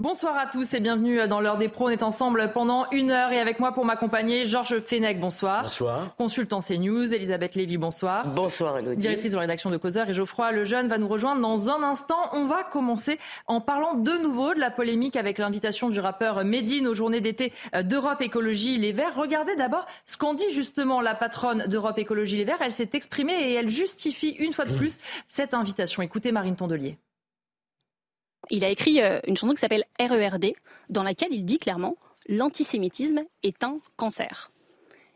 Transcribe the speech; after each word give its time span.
Bonsoir 0.00 0.38
à 0.38 0.46
tous 0.46 0.72
et 0.72 0.80
bienvenue 0.80 1.28
dans 1.28 1.42
l'heure 1.42 1.58
des 1.58 1.68
pros. 1.68 1.84
On 1.84 1.90
est 1.90 2.02
ensemble 2.02 2.52
pendant 2.54 2.88
une 2.90 3.10
heure 3.10 3.32
et 3.32 3.38
avec 3.38 3.60
moi 3.60 3.72
pour 3.72 3.84
m'accompagner 3.84 4.46
Georges 4.46 4.80
Fenech, 4.80 5.20
bonsoir. 5.20 5.64
Bonsoir. 5.64 6.14
Consultant 6.16 6.60
CNews, 6.60 7.12
Elisabeth 7.12 7.54
Lévy, 7.54 7.76
bonsoir. 7.76 8.26
Bonsoir 8.28 8.78
Elodie. 8.78 8.96
Directrice 8.96 9.32
de 9.32 9.36
la 9.36 9.42
rédaction 9.42 9.68
de 9.68 9.76
Causeur 9.76 10.08
et 10.08 10.14
Geoffroy 10.14 10.52
Lejeune 10.52 10.88
va 10.88 10.96
nous 10.96 11.06
rejoindre 11.06 11.42
dans 11.42 11.68
un 11.68 11.82
instant. 11.82 12.16
On 12.32 12.46
va 12.46 12.62
commencer 12.64 13.18
en 13.46 13.60
parlant 13.60 13.92
de 13.92 14.12
nouveau 14.12 14.54
de 14.54 14.58
la 14.58 14.70
polémique 14.70 15.16
avec 15.16 15.36
l'invitation 15.36 15.90
du 15.90 16.00
rappeur 16.00 16.44
Medine 16.44 16.86
aux 16.86 16.94
journées 16.94 17.20
d'été 17.20 17.52
d'Europe 17.82 18.22
Écologie 18.22 18.78
Les 18.78 18.92
Verts. 18.92 19.16
Regardez 19.16 19.54
d'abord 19.54 19.84
ce 20.06 20.16
qu'en 20.16 20.32
dit 20.32 20.48
justement 20.50 21.02
la 21.02 21.14
patronne 21.14 21.66
d'Europe 21.66 21.98
Écologie 21.98 22.38
Les 22.38 22.44
Verts. 22.44 22.62
Elle 22.62 22.72
s'est 22.72 22.88
exprimée 22.94 23.38
et 23.38 23.52
elle 23.52 23.68
justifie 23.68 24.30
une 24.30 24.54
fois 24.54 24.64
de 24.64 24.72
plus 24.72 24.96
cette 25.28 25.52
invitation. 25.52 26.00
Écoutez 26.00 26.32
Marine 26.32 26.56
Tondelier. 26.56 26.96
Il 28.48 28.64
a 28.64 28.68
écrit 28.68 29.02
euh, 29.02 29.20
une 29.26 29.36
chanson 29.36 29.52
qui 29.54 29.60
s'appelle 29.60 29.84
RERD, 29.98 30.52
dans 30.88 31.02
laquelle 31.02 31.32
il 31.32 31.44
dit 31.44 31.58
clairement 31.58 31.96
l'antisémitisme 32.28 33.22
est 33.42 33.62
un 33.64 33.78
cancer. 33.96 34.50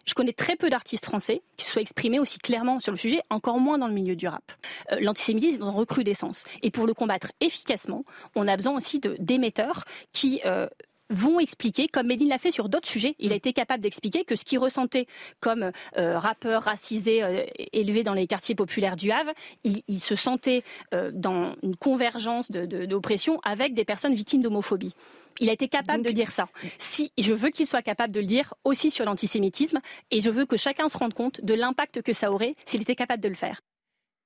Je 0.07 0.15
connais 0.15 0.33
très 0.33 0.57
peu 0.57 0.69
d'artistes 0.69 1.07
français 1.07 1.43
qui 1.57 1.65
se 1.65 1.73
soient 1.73 1.81
exprimés 1.81 2.19
aussi 2.19 2.39
clairement 2.39 2.79
sur 2.81 2.93
le 2.93 2.99
sujet, 2.99 3.23
encore 3.31 3.59
moins 3.59 3.79
dans 3.79 3.89
le 3.89 3.95
milieu 3.95 4.17
du 4.17 4.29
rap. 4.29 4.53
Euh, 4.93 5.01
l'antisémitisme 5.01 5.63
est 5.63 5.67
en 5.67 5.73
recrudescence. 5.73 6.45
Et 6.63 6.71
pour 6.71 6.87
le 6.87 6.93
combattre 6.93 7.33
efficacement, 7.41 8.05
on 8.35 8.47
a 8.47 8.57
besoin 8.57 8.77
aussi 8.77 9.01
d'émetteurs 9.19 9.85
qui 10.13 10.41
euh, 10.45 10.69
vont 11.11 11.39
expliquer, 11.41 11.89
comme 11.89 12.07
Medine 12.07 12.29
l'a 12.29 12.39
fait 12.39 12.51
sur 12.51 12.69
d'autres 12.69 12.89
sujets, 12.89 13.15
il 13.19 13.33
a 13.33 13.37
été 13.37 13.53
capable 13.53 13.83
d'expliquer 13.83 14.25
que 14.25 14.37
ce 14.37 14.45
qu'il 14.45 14.59
ressentait 14.59 15.07
comme 15.41 15.71
euh, 15.97 16.19
rappeur 16.19 16.63
racisé 16.63 17.23
euh, 17.23 17.45
élevé 17.73 18.03
dans 18.03 18.15
les 18.15 18.27
quartiers 18.27 18.55
populaires 18.55 18.97
du 18.97 19.11
Havre, 19.11 19.33
il, 19.65 20.01
se 20.01 20.15
sentait 20.15 20.63
euh, 20.93 21.11
dans 21.13 21.55
une 21.63 21.77
convergence 21.77 22.51
d'oppression 22.51 23.35
de, 23.35 23.41
avec 23.45 23.75
des 23.75 23.85
personnes 23.85 24.15
victimes 24.15 24.43
d'homophobie. 24.43 24.95
Il 25.41 25.51
a 25.51 25.53
été 25.53 25.69
capable 25.69 26.05
de 26.05 26.11
dire 26.11 26.31
ça. 26.31 26.49
Si 26.79 27.13
je 27.19 27.35
veux 27.35 27.51
qu'il 27.51 27.67
soit 27.67 27.83
capable 27.83 28.15
de 28.15 28.21
le 28.21 28.27
dire 28.27 28.55
aussi 28.65 28.91
sur 28.91 29.05
l'antisémitisme, 29.05 29.81
et 30.11 30.21
je 30.21 30.31
veux 30.31 30.47
que 30.47 30.57
chacun 30.57 30.89
se 30.89 30.97
rende 30.97 31.15
compte 31.15 31.41
de 31.43 31.55
l'impact 31.55 32.03
que 32.03 32.13
ça 32.13 32.31
aurait 32.31 32.55
s'il 32.67 32.83
était 32.83 32.95
capable 32.95 33.23
de 33.23 33.29
le 33.29 33.35
faire. 33.35 33.61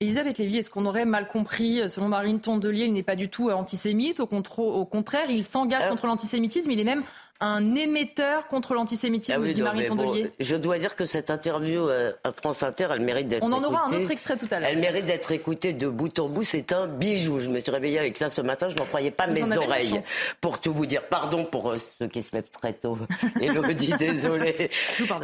Elisabeth 0.01 0.39
Lévy, 0.39 0.59
est-ce 0.59 0.71
qu'on 0.71 0.87
aurait 0.87 1.07
mal 1.07 1.27
compris? 1.27 1.89
Selon 1.89 2.07
Marine 2.07 2.41
Tondelier, 2.41 2.85
il 2.85 2.93
n'est 2.93 3.03
pas 3.03 3.17
du 3.17 3.29
tout 3.29 3.51
antisémite. 3.51 4.21
Au, 4.21 4.27
contraire, 4.27 5.29
il 5.29 5.43
s'engage 5.43 5.89
contre 5.89 6.07
l'antisémitisme. 6.07 6.71
Il 6.71 6.79
est 6.79 6.85
même 6.85 7.03
un 7.41 7.77
émetteur 7.77 8.49
contre 8.49 8.75
l'antisémitisme, 8.75 9.41
ah 9.45 9.53
dit 9.53 9.63
Marie 9.63 9.87
Tondelier. 9.87 10.33
je 10.41 10.57
dois 10.57 10.79
dire 10.79 10.97
que 10.97 11.07
cette 11.07 11.31
interview 11.31 11.89
euh, 11.89 12.13
à 12.25 12.33
France 12.33 12.65
Inter, 12.65 12.89
elle 12.91 13.01
mérite 13.01 13.29
d'être 13.29 13.45
On 13.45 13.53
en 13.53 13.63
aura 13.63 13.87
un 13.87 13.93
autre 13.93 14.11
extrait 14.11 14.37
tout 14.37 14.49
à 14.51 14.59
l'heure. 14.59 14.69
Elle 14.69 14.79
mérite 14.79 15.05
d'être 15.07 15.31
écoutée 15.31 15.73
de 15.73 15.87
bout 15.87 16.19
en 16.19 16.29
bout. 16.29 16.43
C'est 16.43 16.73
un 16.73 16.89
bijou. 16.89 17.39
Je 17.39 17.49
me 17.49 17.61
suis 17.61 17.71
réveillée 17.71 18.01
avec 18.01 18.17
ça 18.17 18.29
ce 18.29 18.41
matin. 18.41 18.69
Je 18.69 18.77
n'en 18.77 18.87
croyais 18.87 19.13
pas 19.13 19.29
mes 19.29 19.43
oreilles. 19.57 20.01
Pour 20.41 20.61
tout 20.61 20.73
vous 20.73 20.87
dire. 20.87 21.07
Pardon 21.07 21.45
pour 21.45 21.71
euh, 21.71 21.79
ceux 21.99 22.09
qui 22.09 22.23
se 22.23 22.35
lèvent 22.35 22.51
très 22.51 22.73
tôt. 22.73 22.99
Elodie, 23.41 23.93
désolé. 23.99 24.71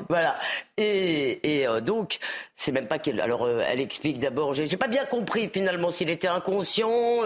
Voilà. 0.09 0.39
Et, 0.77 1.59
et 1.61 1.67
euh, 1.67 1.81
donc, 1.81 2.19
c'est 2.55 2.71
même 2.73 2.87
pas 2.87 3.01
qu'elle. 3.01 3.21
Alors, 3.21 3.49
elle 3.49 3.81
explique 3.81 4.21
d'abord. 4.21 4.53
J'ai 4.53 4.77
pas 4.77 4.89
bien 4.89 5.05
compris 5.05 5.49
finalement 5.53 5.91
s'il 5.91 6.11
était 6.11 6.29
inconscient 6.29 7.23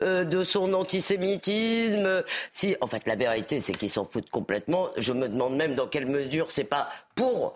de 0.00 0.42
son 0.44 0.72
antisémitisme. 0.72 2.22
Si, 2.52 2.76
en 2.80 2.86
fait, 2.86 3.06
la 3.06 3.16
vérité, 3.16 3.60
c'est 3.60 3.72
qu'il 3.72 3.90
s'en 3.90 4.04
fout 4.04 4.19
complètement. 4.28 4.88
Je 4.96 5.12
me 5.12 5.28
demande 5.28 5.56
même 5.56 5.74
dans 5.74 5.86
quelle 5.86 6.06
mesure 6.06 6.50
c'est 6.50 6.64
pas 6.64 6.88
pour 7.14 7.54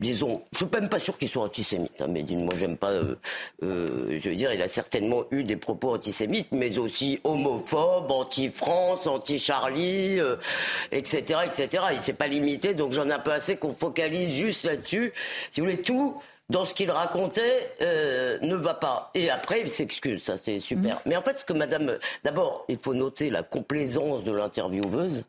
disons, 0.00 0.42
je 0.52 0.58
suis 0.58 0.66
même 0.72 0.88
pas 0.88 0.98
sûr 0.98 1.18
qu'il 1.18 1.28
soit 1.28 1.42
antisémite, 1.42 2.00
hein, 2.00 2.06
mais 2.08 2.24
moi 2.30 2.54
j'aime 2.56 2.78
pas, 2.78 2.90
euh, 2.90 3.16
euh, 3.62 4.18
je 4.18 4.30
veux 4.30 4.34
dire, 4.34 4.50
il 4.52 4.62
a 4.62 4.68
certainement 4.68 5.24
eu 5.30 5.44
des 5.44 5.56
propos 5.56 5.94
antisémites, 5.94 6.48
mais 6.52 6.78
aussi 6.78 7.20
homophobes, 7.22 8.10
anti-France, 8.10 9.06
anti-Charlie, 9.06 10.18
etc., 10.90 11.40
etc. 11.44 11.84
Il 11.92 12.00
s'est 12.00 12.14
pas 12.14 12.28
limité, 12.28 12.72
donc 12.72 12.92
j'en 12.92 13.10
ai 13.10 13.12
un 13.12 13.18
peu 13.18 13.32
assez 13.32 13.56
qu'on 13.56 13.74
focalise 13.74 14.32
juste 14.32 14.64
là-dessus. 14.64 15.12
Si 15.50 15.60
vous 15.60 15.66
voulez, 15.66 15.82
tout 15.82 16.16
dans 16.50 16.64
ce 16.66 16.74
qu'il 16.74 16.90
racontait 16.90 17.70
euh, 17.80 18.38
ne 18.42 18.56
va 18.56 18.74
pas. 18.74 19.10
Et 19.14 19.30
après, 19.30 19.60
il 19.60 19.70
s'excuse, 19.70 20.22
ça 20.22 20.36
c'est 20.36 20.58
super. 20.58 20.96
Mm. 20.96 21.00
Mais 21.06 21.16
en 21.16 21.22
fait, 21.22 21.38
ce 21.38 21.44
que 21.44 21.52
Madame, 21.52 21.96
d'abord, 22.24 22.64
il 22.68 22.76
faut 22.76 22.92
noter 22.92 23.30
la 23.30 23.44
complaisance 23.44 24.24
de 24.24 24.32
l'intervieweuse, 24.32 25.24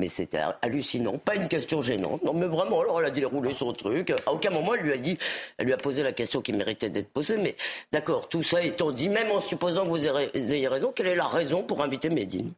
mais 0.00 0.08
c'était 0.08 0.40
hallucinant, 0.62 1.16
pas 1.16 1.36
une 1.36 1.46
question 1.46 1.80
gênante. 1.80 2.24
Non, 2.24 2.34
mais 2.34 2.46
vraiment, 2.46 2.80
alors 2.80 3.00
elle 3.00 3.06
a 3.06 3.10
déroulé 3.10 3.54
son 3.54 3.72
truc. 3.72 4.12
À 4.26 4.32
aucun 4.32 4.50
moment, 4.50 4.74
elle 4.74 4.80
lui 4.80 4.92
a 4.92 4.98
dit, 4.98 5.16
elle 5.58 5.66
lui 5.66 5.72
a 5.72 5.76
posé 5.76 6.02
la 6.02 6.12
question 6.12 6.40
qui 6.42 6.52
méritait 6.52 6.90
d'être 6.90 7.10
posée. 7.10 7.36
Mais 7.36 7.54
d'accord, 7.92 8.28
tout 8.28 8.42
ça 8.42 8.60
étant 8.60 8.90
dit, 8.90 9.08
même 9.08 9.30
en 9.30 9.40
supposant 9.40 9.84
que 9.84 9.90
vous 9.90 10.04
ayez 10.34 10.68
raison, 10.68 10.92
quelle 10.92 11.06
est 11.06 11.14
la 11.14 11.28
raison 11.28 11.62
pour 11.62 11.82
inviter 11.84 12.10
Médine? 12.10 12.52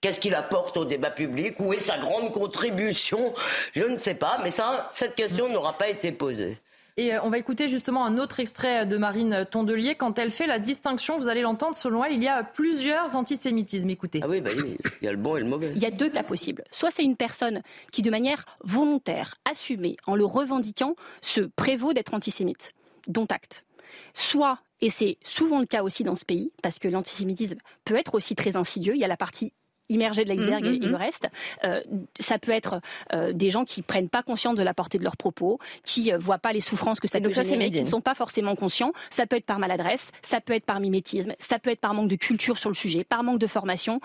Qu'est-ce 0.00 0.20
qu'il 0.20 0.36
apporte 0.36 0.76
au 0.76 0.84
débat 0.84 1.10
public? 1.10 1.58
Où 1.58 1.72
est 1.72 1.78
sa 1.78 1.98
grande 1.98 2.30
contribution? 2.30 3.34
Je 3.72 3.82
ne 3.82 3.96
sais 3.96 4.14
pas, 4.14 4.38
mais 4.44 4.52
ça, 4.52 4.88
cette 4.92 5.16
question 5.16 5.48
n'aura 5.48 5.76
pas 5.76 5.88
été 5.88 6.12
posée. 6.12 6.58
Et 6.98 7.14
euh, 7.14 7.20
on 7.22 7.28
va 7.28 7.38
écouter 7.38 7.68
justement 7.68 8.06
un 8.06 8.16
autre 8.16 8.40
extrait 8.40 8.86
de 8.86 8.96
Marine 8.96 9.46
Tondelier 9.50 9.96
quand 9.96 10.18
elle 10.18 10.30
fait 10.30 10.46
la 10.46 10.58
distinction, 10.58 11.18
vous 11.18 11.28
allez 11.28 11.42
l'entendre, 11.42 11.76
selon 11.76 12.02
elle, 12.02 12.14
il 12.14 12.22
y 12.22 12.28
a 12.28 12.42
plusieurs 12.42 13.16
antisémitismes. 13.16 13.90
Écoutez. 13.90 14.20
Ah 14.22 14.28
oui, 14.28 14.40
bah, 14.40 14.50
il 14.54 15.04
y 15.04 15.08
a 15.08 15.12
le 15.12 15.18
bon 15.18 15.36
et 15.36 15.40
le 15.40 15.46
mauvais. 15.46 15.72
Il 15.74 15.82
y 15.82 15.86
a 15.86 15.90
deux 15.90 16.08
cas 16.08 16.22
possibles. 16.22 16.64
Soit 16.70 16.90
c'est 16.90 17.04
une 17.04 17.16
personne 17.16 17.62
qui, 17.92 18.00
de 18.00 18.10
manière 18.10 18.46
volontaire, 18.64 19.34
assumée, 19.44 19.96
en 20.06 20.16
le 20.16 20.24
revendiquant, 20.24 20.96
se 21.20 21.42
prévaut 21.42 21.92
d'être 21.92 22.14
antisémite, 22.14 22.72
dont 23.08 23.26
acte. 23.26 23.66
Soit 24.14 24.58
et 24.80 24.90
c'est 24.90 25.18
souvent 25.24 25.60
le 25.60 25.66
cas 25.66 25.82
aussi 25.82 26.02
dans 26.02 26.16
ce 26.16 26.24
pays, 26.24 26.52
parce 26.62 26.78
que 26.78 26.88
l'antisémitisme 26.88 27.58
peut 27.84 27.96
être 27.96 28.14
aussi 28.14 28.34
très 28.34 28.56
insidieux. 28.56 28.94
Il 28.94 29.00
y 29.00 29.04
a 29.04 29.08
la 29.08 29.16
partie 29.16 29.52
immergé 29.88 30.24
de 30.24 30.30
l'iceberg 30.30 30.64
mm, 30.64 30.68
mm, 30.68 30.74
et, 30.74 30.78
le 30.78 30.92
mm. 30.92 30.94
reste. 30.94 31.28
Euh, 31.64 31.82
ça 32.18 32.38
peut 32.38 32.52
être 32.52 32.80
euh, 33.12 33.32
des 33.32 33.50
gens 33.50 33.64
qui 33.64 33.82
prennent 33.82 34.08
pas 34.08 34.22
conscience 34.22 34.56
de 34.56 34.62
la 34.62 34.74
portée 34.74 34.98
de 34.98 35.04
leurs 35.04 35.16
propos, 35.16 35.58
qui 35.84 36.12
euh, 36.12 36.18
voient 36.18 36.38
pas 36.38 36.52
les 36.52 36.60
souffrances 36.60 37.00
que 37.00 37.08
ça 37.08 37.20
peut 37.20 37.32
générer, 37.32 37.70
qui 37.70 37.82
ne 37.82 37.88
sont 37.88 38.00
pas 38.00 38.14
forcément 38.14 38.56
conscients. 38.56 38.92
Ça 39.10 39.26
peut 39.26 39.36
être 39.36 39.46
par 39.46 39.58
maladresse, 39.58 40.10
ça 40.22 40.40
peut 40.40 40.52
être 40.52 40.66
par 40.66 40.80
mimétisme, 40.80 41.32
ça 41.38 41.58
peut 41.58 41.70
être 41.70 41.80
par 41.80 41.94
manque 41.94 42.08
de 42.08 42.16
culture 42.16 42.58
sur 42.58 42.70
le 42.70 42.74
sujet, 42.74 43.04
par 43.04 43.22
manque 43.22 43.38
de 43.38 43.46
formation, 43.46 44.00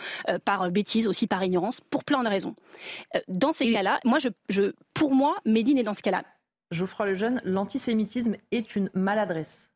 par 0.46 0.70
bêtise 0.72 1.08
aussi, 1.08 1.28
par 1.28 1.44
ignorance, 1.44 1.82
pour 1.82 2.04
plein 2.04 2.24
de 2.24 2.30
raisons. 2.30 2.56
dans 3.28 3.52
ces 3.52 3.72
cas-là, 3.72 4.00
moi, 4.04 4.20
je, 4.20 4.30
je, 4.50 4.74
pour 4.94 5.14
moi, 5.14 5.38
Médine 5.46 5.78
est 5.78 5.84
dans 5.84 5.94
ce 5.94 6.02
cas-là. 6.02 6.24
Geoffroy 6.72 7.08
Lejeune, 7.08 7.42
l'antisémitisme 7.44 8.36
est 8.52 8.76
une 8.76 8.90
maladresse. 8.94 9.72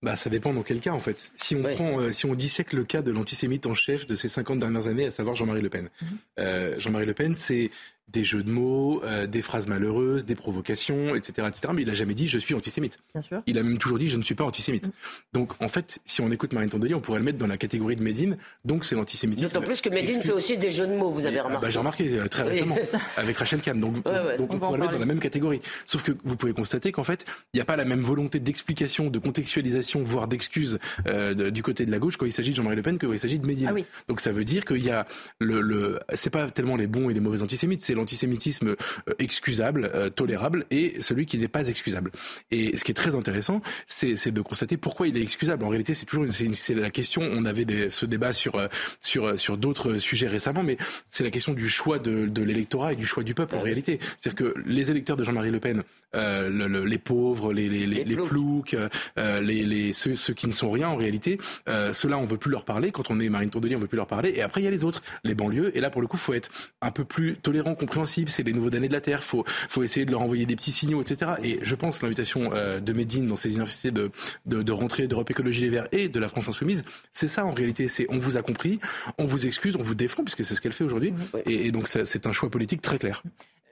Bah, 0.00 0.14
ça 0.14 0.30
dépend 0.30 0.52
dans 0.54 0.62
quel 0.62 0.80
cas, 0.80 0.92
en 0.92 1.00
fait. 1.00 1.32
Si 1.36 1.56
on, 1.56 1.62
prend, 1.62 2.00
euh, 2.00 2.12
si 2.12 2.24
on 2.26 2.34
dissèque 2.34 2.72
le 2.72 2.84
cas 2.84 3.02
de 3.02 3.10
l'antisémite 3.10 3.66
en 3.66 3.74
chef 3.74 4.06
de 4.06 4.14
ces 4.14 4.28
50 4.28 4.60
dernières 4.60 4.86
années, 4.86 5.06
à 5.06 5.10
savoir 5.10 5.34
Jean-Marie 5.34 5.62
Le 5.62 5.70
Pen. 5.70 5.88
Mhm. 6.00 6.08
Euh, 6.38 6.78
Jean-Marie 6.78 7.06
Le 7.06 7.14
Pen, 7.14 7.34
c'est 7.34 7.70
des 8.08 8.24
jeux 8.24 8.42
de 8.42 8.50
mots, 8.50 9.02
euh, 9.04 9.26
des 9.26 9.42
phrases 9.42 9.66
malheureuses, 9.66 10.24
des 10.24 10.34
provocations, 10.34 11.14
etc., 11.14 11.46
etc. 11.48 11.72
Mais 11.74 11.82
il 11.82 11.90
a 11.90 11.94
jamais 11.94 12.14
dit 12.14 12.26
je 12.26 12.38
suis 12.38 12.54
antisémite. 12.54 12.98
Bien 13.14 13.22
sûr. 13.22 13.42
Il 13.46 13.58
a 13.58 13.62
même 13.62 13.78
toujours 13.78 13.98
dit 13.98 14.08
je 14.08 14.16
ne 14.16 14.22
suis 14.22 14.34
pas 14.34 14.44
antisémite. 14.44 14.86
Mm. 14.86 14.92
Donc 15.34 15.52
en 15.60 15.68
fait, 15.68 15.98
si 16.06 16.20
on 16.20 16.30
écoute 16.30 16.52
Marine 16.52 16.70
Tondelier, 16.70 16.94
on 16.94 17.00
pourrait 17.00 17.18
le 17.18 17.24
mettre 17.24 17.38
dans 17.38 17.46
la 17.46 17.58
catégorie 17.58 17.96
de 17.96 18.02
Médine. 18.02 18.38
Donc 18.64 18.84
c'est 18.84 18.94
l'antisémitisme. 18.94 19.52
D'autant 19.54 19.66
plus 19.66 19.80
que 19.80 19.90
Médine 19.90 20.22
fait 20.22 20.32
aussi 20.32 20.56
des 20.56 20.70
jeux 20.70 20.86
de 20.86 20.94
mots, 20.94 21.10
vous 21.10 21.26
avez 21.26 21.40
remarqué. 21.40 21.66
Bah, 21.66 21.70
J'ai 21.70 21.78
remarqué 21.78 22.18
euh, 22.18 22.28
très 22.28 22.44
récemment 22.44 22.78
avec 23.16 23.36
Rachel 23.36 23.60
Kahn. 23.60 23.78
Donc, 23.78 23.96
on, 23.98 24.46
pourrait 24.58 24.78
le 24.78 24.78
mettre 24.78 24.92
dans 24.92 24.98
la 24.98 25.06
même 25.06 25.20
catégorie. 25.20 25.60
Sauf 25.84 26.02
que 26.02 26.12
vous 26.24 26.36
pouvez 26.36 26.52
constater 26.52 26.92
qu'en 26.92 27.04
fait, 27.04 27.26
il 27.52 27.58
n'y 27.58 27.60
a 27.60 27.64
pas 27.64 27.76
la 27.76 27.84
même 27.84 28.00
volonté 28.00 28.40
d'explication, 28.40 29.10
de 29.10 29.18
contextualisation, 29.18 30.02
voire 30.02 30.28
d'excuse 30.28 30.78
euh, 31.06 31.50
du 31.50 31.62
côté 31.62 31.84
de 31.84 31.90
la 31.90 31.98
gauche 31.98 32.16
quand 32.16 32.26
il 32.26 32.32
s'agit 32.32 32.52
de 32.52 32.56
Jean-Marie 32.56 32.76
Le 32.76 32.82
Pen 32.82 32.98
que 32.98 33.06
quand 33.06 33.12
il 33.12 33.18
s'agit 33.18 33.38
de 33.38 33.46
Médine. 33.46 33.70
Ah 33.70 33.80
Donc 34.08 34.20
ça 34.20 34.32
veut 34.32 34.44
dire 34.44 34.64
qu'il 34.64 34.82
y 34.82 34.90
a 34.90 35.06
le, 35.40 35.60
le 35.60 35.98
c'est 36.14 36.30
pas 36.30 36.50
tellement 36.50 36.76
les 36.76 36.86
bons 36.86 37.10
et 37.10 37.14
les 37.14 37.20
mauvais 37.20 37.42
antisémites, 37.42 37.82
c'est 37.82 37.94
l'antisémitisme 37.98 38.68
euh, 38.68 39.14
excusable, 39.18 39.90
euh, 39.94 40.10
tolérable, 40.10 40.64
et 40.70 40.96
celui 41.00 41.26
qui 41.26 41.38
n'est 41.38 41.48
pas 41.48 41.68
excusable. 41.68 42.10
Et 42.50 42.76
ce 42.76 42.84
qui 42.84 42.92
est 42.92 42.94
très 42.94 43.14
intéressant, 43.14 43.60
c'est 43.86 44.30
de 44.30 44.40
constater 44.40 44.76
pourquoi 44.76 45.08
il 45.08 45.16
est 45.16 45.22
excusable. 45.22 45.64
En 45.64 45.68
réalité, 45.68 45.94
c'est 45.94 46.06
toujours 46.06 46.26
c'est 46.30 46.74
la 46.74 46.90
question. 46.90 47.22
On 47.22 47.44
avait 47.44 47.64
des, 47.64 47.90
ce 47.90 48.06
débat 48.06 48.32
sur 48.32 48.56
euh, 48.56 48.68
sur 49.00 49.38
sur 49.38 49.56
d'autres 49.56 49.98
sujets 49.98 50.26
récemment, 50.26 50.62
mais 50.62 50.78
c'est 51.10 51.24
la 51.24 51.30
question 51.30 51.52
du 51.52 51.68
choix 51.68 51.98
de, 51.98 52.26
de 52.26 52.42
l'électorat 52.42 52.92
et 52.92 52.96
du 52.96 53.06
choix 53.06 53.22
du 53.22 53.34
peuple 53.34 53.56
en 53.56 53.60
réalité. 53.60 53.98
C'est-à-dire 54.16 54.52
que 54.52 54.54
les 54.66 54.90
électeurs 54.90 55.16
de 55.16 55.24
Jean-Marie 55.24 55.50
Le 55.50 55.60
Pen, 55.60 55.82
euh, 56.14 56.84
les 56.86 56.98
pauvres, 56.98 57.52
les 57.52 57.68
les, 57.68 57.86
les, 57.86 58.04
les 58.04 58.16
ploucs, 58.16 58.74
euh, 59.18 59.40
les, 59.40 59.62
les 59.64 59.92
ceux, 59.92 60.14
ceux, 60.14 60.34
qui 60.34 60.46
ne 60.46 60.52
sont 60.52 60.70
rien 60.70 60.88
en 60.88 60.96
réalité, 60.96 61.38
euh, 61.68 61.92
ceux-là 61.92 62.18
on 62.18 62.24
veut 62.24 62.36
plus 62.36 62.50
leur 62.50 62.64
parler. 62.64 62.90
Quand 62.90 63.10
on 63.10 63.20
est 63.20 63.28
Marine 63.28 63.50
Tondelier, 63.50 63.76
on 63.76 63.80
veut 63.80 63.86
plus 63.86 63.96
leur 63.96 64.06
parler. 64.06 64.32
Et 64.34 64.42
après 64.42 64.60
il 64.60 64.64
y 64.64 64.68
a 64.68 64.70
les 64.70 64.84
autres, 64.84 65.02
les 65.24 65.34
banlieues. 65.34 65.76
Et 65.76 65.80
là 65.80 65.90
pour 65.90 66.00
le 66.00 66.06
coup, 66.06 66.16
faut 66.16 66.34
être 66.34 66.50
un 66.80 66.90
peu 66.90 67.04
plus 67.04 67.36
tolérant, 67.36 67.74
compréhensible. 67.74 68.30
C'est 68.30 68.42
les 68.42 68.52
nouveaux 68.52 68.70
d'année 68.70 68.88
de 68.88 68.92
la 68.92 69.00
Terre. 69.00 69.22
Faut, 69.22 69.44
faut 69.46 69.82
essayer 69.82 70.06
de 70.06 70.10
leur 70.10 70.22
envoyer 70.22 70.46
des 70.46 70.56
petits 70.56 70.72
signaux, 70.72 71.00
etc. 71.00 71.32
Et 71.42 71.58
je 71.62 71.74
pense 71.74 72.02
l'invitation 72.02 72.50
euh, 72.54 72.80
de 72.80 72.92
Médine 72.92 73.26
dans 73.26 73.36
ces 73.36 73.50
universités 73.50 73.90
de, 73.90 74.10
de, 74.46 74.62
de 74.62 74.72
rentrée 74.72 75.06
d'Europe 75.06 75.30
Écologie 75.30 75.62
Les 75.62 75.70
Verts 75.70 75.88
et 75.92 76.08
de 76.08 76.20
la 76.20 76.28
France 76.28 76.48
Insoumise, 76.48 76.84
c'est 77.12 77.28
ça 77.28 77.44
en 77.44 77.52
réalité. 77.52 77.88
C'est 77.88 78.06
on 78.10 78.18
vous 78.18 78.36
a 78.36 78.42
compris, 78.42 78.80
on 79.18 79.26
vous 79.26 79.46
excuse, 79.46 79.76
on 79.76 79.82
vous 79.82 79.94
défend, 79.94 80.24
puisque 80.24 80.44
c'est 80.44 80.54
ce 80.54 80.60
qu'elle 80.60 80.72
fait 80.72 80.84
aujourd'hui. 80.84 81.12
Et, 81.46 81.66
et, 81.66 81.72
donc 81.72 81.88
c'est 81.88 82.26
un 82.26 82.32
choix 82.32 82.50
politique 82.50 82.82
très 82.82 82.98
clair. 82.98 83.22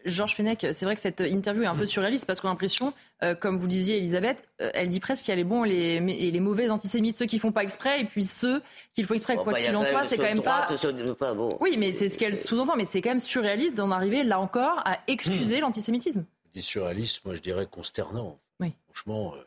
Georges 0.06 0.36
Fenech, 0.36 0.64
c'est 0.70 0.84
vrai 0.84 0.94
que 0.94 1.00
cette 1.00 1.20
interview 1.20 1.64
est 1.64 1.66
un 1.66 1.74
peu 1.74 1.84
surréaliste 1.84 2.25
parce 2.26 2.40
qu'on 2.40 2.48
a 2.48 2.50
l'impression, 2.50 2.92
euh, 3.22 3.34
comme 3.34 3.58
vous 3.58 3.66
disiez 3.66 3.96
Elisabeth, 3.96 4.38
euh, 4.60 4.70
elle 4.74 4.88
dit 4.88 5.00
presque 5.00 5.24
qu'il 5.24 5.32
y 5.32 5.34
a 5.34 5.36
les 5.36 5.44
bons 5.44 5.64
et 5.64 6.00
les, 6.00 6.30
les, 6.30 6.40
mauvais 6.40 6.68
antisémites, 6.68 7.16
ceux 7.16 7.26
qui 7.26 7.38
font 7.38 7.52
pas 7.52 7.62
exprès 7.62 8.00
et 8.00 8.04
puis 8.04 8.24
ceux 8.24 8.62
qui 8.94 9.02
le 9.02 9.08
font 9.08 9.14
exprès. 9.14 9.36
quoi 9.36 9.54
qu'il 9.54 9.74
en 9.76 9.84
soit, 9.84 10.04
c'est 10.04 10.16
quand 10.16 10.24
même 10.24 10.42
pas. 10.42 10.68
Oui, 11.60 11.76
mais 11.78 11.92
c'est 11.92 12.08
ce 12.08 12.18
qu'elle 12.18 12.36
sous-entend, 12.36 12.76
mais 12.76 12.84
c'est 12.84 13.00
quand 13.00 13.10
même 13.10 13.20
surréaliste 13.20 13.76
d'en 13.76 13.90
arriver 13.90 14.24
là 14.24 14.40
encore 14.40 14.82
à 14.84 14.98
excuser 15.06 15.58
hmm. 15.58 15.62
l'antisémitisme. 15.62 16.24
C'est 16.54 16.62
surréaliste, 16.62 17.24
moi 17.24 17.34
je 17.34 17.40
dirais 17.40 17.66
consternant. 17.70 18.38
Oui. 18.60 18.74
Franchement. 18.86 19.34
Euh, 19.34 19.42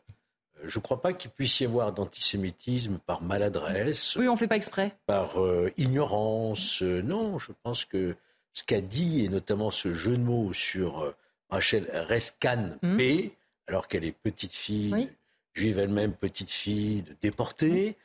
je 0.62 0.78
ne 0.78 0.82
crois 0.82 1.00
pas 1.00 1.14
qu'il 1.14 1.30
puisse 1.30 1.60
y 1.60 1.64
avoir 1.64 1.90
d'antisémitisme 1.90 2.98
par 2.98 3.22
maladresse. 3.22 4.14
Oui, 4.16 4.28
on 4.28 4.32
ne 4.32 4.38
fait 4.38 4.46
pas 4.46 4.56
exprès. 4.56 4.94
Par 5.06 5.36
ignorance. 5.78 6.82
non, 6.82 7.38
je 7.38 7.52
pense 7.62 7.86
que 7.86 8.14
ce 8.52 8.64
qu'a 8.64 8.80
dit, 8.80 9.24
et 9.24 9.28
notamment 9.28 9.70
ce 9.70 9.92
jeu 9.92 10.16
de 10.16 10.22
mots 10.22 10.52
sur 10.52 11.00
euh, 11.00 11.14
Rachel 11.50 11.88
Rescan 11.92 12.70
P, 12.80 13.24
hmm. 13.24 13.30
alors 13.68 13.88
qu'elle 13.88 14.04
est 14.04 14.12
petite 14.12 14.52
fille, 14.52 15.08
juive 15.54 15.78
elle-même, 15.78 16.12
petite 16.12 16.50
fille 16.50 17.04
déportée, 17.22 17.96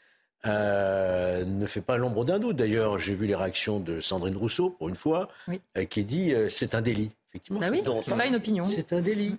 euh, 0.45 1.44
ne 1.45 1.65
fait 1.65 1.81
pas 1.81 1.97
l'ombre 1.97 2.25
d'un 2.25 2.39
doute. 2.39 2.56
D'ailleurs, 2.57 3.00
j'ai 3.00 3.15
vu 3.15 3.27
les 3.27 3.36
réactions 3.36 3.80
de 3.80 4.01
Sandrine 4.01 4.38
Rousseau, 4.38 4.69
pour 4.69 4.89
une 4.89 4.95
fois, 4.95 5.30
euh, 5.77 5.86
qui 5.86 6.03
dit 6.03 6.33
c'est 6.50 6.75
un 6.75 6.81
délit. 6.81 7.12
Effectivement, 7.30 7.59
bah 7.59 7.68
oui, 7.71 7.83
c'est 8.01 8.15
pas 8.15 8.25
une 8.25 8.36
opinion. 8.36 8.63
C'est 8.63 8.94
un 8.94 9.01
délit. 9.01 9.38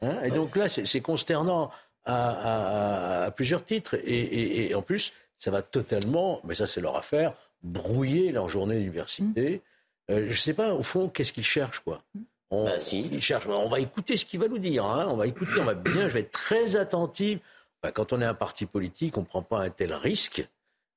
Hein. 0.00 0.22
et 0.22 0.30
donc 0.30 0.54
là, 0.54 0.68
c'est 0.68 1.00
consternant 1.00 1.70
à, 2.08 3.32
plusieurs 3.34 3.64
titres. 3.64 3.96
Et, 4.04 4.74
en 4.74 4.82
plus, 4.82 5.12
ça 5.38 5.50
va 5.50 5.62
totalement, 5.62 6.40
mais 6.44 6.54
ça 6.54 6.66
c'est 6.66 6.80
leur 6.80 6.96
affaire, 6.96 7.34
brouiller 7.62 8.32
leur 8.32 8.48
journée 8.48 8.76
d'université. 8.76 9.62
Euh, 10.10 10.22
je 10.22 10.30
ne 10.30 10.32
sais 10.32 10.54
pas, 10.54 10.74
au 10.74 10.82
fond, 10.82 11.08
qu'est-ce 11.08 11.32
qu'il 11.32 11.44
cherche, 11.44 11.80
quoi? 11.80 12.02
On, 12.50 12.64
bah, 12.64 12.76
il 12.92 13.22
cherche, 13.22 13.46
on 13.46 13.68
va 13.68 13.80
écouter 13.80 14.16
ce 14.16 14.24
qu'il 14.24 14.40
va 14.40 14.48
nous 14.48 14.58
dire. 14.58 14.84
Hein. 14.84 15.06
On 15.10 15.16
va 15.16 15.26
écouter, 15.26 15.60
on 15.60 15.64
va 15.64 15.74
bien, 15.74 16.08
je 16.08 16.14
vais 16.14 16.20
être 16.20 16.32
très 16.32 16.76
attentif. 16.76 17.38
Bah, 17.82 17.92
quand 17.92 18.12
on 18.12 18.20
est 18.20 18.24
un 18.24 18.34
parti 18.34 18.66
politique, 18.66 19.16
on 19.18 19.20
ne 19.20 19.26
prend 19.26 19.42
pas 19.42 19.60
un 19.60 19.70
tel 19.70 19.92
risque 19.92 20.46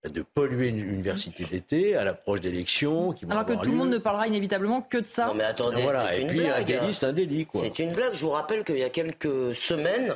de 0.10 0.24
polluer 0.24 0.70
une 0.70 0.80
université 0.80 1.46
d'été 1.46 1.96
à 1.96 2.04
l'approche 2.04 2.42
d'élections. 2.42 3.14
Alors 3.30 3.46
que 3.46 3.54
tout 3.54 3.70
le 3.70 3.78
monde 3.78 3.92
ne 3.92 4.00
parlera 4.00 4.28
inévitablement 4.28 4.82
que 4.82 4.98
de 4.98 5.06
ça. 5.06 5.28
Non 5.28 5.36
mais 5.36 5.44
attendez, 5.44 5.84
voilà. 5.84 6.18
Et 6.18 6.26
puis 6.26 6.48
un 6.48 6.64
délit, 6.64 6.94
c'est 6.94 7.06
un 7.06 7.14
délit. 7.14 7.48
C'est 7.54 7.80
une 7.80 7.94
blague. 7.94 8.14
Je 8.14 8.26
vous 8.26 8.32
rappelle 8.32 8.64
qu'il 8.64 8.80
y 8.80 8.84
a 8.84 8.90
quelques 8.90 9.54
semaines, 9.54 10.16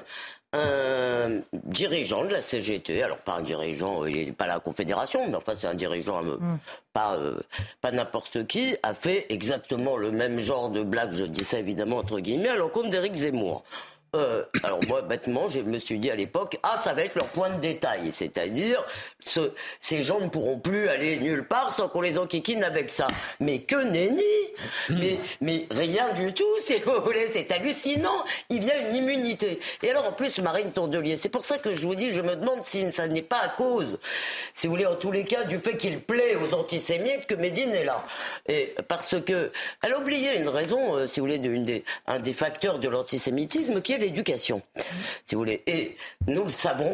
un 0.55 1.41
dirigeant 1.53 2.23
de 2.25 2.29
la 2.29 2.41
CGT, 2.41 3.03
alors 3.03 3.17
pas 3.17 3.33
un 3.33 3.41
dirigeant, 3.41 4.05
il 4.05 4.25
n'est 4.25 4.31
pas 4.31 4.47
la 4.47 4.59
Confédération, 4.59 5.27
mais 5.27 5.35
enfin 5.35 5.53
c'est 5.59 5.67
un 5.67 5.75
dirigeant, 5.75 6.23
euh, 6.23 6.37
mm. 6.37 6.59
pas, 6.93 7.15
euh, 7.15 7.39
pas 7.81 7.91
n'importe 7.91 8.45
qui, 8.47 8.75
a 8.83 8.93
fait 8.93 9.25
exactement 9.29 9.97
le 9.97 10.11
même 10.11 10.39
genre 10.39 10.69
de 10.69 10.83
blague, 10.83 11.13
je 11.13 11.25
dis 11.25 11.43
ça 11.43 11.59
évidemment 11.59 11.97
entre 11.97 12.19
guillemets, 12.19 12.49
à 12.49 12.55
l'encontre 12.55 12.89
d'Éric 12.89 13.13
Zemmour. 13.13 13.63
Euh, 14.15 14.43
alors 14.63 14.79
moi, 14.87 15.01
bêtement, 15.01 15.47
je 15.47 15.59
me 15.59 15.77
suis 15.77 15.99
dit 15.99 16.09
à 16.09 16.15
l'époque, 16.15 16.57
ah, 16.63 16.77
ça 16.77 16.93
va 16.93 17.03
être 17.03 17.15
leur 17.15 17.27
point 17.27 17.49
de 17.49 17.59
détail, 17.59 18.11
c'est-à-dire 18.11 18.83
ce, 19.23 19.51
ces 19.79 20.03
gens 20.03 20.21
ne 20.21 20.29
pourront 20.29 20.57
plus 20.57 20.87
aller 20.87 21.17
nulle 21.17 21.45
part 21.45 21.73
sans 21.73 21.89
qu'on 21.89 22.01
les 22.01 22.17
enquiquine 22.17 22.63
avec 22.63 22.89
ça. 22.89 23.07
Mais 23.39 23.59
que 23.59 23.75
nenni 23.75 24.23
mais, 25.41 25.67
rien 25.71 26.13
du 26.13 26.33
tout, 26.33 26.45
voulez, 27.03 27.27
c'est 27.31 27.51
hallucinant. 27.51 28.23
Il 28.49 28.63
y 28.63 28.71
a 28.71 28.77
une 28.77 28.95
immunité. 28.95 29.59
Et 29.83 29.91
alors 29.91 30.05
en 30.05 30.11
plus, 30.11 30.39
Marine 30.39 30.71
Tondelier, 30.71 31.17
c'est 31.17 31.29
pour 31.29 31.45
ça 31.45 31.57
que 31.57 31.73
je 31.73 31.85
vous 31.85 31.95
dis, 31.95 32.11
je 32.11 32.21
me 32.21 32.35
demande 32.35 32.63
si 32.63 32.89
ça 32.91 33.07
n'est 33.07 33.21
pas 33.21 33.39
à 33.39 33.49
cause, 33.49 33.97
si 34.53 34.67
vous 34.67 34.73
voulez, 34.73 34.85
en 34.85 34.95
tous 34.95 35.11
les 35.11 35.25
cas, 35.25 35.43
du 35.43 35.59
fait 35.59 35.77
qu'il 35.77 35.99
plaît 35.99 36.35
aux 36.35 36.53
antisémites 36.55 37.25
que 37.25 37.35
Médine 37.35 37.73
est 37.73 37.85
là. 37.85 38.03
Et 38.47 38.75
parce 38.87 39.19
que 39.21 39.51
elle 39.81 39.93
a 39.93 39.99
oublié 39.99 40.37
une 40.39 40.49
raison, 40.49 40.95
euh, 40.95 41.07
si 41.07 41.19
vous 41.19 41.25
voulez, 41.25 41.39
de, 41.39 41.55
des, 41.57 41.83
un 42.07 42.19
des 42.19 42.33
facteurs 42.33 42.79
de 42.79 42.87
l'antisémitisme 42.87 43.81
qui 43.81 43.93
est 43.93 44.04
l'éducation, 44.05 44.61
si 45.25 45.35
vous 45.35 45.41
voulez. 45.41 45.61
Et 45.67 45.95
nous 46.27 46.43
le 46.43 46.49
savons, 46.49 46.93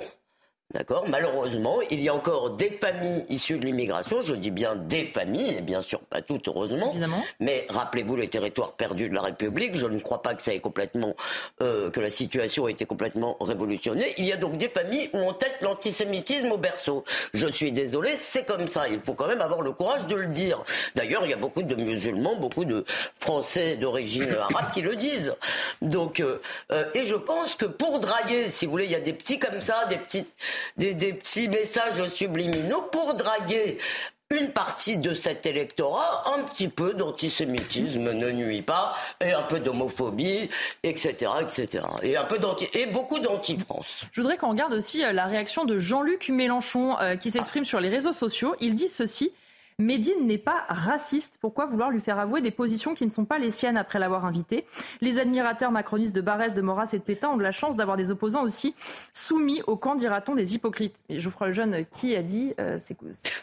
D'accord 0.73 1.06
Malheureusement, 1.09 1.79
il 1.89 2.01
y 2.01 2.07
a 2.07 2.13
encore 2.13 2.51
des 2.51 2.69
familles 2.69 3.25
issues 3.29 3.59
de 3.59 3.65
l'immigration, 3.65 4.21
je 4.21 4.35
dis 4.35 4.51
bien 4.51 4.75
des 4.75 5.03
familles, 5.06 5.56
et 5.57 5.62
bien 5.62 5.81
sûr 5.81 6.00
pas 6.00 6.21
toutes 6.21 6.47
heureusement, 6.47 6.91
Évidemment. 6.91 7.23
mais 7.39 7.65
rappelez-vous 7.69 8.15
les 8.15 8.27
territoires 8.29 8.73
perdus 8.73 9.09
de 9.09 9.13
la 9.15 9.21
République, 9.21 9.75
je 9.75 9.88
ne 9.88 10.00
crois 10.00 10.21
pas 10.21 10.33
que 10.33 10.41
ça 10.41 10.53
ait 10.53 10.59
complètement, 10.59 11.15
euh, 11.62 11.91
que 11.91 12.00
la 12.00 12.09
situation 12.09 12.68
ait 12.68 12.71
été 12.71 12.85
complètement 12.85 13.35
révolutionnée. 13.41 14.13
Il 14.18 14.25
y 14.25 14.31
a 14.31 14.38
donc 14.38 14.57
des 14.57 14.69
familles 14.69 15.09
où 15.13 15.18
on 15.18 15.33
tête 15.33 15.57
l'antisémitisme 15.62 16.51
au 16.51 16.57
berceau. 16.57 17.03
Je 17.33 17.47
suis 17.47 17.71
désolé, 17.74 18.15
c'est 18.17 18.45
comme 18.45 18.67
ça, 18.69 18.88
il 18.88 19.00
faut 19.01 19.13
quand 19.13 19.27
même 19.27 19.41
avoir 19.41 19.62
le 19.62 19.71
courage 19.74 20.07
de 20.07 20.15
le 20.15 20.27
dire. 20.27 20.63
D'ailleurs, 20.95 21.24
il 21.25 21.31
y 21.31 21.33
a 21.33 21.38
beaucoup 21.38 21.63
de 21.63 21.75
musulmans, 21.75 22.38
beaucoup 22.38 22.63
de 22.65 22.85
Français 23.19 23.75
d'origine 23.75 24.33
arabe 24.33 24.71
qui 24.71 24.81
le 24.81 24.95
disent. 24.95 25.35
Donc, 25.81 26.21
euh, 26.21 26.39
euh, 26.71 26.85
et 26.94 27.03
je 27.03 27.15
pense 27.15 27.56
que 27.56 27.65
pour 27.65 28.00
draguer, 28.00 28.50
si 28.50 28.65
vous 28.65 28.71
voulez, 28.71 28.85
il 28.85 28.91
y 28.91 28.95
a 28.95 29.00
des 29.01 29.13
petits 29.13 29.38
comme 29.39 29.59
ça, 29.59 29.85
des 29.89 29.97
petites 29.97 30.29
des, 30.78 31.13
petits 31.13 31.48
messages 31.48 32.08
subliminaux 32.10 32.84
pour 32.92 33.13
draguer 33.13 33.78
une 34.31 34.52
partie 34.52 34.98
de 34.98 35.13
cet 35.13 35.46
électorat, 35.46 36.24
un 36.34 36.44
petit 36.44 36.69
peu 36.69 36.94
d'antisémitisme 36.94 38.12
ne 38.13 38.31
nuit 38.31 38.62
pas, 38.62 38.96
et 39.19 39.34
un 39.34 39.42
peu 39.42 39.60
d'homophobie, 39.60 40.50
etc., 40.84 41.31
etc. 41.42 41.86
Et 42.02 42.16
un 42.16 42.24
peu 42.24 42.40
d'anti, 42.40 42.68
et 42.74 42.86
beaucoup 42.86 43.19
d'anti-France. 43.19 44.06
Je 44.12 44.22
voudrais 44.22 44.38
qu'on 44.38 44.50
regarde 44.50 44.74
aussi 44.74 45.04
euh, 45.04 45.12
la 45.12 45.25
réaction 45.25 45.66
de 45.66 45.78
Jean-Luc 45.78 46.30
Mélenchon, 46.30 46.98
euh, 47.00 47.18
qui 47.18 47.31
s'exprime 47.31 47.66
sur 47.66 47.81
les 47.81 47.90
réseaux 47.90 48.13
sociaux. 48.13 48.56
Il 48.62 48.75
dit 48.75 48.88
ceci. 48.88 49.34
Médine 49.81 50.25
n'est 50.25 50.38
pas 50.38 50.66
raciste. 50.69 51.38
Pourquoi 51.42 51.66
vouloir 51.66 51.92
lui 51.92 52.00
faire 52.00 52.19
avouer 52.19 52.42
des 52.42 52.51
positions 52.51 52.94
qui 52.94 53.06
ne 53.06 53.10
sont 53.10 53.25
pas 53.25 53.39
les 53.39 53.51
siennes 53.51 53.78
après 53.78 54.00
l'avoir 54.00 54.25
invité 54.25 54.66
Les 55.01 55.19
admirateurs 55.19 55.72
macronistes 55.72 56.16
de 56.16 56.22
Barès, 56.22 56.54
de 56.54 56.62
Maurras 56.62 56.89
et 56.94 57.00
de 57.00 57.04
Pétain 57.04 57.30
ont 57.30 57.38
de 57.38 57.44
la 57.44 57.51
chance 57.51 57.75
d'avoir 57.75 57.98
des 57.98 58.12
opposants 58.12 58.44
aussi 58.44 58.75
soumis 59.13 59.62
au 59.68 59.75
camp, 59.75 59.95
dira-t-on, 59.95 60.36
des 60.36 60.56
hypocrites. 60.56 60.95
Et 61.10 61.19
Geoffroy 61.19 61.48
Lejeune, 61.48 61.86
qui 61.92 62.16
a 62.16 62.24
dit 62.24 62.54
euh, 62.60 62.78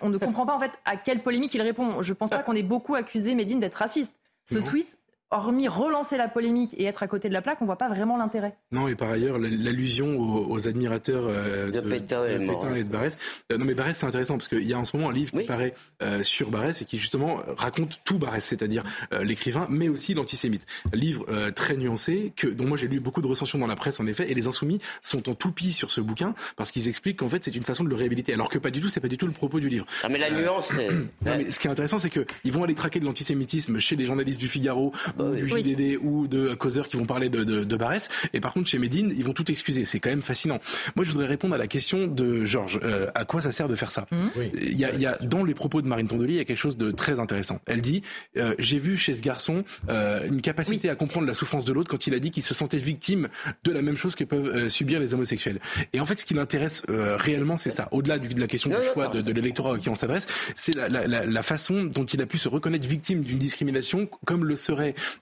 On 0.01 0.09
ne 0.09 0.19
comprend 0.19 0.47
pas 0.47 0.55
en 0.55 0.61
fait 0.61 0.73
à 0.85 0.97
quelle 0.97 1.23
polémique 1.23 1.55
il 1.55 1.63
répond. 1.63 2.03
Je 2.03 2.11
ne 2.11 2.15
pense 2.15 2.31
pas 2.31 2.43
qu'on 2.43 2.55
ait 2.55 2.63
beaucoup 2.63 2.95
accusé 2.95 3.35
Médine 3.35 3.61
d'être 3.61 3.77
raciste. 3.77 4.13
Ce 4.45 4.59
tweet 4.59 4.98
hormis 5.31 5.69
relancer 5.69 6.17
la 6.17 6.29
polémique 6.29 6.75
et 6.79 6.85
être 6.85 7.03
à 7.03 7.09
côté 7.09 7.29
de 7.29 7.35
la 7.35 7.43
plaque, 7.43 7.61
on 7.61 7.67
voit 7.67 7.77
pas 7.77 7.89
vraiment 7.89 8.17
l'intérêt. 8.17 8.57
Non, 8.73 8.89
et 8.89 8.95
par 8.95 9.11
ailleurs, 9.11 9.39
l'allusion 9.39 10.19
aux, 10.19 10.69
admirateurs 10.69 11.25
euh, 11.27 11.71
de, 11.71 11.81
Pétain, 11.81 12.25
et, 12.27 12.85
de 12.85 12.89
Barès. 12.89 13.19
Euh, 13.53 13.59
non, 13.59 13.65
mais 13.65 13.75
Barès, 13.75 13.97
c'est 13.97 14.07
intéressant 14.07 14.37
parce 14.37 14.49
qu'il 14.49 14.67
y 14.67 14.73
a 14.73 14.79
en 14.79 14.85
ce 14.85 14.97
moment 14.97 15.11
un 15.11 15.13
livre 15.13 15.33
qui 15.33 15.47
paraît 15.47 15.75
euh, 16.03 16.23
sur 16.23 16.51
Barès 16.51 16.81
et 16.81 16.85
qui 16.85 16.99
justement 16.99 17.41
raconte 17.57 18.01
tout 18.05 18.19
Barès, 18.19 18.45
c'est-à-dire 18.45 18.85
l'écrivain, 19.23 19.67
mais 19.69 19.89
aussi 19.89 20.15
l'antisémite. 20.15 20.67
Livre 20.93 21.27
très 21.51 21.77
nuancé, 21.77 22.33
que, 22.37 22.47
dont 22.47 22.65
moi 22.65 22.77
j'ai 22.77 22.89
lu 22.89 23.01
beaucoup 23.01 23.21
de 23.21 23.27
recensions 23.27 23.59
dans 23.59 23.67
la 23.67 23.77
presse 23.77 24.01
en 24.01 24.07
effet, 24.07 24.31
et 24.31 24.35
les 24.35 24.47
Insoumis 24.47 24.79
sont 25.03 25.29
en 25.29 25.35
toupie 25.35 25.73
sur 25.73 25.91
ce 25.91 26.01
bouquin 26.01 26.35
parce 26.57 26.73
qu'ils 26.73 26.89
expliquent 26.89 27.19
qu'en 27.19 27.29
fait 27.29 27.45
c'est 27.45 27.55
une 27.55 27.63
façon 27.63 27.85
de 27.85 27.89
le 27.89 27.95
réhabiliter, 27.95 28.33
alors 28.33 28.49
que 28.49 28.59
pas 28.59 28.71
du 28.71 28.81
tout, 28.81 28.89
c'est 28.89 29.01
pas 29.01 29.09
du 29.09 29.19
tout 29.19 29.27
le 29.27 29.33
propos 29.33 29.61
du 29.61 29.69
livre. 29.69 29.87
Ah, 30.03 30.09
mais 30.09 30.19
la 30.19 30.31
nuance, 30.31 30.69
c'est. 30.75 30.89
mais 31.23 31.51
ce 31.51 31.61
qui 31.61 31.67
est 31.67 31.71
intéressant, 31.71 31.99
c'est 31.99 32.11
qu'ils 32.11 32.53
vont 32.53 32.65
aller 32.65 32.75
traquer 32.75 33.01
de 33.01 33.05
l'antisémitisme 33.05 33.79
chez 33.79 33.97
les 33.97 34.07
journalistes 34.07 34.41
du 34.41 34.49
Figaro, 34.49 34.93
bah 35.19 35.31
du 35.31 35.49
JDD 35.49 35.99
ou 36.03 36.27
de 36.27 36.55
causeurs 36.55 36.89
qui 36.89 36.97
vont 36.97 37.07
parler 37.07 37.29
de, 37.29 37.45
de, 37.45 37.65
de 37.65 37.77
Barès. 37.77 38.09
Et 38.33 38.41
par 38.41 38.53
contre, 38.53 38.69
chez 38.69 38.79
Médine, 38.79 39.13
ils 39.17 39.25
vont 39.25 39.33
tout 39.33 39.51
excuser. 39.51 39.85
C'est 39.85 40.01
quand 40.01 40.11
même 40.11 40.23
fascinant. 40.23 40.61
Moi, 40.97 41.05
je 41.05 41.11
voudrais 41.13 41.27
répondre 41.27 41.55
à 41.55 41.59
la 41.59 41.67
question 41.67 42.07
de 42.07 42.45
Georges. 42.45 42.81
Euh, 42.83 43.11
à 43.15 43.25
quoi 43.25 43.41
ça 43.41 43.53
sert 43.53 43.69
de 43.69 43.75
faire 43.75 43.91
ça 43.91 44.07
mmh. 44.11 44.27
il, 44.55 44.79
y 44.79 44.85
a, 44.85 44.93
il 44.93 45.01
y, 45.01 45.07
a, 45.07 45.19
dans 45.19 45.45
les 45.45 45.55
propos 45.55 45.83
de 45.83 45.89
Marine 45.89 46.09
Tondelier, 46.09 46.35
il 46.35 46.39
y 46.39 46.41
a 46.41 46.45
quelque 46.45 46.57
chose 46.57 46.77
de 46.77 46.91
très 46.91 47.19
intéressant. 47.19 47.61
Elle 47.67 47.81
dit 47.81 48.03
euh, 48.37 48.55
J'ai 48.59 48.79
vu 48.79 48.97
chez 48.97 49.15
ce 49.15 49.21
garçon 49.21 49.65
euh, 49.89 50.27
une 50.27 50.41
capacité 50.41 50.89
à 50.91 50.95
comprendre 50.95 51.27
la 51.27 51.35
souffrance 51.35 51.65
de 51.65 51.73
l'autre 51.73 51.91
quand 51.91 52.07
il 52.07 52.15
a 52.15 52.19
dit 52.19 52.31
qu'il 52.31 52.43
se 52.43 52.55
sentait 52.55 52.77
victime 52.77 53.29
de 53.65 53.73
la 53.73 53.83
même 53.83 53.97
chose 53.97 54.15
que 54.15 54.25
peuvent 54.25 54.47
euh, 54.47 54.69
subir 54.69 55.01
les 55.01 55.15
homosexuels. 55.15 55.61
Et 55.93 56.01
en 56.01 56.07
fait, 56.07 56.21
ce 56.21 56.25
qui 56.25 56.35
l'intéresse 56.35 56.83
euh, 56.89 57.17
réellement, 57.17 57.57
c'est 57.57 57.71
ça. 57.71 57.89
Au-delà 57.93 58.19
de 58.19 58.41
la 58.41 58.47
question 58.47 58.71
du 58.71 58.77
choix 58.93 59.09
de, 59.09 59.21
de 59.21 59.33
l'électorat 59.33 59.75
à 59.75 59.79
qui 59.79 59.89
on 59.89 59.95
s'adresse, 59.95 60.27
c'est 60.55 60.75
la, 60.75 60.89
la, 60.89 61.07
la, 61.07 61.27
la, 61.27 61.43
façon 61.43 61.85
dont 61.85 62.05
il 62.05 62.21
a 62.23 62.27
pu 62.27 62.39
se 62.39 62.49
reconnaître 62.49 62.87
victime 62.87 63.23
d'une 63.23 63.39
discrimination, 63.39 64.09
comme 64.25 64.45
le 64.45 64.57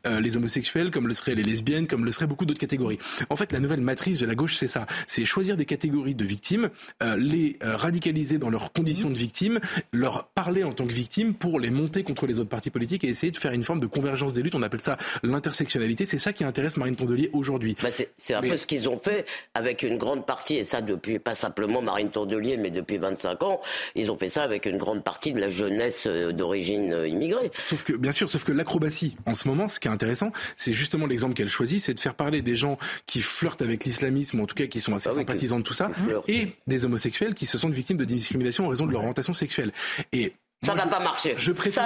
seraient 0.04 0.20
les 0.20 0.36
homosexuels, 0.36 0.90
comme 0.90 1.08
le 1.08 1.14
seraient 1.14 1.34
les 1.34 1.42
lesbiennes, 1.42 1.86
comme 1.86 2.04
le 2.04 2.12
seraient 2.12 2.26
beaucoup 2.26 2.46
d'autres 2.46 2.60
catégories. 2.60 2.98
En 3.30 3.36
fait, 3.36 3.52
la 3.52 3.60
nouvelle 3.60 3.80
matrice 3.80 4.20
de 4.20 4.26
la 4.26 4.34
gauche, 4.34 4.56
c'est 4.56 4.68
ça. 4.68 4.86
C'est 5.06 5.24
choisir 5.24 5.56
des 5.56 5.64
catégories 5.64 6.14
de 6.14 6.24
victimes, 6.24 6.70
euh, 7.02 7.16
les 7.16 7.56
euh, 7.62 7.76
radicaliser 7.76 8.38
dans 8.38 8.50
leurs 8.50 8.72
conditions 8.72 9.10
de 9.10 9.16
victimes, 9.16 9.60
leur 9.92 10.28
parler 10.28 10.64
en 10.64 10.72
tant 10.72 10.86
que 10.86 10.92
victimes 10.92 11.34
pour 11.34 11.60
les 11.60 11.70
monter 11.70 12.02
contre 12.02 12.26
les 12.26 12.38
autres 12.38 12.48
partis 12.48 12.70
politiques 12.70 13.04
et 13.04 13.08
essayer 13.08 13.30
de 13.30 13.36
faire 13.36 13.52
une 13.52 13.64
forme 13.64 13.80
de 13.80 13.86
convergence 13.86 14.32
des 14.32 14.42
luttes. 14.42 14.54
On 14.54 14.62
appelle 14.62 14.80
ça 14.80 14.96
l'intersectionnalité. 15.22 16.06
C'est 16.06 16.18
ça 16.18 16.32
qui 16.32 16.44
intéresse 16.44 16.76
Marine 16.76 16.96
Tondelier 16.96 17.30
aujourd'hui. 17.32 17.76
Bah 17.82 17.88
c'est 18.16 18.34
un 18.34 18.40
peu 18.40 18.56
ce 18.56 18.66
qu'ils 18.66 18.88
ont 18.88 18.98
fait 18.98 19.26
avec 19.54 19.82
une 19.82 19.98
grande 19.98 20.26
partie, 20.26 20.56
et 20.56 20.64
ça 20.64 20.80
depuis 20.80 21.18
pas 21.18 21.34
simplement 21.34 21.82
Marine 21.82 22.10
Tondelier, 22.10 22.56
mais 22.56 22.70
depuis 22.70 22.98
25 22.98 23.42
ans, 23.42 23.60
ils 23.94 24.10
ont 24.10 24.16
fait 24.16 24.28
ça 24.28 24.42
avec 24.42 24.66
une 24.66 24.78
grande 24.78 25.02
partie 25.04 25.32
de 25.32 25.40
la 25.40 25.48
jeunesse 25.48 26.06
euh, 26.06 26.32
d'origine 26.32 26.96
immigrée. 27.06 27.50
Sauf 27.58 27.84
que, 27.84 27.92
bien 27.92 28.12
sûr, 28.12 28.28
sauf 28.28 28.44
que 28.44 28.52
l'acrobatie, 28.52 29.16
en 29.26 29.34
ce 29.34 29.48
moment, 29.48 29.68
ce 29.76 29.80
qui 29.80 29.88
est 29.88 29.90
intéressant, 29.90 30.32
c'est 30.56 30.72
justement 30.72 31.06
l'exemple 31.06 31.34
qu'elle 31.34 31.48
choisit, 31.48 31.80
c'est 31.80 31.94
de 31.94 32.00
faire 32.00 32.14
parler 32.14 32.42
des 32.42 32.56
gens 32.56 32.78
qui 33.06 33.20
flirtent 33.20 33.62
avec 33.62 33.84
l'islamisme, 33.84 34.40
en 34.40 34.46
tout 34.46 34.54
cas 34.54 34.66
qui 34.66 34.80
sont 34.80 34.94
assez 34.94 35.10
ah 35.10 35.12
sympathisants 35.12 35.58
de 35.58 35.64
tout 35.64 35.74
ça, 35.74 35.90
et 36.28 36.48
des 36.66 36.84
homosexuels 36.84 37.34
qui 37.34 37.46
se 37.46 37.58
sentent 37.58 37.72
victimes 37.72 37.96
de 37.96 38.04
discrimination 38.04 38.66
en 38.66 38.68
raison 38.68 38.86
de 38.86 38.92
leur 38.92 39.00
orientation 39.00 39.34
sexuelle. 39.34 39.72
Et 40.12 40.32
ça 40.62 40.72
ne 40.72 40.78
va 40.78 40.86
pas 40.86 41.00
marcher. 41.00 41.34
Je 41.36 41.52
prétends, 41.52 41.82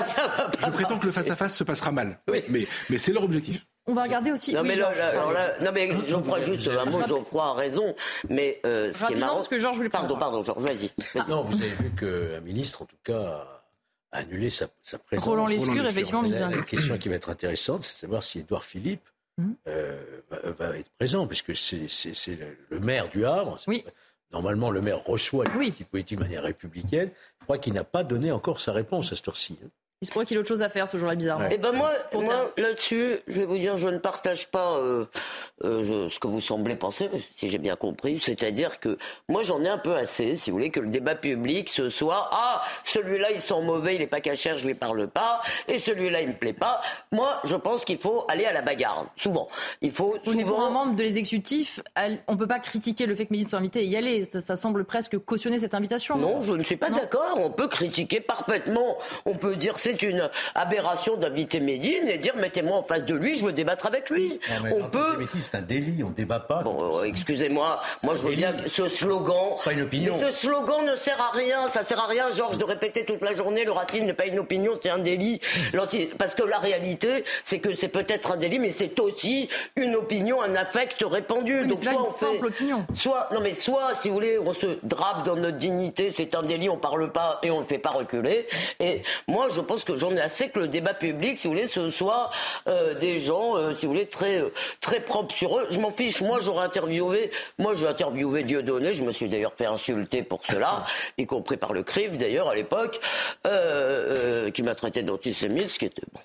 je 0.61 0.70
prétends 0.70 0.99
que 0.99 1.06
le 1.06 1.12
face-à-face 1.12 1.56
se 1.56 1.64
passera 1.64 1.90
mal. 1.90 2.18
Mais, 2.49 2.66
mais 2.88 2.99
c'est 2.99 3.12
leur 3.12 3.25
objectif. 3.25 3.66
On 3.87 3.94
va 3.94 4.04
regarder 4.04 4.30
aussi. 4.30 4.54
Non, 4.54 4.62
mais, 4.62 4.76
là, 4.76 4.92
non, 5.61 5.73
mais 5.75 5.90
Geoffroy, 6.09 6.40
juste 6.42 6.68
un 6.68 6.85
mot, 6.85 7.00
Geoffroy 7.06 7.42
a 7.42 7.54
raison. 7.54 7.94
Mais 8.28 8.61
euh, 8.64 8.92
ce 8.92 9.04
qui 9.06 9.14
est 9.14 9.16
marrant. 9.16 9.37
parce 9.37 9.49
que 9.49 9.59
Georges 9.59 9.78
voulait 9.78 9.88
Pardon, 9.88 10.16
pardon, 10.16 10.44
Georges, 10.44 10.62
vas-y. 10.62 10.90
non, 11.28 11.42
vous 11.42 11.61
avez 11.61 11.70
vu 11.70 11.90
qu'un 11.99 12.40
ministre, 12.40 12.82
en 12.82 12.85
tout 12.85 12.99
cas, 13.02 13.60
a 14.12 14.19
annulé 14.19 14.50
sa, 14.50 14.67
sa 14.83 14.99
présence. 14.99 15.26
Roland 15.26 15.47
Lescure, 15.47 15.87
effectivement. 15.87 16.23
La, 16.23 16.49
la 16.49 16.62
question 16.62 16.99
qui 16.99 17.09
va 17.09 17.17
être 17.17 17.31
intéressante, 17.31 17.83
c'est 17.83 17.95
de 17.95 17.99
savoir 17.99 18.25
si 18.25 18.40
Édouard 18.40 18.64
Philippe 18.64 19.09
hum. 19.38 19.55
euh, 19.69 20.02
va, 20.59 20.76
être 20.76 20.90
présent, 20.99 21.26
puisque 21.26 21.55
c'est 21.57 21.88
le, 22.71 22.81
maire 22.81 23.09
du 23.09 23.25
Havre. 23.25 23.59
Oui. 23.67 23.85
Normalement, 24.33 24.71
le 24.71 24.81
maire 24.81 25.05
reçoit 25.05 25.45
les 25.45 25.57
oui. 25.57 25.73
politique 25.90 26.19
de 26.19 26.23
manière 26.23 26.45
républicaine. 26.45 27.11
Je 27.40 27.45
crois 27.45 27.59
qu'il 27.59 27.73
n'a 27.73 27.85
pas 27.85 28.05
donné 28.05 28.31
encore 28.31 28.61
sa 28.61 28.73
réponse 28.73 29.12
à 29.12 29.17
cette 29.17 29.26
heure-ci. 29.26 29.59
Il 30.02 30.07
se 30.07 30.12
pourrait 30.12 30.25
qu'il 30.25 30.38
ait 30.38 30.40
autre 30.40 30.49
chose 30.49 30.62
à 30.62 30.71
faire 30.71 30.88
ce 30.88 30.97
jour-là, 30.97 31.14
bizarrement. 31.14 31.49
Eh 31.50 31.59
ben 31.59 31.73
moi, 31.73 31.92
moi 32.14 32.52
là-dessus, 32.57 33.19
je 33.28 33.40
vais 33.40 33.45
vous 33.45 33.59
dire, 33.59 33.76
je 33.76 33.87
ne 33.87 33.99
partage 33.99 34.50
pas 34.50 34.78
euh, 34.78 35.04
euh, 35.62 36.09
ce 36.09 36.19
que 36.19 36.26
vous 36.26 36.40
semblez 36.40 36.75
penser, 36.75 37.11
si 37.37 37.50
j'ai 37.50 37.59
bien 37.59 37.76
compris. 37.76 38.19
C'est-à-dire 38.19 38.80
que 38.80 38.97
moi, 39.28 39.42
j'en 39.42 39.62
ai 39.62 39.69
un 39.69 39.76
peu 39.76 39.95
assez, 39.95 40.37
si 40.37 40.50
vous 40.50 40.57
voulez, 40.57 40.71
que 40.71 40.80
le 40.80 40.88
débat 40.88 41.16
public 41.16 41.69
ce 41.69 41.90
soit 41.90 42.30
ah 42.33 42.62
celui-là 42.85 43.30
il 43.33 43.42
sent 43.42 43.61
mauvais, 43.61 43.97
il 43.97 44.00
est 44.00 44.07
pas 44.07 44.23
cachère, 44.23 44.57
je 44.57 44.66
lui 44.66 44.75
parle 44.75 45.07
pas, 45.07 45.42
et 45.69 45.78
celui-là 45.78 46.23
il 46.23 46.28
me 46.28 46.35
plaît 46.35 46.54
pas. 46.54 46.80
Moi, 47.12 47.38
je 47.45 47.57
pense 47.57 47.85
qu'il 47.85 47.99
faut 47.99 48.25
aller 48.28 48.47
à 48.47 48.54
la 48.54 48.62
bagarre. 48.62 49.04
Souvent, 49.16 49.49
il 49.83 49.90
faut. 49.90 50.16
Souvent... 50.25 50.64
un 50.64 50.71
membre 50.71 50.97
de 50.97 51.02
l'exécutif, 51.02 51.78
on 52.26 52.38
peut 52.38 52.47
pas 52.47 52.61
critiquer 52.61 53.04
le 53.04 53.14
fait 53.14 53.26
que 53.26 53.35
Médine 53.35 53.47
soit 53.47 53.59
invité 53.59 53.83
et 53.83 53.87
y 53.87 53.97
aller. 53.99 54.25
Ça, 54.25 54.57
semble 54.57 54.85
presque 54.85 55.19
cautionner 55.19 55.59
cette 55.59 55.75
invitation. 55.75 56.16
Non, 56.16 56.42
je 56.42 56.54
ne 56.54 56.64
suis 56.64 56.76
pas 56.76 56.88
d'accord. 56.88 57.35
On 57.37 57.50
peut 57.50 57.69
critiquer 57.69 58.21
parfaitement. 58.21 58.97
On 59.26 59.35
peut 59.35 59.57
dire 59.57 59.76
c'est 59.76 59.89
c'est 59.90 60.02
une 60.02 60.30
aberration 60.54 61.16
d'inviter 61.16 61.61
Médine 61.61 62.09
et 62.09 62.18
dire 62.18 62.37
mettez-moi 62.37 62.78
en 62.78 62.82
face 62.82 63.04
de 63.04 63.14
lui, 63.14 63.38
je 63.38 63.44
veux 63.44 63.52
débattre 63.52 63.87
avec 63.87 64.11
lui. 64.11 64.38
on 64.73 64.85
peut. 64.88 65.18
C'est 65.40 65.56
un 65.56 65.62
délit, 65.62 66.02
on 66.04 66.11
débat 66.11 66.40
pas. 66.40 66.62
Bon, 66.62 66.99
euh, 66.99 67.04
excusez-moi, 67.04 67.80
moi 68.02 68.14
je 68.14 68.23
veux 68.23 68.35
bien 68.35 68.54
ce 68.66 68.88
slogan. 68.88 69.54
Pas 69.64 69.73
une 69.73 69.82
opinion. 69.82 70.12
ce 70.12 70.30
slogan 70.30 70.85
ne 70.85 70.94
sert 70.94 71.20
à 71.20 71.30
rien, 71.37 71.68
ça 71.68 71.82
sert 71.82 71.99
à 71.99 72.06
rien, 72.06 72.30
Georges, 72.30 72.59
de 72.59 72.64
répéter 72.64 73.04
toute 73.04 73.20
la 73.23 73.32
journée 73.32 73.64
le 73.64 73.73
racisme 73.73 74.06
n'est 74.06 74.14
pas 74.14 74.26
une 74.26 74.38
opinion, 74.38 74.73
c'est 74.80 74.90
un 74.90 74.99
délit. 74.99 75.40
Parce 76.18 76.35
que 76.35 76.42
la 76.42 76.59
réalité, 76.59 77.25
c'est 77.44 77.59
que 77.59 77.75
c'est 77.75 77.88
peut-être 77.88 78.32
un 78.32 78.37
délit, 78.37 78.59
mais 78.59 78.73
c'est 78.73 78.99
aussi 79.00 79.49
une 79.76 79.94
opinion, 79.94 80.42
un 80.42 80.54
affect 80.54 81.04
répandu. 81.06 81.66
Donc 81.66 81.82
soit 81.82 82.00
on 82.00 82.11
fait, 82.11 82.42
opinion. 82.42 82.87
soit 82.94 83.28
non 83.32 83.40
mais 83.40 83.54
soit 83.54 83.94
si 83.94 84.09
vous 84.09 84.14
voulez, 84.14 84.38
on 84.38 84.52
se 84.52 84.66
drape 84.82 85.25
dans 85.25 85.37
notre 85.37 85.56
dignité, 85.56 86.11
c'est 86.11 86.35
un 86.35 86.42
délit, 86.42 86.68
on 86.68 86.76
parle 86.76 87.11
pas 87.12 87.38
et 87.42 87.50
on 87.50 87.61
ne 87.61 87.64
fait 87.64 87.78
pas 87.78 87.90
reculer. 87.90 88.47
Et 88.78 89.02
moi, 89.26 89.49
je 89.50 89.61
pense 89.61 89.79
que 89.84 89.96
j'en 89.96 90.10
ai 90.16 90.20
assez 90.20 90.49
que 90.49 90.60
le 90.60 90.68
débat 90.68 90.94
public, 90.94 91.38
si 91.38 91.46
vous 91.46 91.54
voulez, 91.54 91.66
ce 91.66 91.90
soit 91.90 92.30
euh, 92.66 92.94
des 92.94 93.20
gens, 93.20 93.56
euh, 93.56 93.72
si 93.72 93.87
vous 93.87 93.92
voulez, 93.92 94.06
très 94.06 94.40
euh, 94.40 94.52
très 94.80 95.00
propres 95.00 95.34
sur 95.34 95.58
eux. 95.58 95.66
Je 95.70 95.80
m'en 95.80 95.90
fiche. 95.90 96.20
Moi, 96.20 96.38
j'aurais 96.40 96.64
interviewé, 96.64 97.30
moi, 97.58 97.75
j'ai 97.75 97.87
interviewé 97.87 98.44
Dieudonné. 98.44 98.92
Je 98.92 99.02
me 99.02 99.12
suis 99.12 99.28
d'ailleurs 99.28 99.54
fait 99.54 99.66
insulter 99.66 100.22
pour 100.22 100.44
cela, 100.44 100.84
y 101.18 101.26
compris 101.26 101.56
par 101.56 101.72
le 101.72 101.82
CRIF 101.82 102.16
d'ailleurs 102.16 102.49
à 102.49 102.54
l'époque, 102.54 103.00
qui 104.54 104.62
m'a 104.62 104.75
traité 104.75 105.02
d'antisémite, 105.02 105.70
ce 105.70 105.78
qui 105.78 105.87
était 105.87 106.02
bon. 106.12 106.20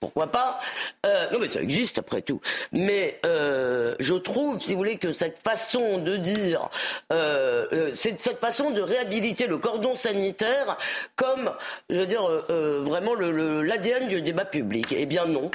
Pourquoi 0.00 0.26
pas? 0.26 0.58
Non, 1.04 1.38
mais 1.40 1.48
ça 1.48 1.60
existe 1.60 1.98
après 1.98 2.22
tout. 2.22 2.40
Mais 2.72 3.20
je 3.24 4.14
trouve, 4.14 4.60
si 4.60 4.72
vous 4.72 4.78
voulez, 4.78 4.96
que 4.96 5.12
cette 5.12 5.38
façon 5.38 5.98
de 5.98 6.16
dire, 6.16 6.68
c'est 7.10 8.20
cette 8.20 8.38
façon 8.40 8.70
de 8.70 8.80
réhabiliter 8.80 9.46
le 9.46 9.58
cordon 9.58 9.94
sanitaire 9.94 10.76
comme, 11.16 11.52
je 11.88 12.00
veux 12.00 12.06
dire, 12.06 12.22
vraiment 12.92 13.14
l'ADN 13.14 14.06
du 14.06 14.20
débat 14.20 14.44
public. 14.44 14.92
Eh 14.92 15.06
bien 15.06 15.24
non. 15.24 15.50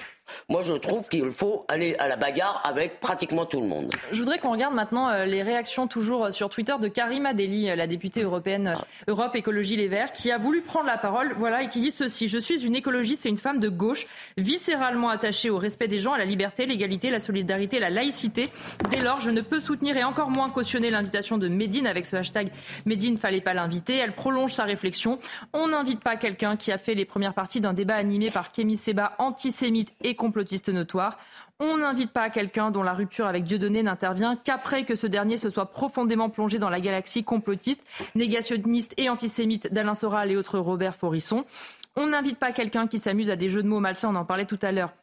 Moi, 0.49 0.61
je 0.63 0.73
trouve 0.73 1.07
qu'il 1.07 1.31
faut 1.31 1.65
aller 1.67 1.95
à 1.99 2.07
la 2.07 2.15
bagarre 2.15 2.61
avec 2.63 2.99
pratiquement 2.99 3.45
tout 3.45 3.61
le 3.61 3.67
monde. 3.67 3.93
Je 4.11 4.19
voudrais 4.19 4.37
qu'on 4.37 4.51
regarde 4.51 4.73
maintenant 4.73 5.09
euh, 5.09 5.25
les 5.25 5.43
réactions 5.43 5.87
toujours 5.87 6.25
euh, 6.25 6.31
sur 6.31 6.49
Twitter 6.49 6.73
de 6.79 6.87
Karima 6.87 7.33
Deli, 7.33 7.69
euh, 7.69 7.75
la 7.75 7.87
députée 7.87 8.23
européenne 8.23 8.75
ah. 8.77 8.85
Europe 9.07 9.35
Écologie 9.35 9.75
Les 9.75 9.87
Verts, 9.87 10.11
qui 10.11 10.31
a 10.31 10.37
voulu 10.37 10.61
prendre 10.61 10.85
la 10.85 10.97
parole, 10.97 11.33
voilà, 11.37 11.63
et 11.63 11.69
qui 11.69 11.81
dit 11.81 11.91
ceci 11.91 12.27
Je 12.27 12.37
suis 12.37 12.65
une 12.65 12.75
écologiste 12.75 13.25
et 13.25 13.29
une 13.29 13.37
femme 13.37 13.59
de 13.59 13.69
gauche, 13.69 14.07
viscéralement 14.37 15.09
attachée 15.09 15.49
au 15.49 15.57
respect 15.57 15.87
des 15.87 15.99
gens, 15.99 16.13
à 16.13 16.17
la 16.17 16.25
liberté, 16.25 16.65
l'égalité, 16.65 17.09
la 17.09 17.19
solidarité, 17.19 17.79
la 17.79 17.89
laïcité. 17.89 18.47
Dès 18.89 19.01
lors, 19.01 19.21
je 19.21 19.29
ne 19.29 19.41
peux 19.41 19.59
soutenir 19.59 19.97
et 19.97 20.03
encore 20.03 20.29
moins 20.29 20.49
cautionner 20.49 20.89
l'invitation 20.89 21.37
de 21.37 21.47
Médine 21.47 21.87
avec 21.87 22.05
ce 22.05 22.15
hashtag 22.15 22.51
Médine 22.85 23.17
fallait 23.17 23.41
pas 23.41 23.53
l'inviter. 23.53 23.97
Elle 23.97 24.13
prolonge 24.13 24.53
sa 24.53 24.63
réflexion. 24.63 25.19
On 25.53 25.69
n'invite 25.69 26.01
pas 26.01 26.15
quelqu'un 26.15 26.55
qui 26.55 26.71
a 26.71 26.77
fait 26.77 26.95
les 26.95 27.05
premières 27.05 27.33
parties 27.33 27.61
d'un 27.61 27.73
débat 27.73 27.95
animé 27.95 28.29
par 28.29 28.51
Kémy 28.51 28.77
Seba, 28.77 29.13
antisémite 29.19 29.93
et 30.03 30.15
complotiste 30.17 30.67
notoire. 30.67 31.17
On 31.59 31.77
n'invite 31.77 32.11
pas 32.11 32.29
quelqu'un 32.29 32.69
dont 32.69 32.83
la 32.83 32.93
rupture 32.93 33.25
avec 33.25 33.45
Dieudonné 33.45 33.81
n'intervient 33.81 34.35
qu'après 34.35 34.83
que 34.83 34.95
ce 34.95 35.07
dernier 35.07 35.37
se 35.37 35.49
soit 35.49 35.67
profondément 35.67 36.29
plongé 36.29 36.59
dans 36.59 36.69
la 36.69 36.81
galaxie 36.81 37.23
complotiste, 37.23 37.81
négationniste 38.13 38.93
et 38.97 39.09
antisémite 39.09 39.73
d'Alain 39.73 39.93
Soral 39.93 40.29
et 40.31 40.35
autres 40.35 40.59
Robert 40.59 40.95
Forisson. 40.95 41.45
On 41.95 42.07
n'invite 42.07 42.37
pas 42.37 42.51
quelqu'un 42.51 42.85
qui 42.87 42.99
s'amuse 42.99 43.31
à 43.31 43.35
des 43.35 43.49
jeux 43.49 43.63
de 43.63 43.67
mots 43.67 43.79
malsains, 43.79 44.09
on 44.09 44.15
en 44.15 44.25
parlait 44.25 44.45
tout 44.45 44.59
à 44.61 44.71
l'heure, 44.71 44.93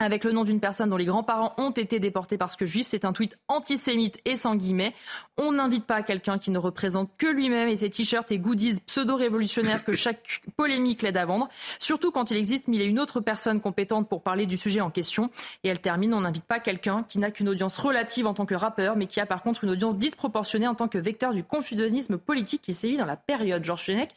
avec 0.00 0.24
le 0.24 0.32
nom 0.32 0.44
d'une 0.44 0.60
personne 0.60 0.90
dont 0.90 0.96
les 0.96 1.04
grands-parents 1.04 1.54
ont 1.56 1.70
été 1.70 2.00
déportés 2.00 2.36
parce 2.36 2.56
que 2.56 2.66
juifs. 2.66 2.86
C'est 2.88 3.04
un 3.04 3.12
tweet 3.12 3.38
antisémite 3.48 4.18
et 4.24 4.36
sans 4.36 4.56
guillemets. 4.56 4.92
On 5.38 5.52
n'invite 5.52 5.86
pas 5.86 6.02
quelqu'un 6.02 6.38
qui 6.38 6.50
ne 6.50 6.58
représente 6.58 7.10
que 7.16 7.26
lui-même 7.26 7.68
et 7.68 7.76
ses 7.76 7.90
t-shirts 7.90 8.30
et 8.32 8.38
goodies 8.38 8.80
pseudo-révolutionnaires 8.80 9.84
que 9.84 9.92
chaque 9.92 10.42
polémique 10.56 11.02
l'aide 11.02 11.16
à 11.16 11.24
vendre. 11.24 11.48
Surtout 11.78 12.10
quand 12.10 12.30
il 12.30 12.36
existe 12.36 12.66
mille 12.66 12.82
et 12.82 12.86
une 12.86 12.98
autres 12.98 13.20
personnes 13.20 13.60
compétentes 13.60 14.08
pour 14.08 14.22
parler 14.22 14.46
du 14.46 14.56
sujet 14.56 14.80
en 14.80 14.90
question. 14.90 15.30
Et 15.62 15.68
elle 15.68 15.80
termine, 15.80 16.12
on 16.12 16.22
n'invite 16.22 16.44
pas 16.44 16.58
quelqu'un 16.58 17.04
qui 17.04 17.18
n'a 17.18 17.30
qu'une 17.30 17.48
audience 17.48 17.78
relative 17.78 18.26
en 18.26 18.34
tant 18.34 18.46
que 18.46 18.54
rappeur, 18.54 18.96
mais 18.96 19.06
qui 19.06 19.20
a 19.20 19.26
par 19.26 19.42
contre 19.42 19.64
une 19.64 19.70
audience 19.70 19.96
disproportionnée 19.96 20.66
en 20.66 20.74
tant 20.74 20.88
que 20.88 20.98
vecteur 20.98 21.32
du 21.32 21.44
confusionnisme 21.44 22.18
politique 22.18 22.62
qui 22.62 22.74
sévit 22.74 22.96
dans 22.96 23.06
la 23.06 23.16
période. 23.16 23.64
Georges 23.64 23.84
Fenech, 23.84 24.10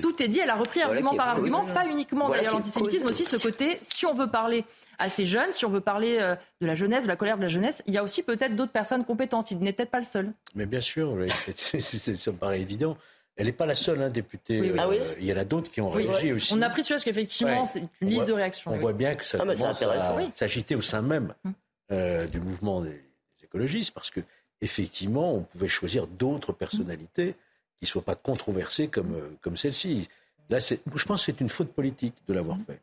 tout 0.00 0.22
est 0.22 0.28
dit, 0.28 0.40
elle 0.40 0.50
a 0.50 0.56
repris 0.56 0.82
argument 0.82 1.14
par 1.14 1.28
argument, 1.28 1.64
pas 1.66 1.86
uniquement 1.86 2.28
d'ailleurs 2.28 2.54
l'antisémitisme, 2.54 3.06
aussi 3.06 3.24
ce 3.24 3.36
côté, 3.36 3.78
si 3.80 4.06
on 4.06 4.14
veut 4.14 4.28
parler 4.28 4.64
assez 5.00 5.24
jeune. 5.24 5.52
Si 5.52 5.64
on 5.64 5.68
veut 5.68 5.80
parler 5.80 6.18
euh, 6.20 6.36
de 6.60 6.66
la 6.66 6.74
jeunesse, 6.74 7.04
de 7.04 7.08
la 7.08 7.16
colère 7.16 7.36
de 7.36 7.42
la 7.42 7.48
jeunesse, 7.48 7.82
il 7.86 7.94
y 7.94 7.98
a 7.98 8.02
aussi 8.04 8.22
peut-être 8.22 8.54
d'autres 8.54 8.72
personnes 8.72 9.04
compétentes. 9.04 9.50
Il 9.50 9.58
n'est 9.58 9.72
peut-être 9.72 9.90
pas 9.90 9.98
le 9.98 10.04
seul. 10.04 10.32
Mais 10.54 10.66
bien 10.66 10.80
sûr, 10.80 11.16
ça 11.54 11.78
me 11.78 12.36
paraît 12.36 12.60
évident. 12.60 12.96
Elle 13.36 13.46
n'est 13.46 13.52
pas 13.52 13.66
la 13.66 13.74
seule 13.74 14.02
hein, 14.02 14.10
députée. 14.10 14.58
Euh, 14.58 14.76
ah 14.78 14.88
il 15.18 15.24
y 15.24 15.32
en 15.32 15.36
a 15.36 15.44
d'autres 15.44 15.70
qui 15.70 15.80
ont 15.80 15.88
réagi 15.88 16.32
aussi. 16.32 16.52
On 16.52 16.60
a 16.60 16.68
pris 16.68 16.84
sur 16.84 16.98
ce 17.00 17.04
qu'effectivement, 17.04 17.64
c'est 17.64 17.84
une 18.02 18.10
liste 18.10 18.26
de 18.26 18.32
réactions. 18.32 18.70
On 18.72 18.76
voit 18.76 18.92
bien 18.92 19.14
que 19.14 19.24
ça 19.24 19.38
ah, 19.40 19.46
commence 19.46 19.82
à 19.82 20.30
s'agiter 20.34 20.74
au 20.74 20.82
sein 20.82 21.00
même 21.00 21.34
hum. 21.44 21.54
euh, 21.92 22.26
du 22.26 22.38
mouvement 22.38 22.82
des, 22.82 23.02
écologistes, 23.42 23.92
parce 23.92 24.10
que 24.10 24.20
effectivement, 24.60 25.34
on 25.34 25.42
pouvait 25.42 25.68
choisir 25.68 26.06
d'autres 26.06 26.52
personnalités 26.52 27.34
qui 27.80 27.86
ne 27.86 27.88
soient 27.88 28.02
pas 28.02 28.14
controversées 28.14 28.88
comme, 28.88 29.16
comme 29.40 29.56
celle-ci. 29.56 30.08
Là, 30.50 30.58
je 30.58 31.04
pense 31.04 31.20
que 31.20 31.32
c'est 31.32 31.40
une 31.40 31.48
faute 31.48 31.72
politique 31.72 32.14
de 32.28 32.34
l'avoir 32.34 32.56
hum. 32.56 32.64
fait. 32.66 32.80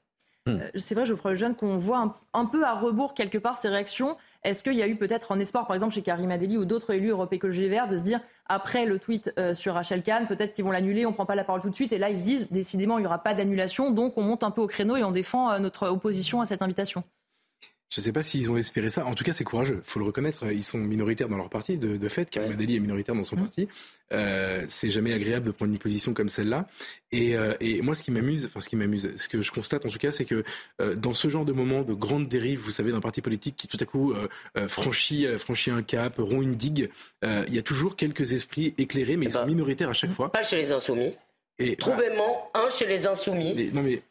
Euh, 0.48 0.70
c'est 0.76 0.96
vrai, 0.96 1.06
Geoffroy 1.06 1.32
Lejeune, 1.32 1.56
qu'on 1.56 1.78
voit 1.78 2.16
un, 2.34 2.46
peu 2.46 2.64
à 2.64 2.74
rebours 2.74 3.14
quelque 3.14 3.38
part 3.38 3.58
ces 3.58 3.68
réactions. 3.68 4.18
Est-ce 4.44 4.64
qu'il 4.64 4.76
y 4.76 4.82
a 4.82 4.88
eu 4.88 4.96
peut-être 4.96 5.32
un 5.32 5.40
espoir, 5.40 5.68
par 5.68 5.76
exemple 5.76 5.94
chez 5.94 6.02
Karim 6.02 6.32
Adeli 6.32 6.58
ou 6.58 6.66
d'autres 6.66 6.94
élus 6.94 7.10
Europe 7.10 7.34
Écologie 7.34 7.68
Verts, 7.68 7.90
de 7.90 7.98
se 7.98 8.04
dire 8.04 8.22
après 8.46 8.86
le 8.86 8.98
tweet 8.98 9.34
euh, 9.38 9.54
sur 9.54 9.74
Rachel 9.74 10.04
Kahn, 10.04 10.26
peut-être 10.26 10.54
qu'ils 10.54 10.64
vont 10.64 10.72
l'annuler, 10.72 11.06
on 11.06 11.10
ne 11.10 11.16
prend 11.16 11.26
pas 11.26 11.36
la 11.36 11.44
parole 11.44 11.62
tout 11.62 11.70
de 11.70 11.76
suite, 11.76 11.92
et 11.92 11.98
là 11.98 12.10
ils 12.10 12.18
se 12.18 12.22
disent 12.22 12.48
décidément 12.50 12.98
il 12.98 13.02
n'y 13.02 13.08
aura 13.08 13.22
pas 13.22 13.34
d'annulation, 13.34 13.92
donc 13.92 14.18
on 14.18 14.24
monte 14.24 14.44
un 14.44 14.52
peu 14.52 14.62
au 14.62 14.68
créneau 14.68 14.96
et 14.96 15.04
on 15.04 15.12
défend 15.12 15.52
euh, 15.52 15.60
notre 15.60 15.90
opposition 15.90 16.40
à 16.40 16.46
cette 16.46 16.62
invitation? 16.62 17.04
Je 17.90 18.02
ne 18.02 18.04
sais 18.04 18.12
pas 18.12 18.22
s'ils 18.22 18.52
ont 18.52 18.58
espéré 18.58 18.90
ça. 18.90 19.06
En 19.06 19.16
tout 19.16 19.24
cas, 19.24 19.32
c'est 19.32 19.46
courageux. 19.46 19.82
Il 19.82 19.90
faut 19.90 20.00
le 20.00 20.06
reconnaître. 20.06 20.46
Ils 20.52 20.64
sont 20.64 20.78
minoritaires 20.78 21.30
dans 21.30 21.38
leur 21.38 21.50
parti, 21.50 21.78
de, 21.78 22.10
fait. 22.10 22.30
Karim 22.30 22.52
Adeli 22.52 22.76
est 22.76 22.80
minoritaire 22.82 23.16
dans 23.16 23.24
son 23.24 23.38
mmh. 23.38 23.40
parti. 23.40 23.68
Euh, 24.12 24.66
c'est 24.68 24.90
jamais 24.90 25.14
agréable 25.14 25.46
de 25.46 25.52
prendre 25.52 25.72
une 25.72 25.80
position 25.80 26.14
comme 26.14 26.28
celle-là. 26.28 26.68
Et, 27.14 27.38
euh, 27.38 27.54
et, 27.62 27.82
moi, 27.82 27.96
ce 27.96 28.04
qui 28.04 28.12
m'amuse, 28.12 28.46
enfin 28.46 28.60
ce 28.60 28.68
qui 28.68 28.76
m'amuse, 28.76 29.16
ce 29.16 29.30
que 29.30 29.42
je 29.42 29.52
constate 29.52 29.86
en 29.86 29.90
tout 29.90 30.00
cas, 30.00 30.12
c'est 30.12 30.26
que 30.26 30.44
euh, 30.82 30.96
dans 30.96 31.14
ce 31.14 31.30
genre 31.30 31.46
de 31.46 31.54
moment 31.54 31.84
de 31.84 31.94
grande 31.94 32.28
dérive, 32.28 32.60
vous 32.60 32.72
savez, 32.72 32.92
d'un 32.92 33.00
parti 33.00 33.22
politique 33.22 33.56
qui 33.56 33.68
tout 33.68 33.78
à 33.80 33.86
coup 33.86 34.14
euh, 34.14 34.68
franchit, 34.68 35.26
franchit 35.38 35.72
un 35.72 35.82
cap, 35.82 36.16
rompt 36.18 36.44
une 36.44 36.56
digue, 36.56 36.90
il 37.24 37.54
y 37.54 37.58
a 37.58 37.64
toujours 37.64 37.96
quelques 37.96 38.34
esprits 38.34 38.74
éclairés, 38.78 39.16
mais 39.16 39.28
ils 39.28 39.32
sont 39.32 39.46
minoritaires 39.46 39.90
à 39.90 39.94
chaque 39.94 40.12
fois. 40.12 40.32
Pas 40.32 40.42
chez 40.42 40.58
les 40.58 40.72
insoumis. 40.74 41.14
Et, 41.60 41.76
Trouvez-moi 41.76 42.52
un 42.54 42.70
chez 42.70 42.86
les 42.86 43.08
insoumis. 43.08 43.72
non 43.74 43.82
mais 43.82 44.02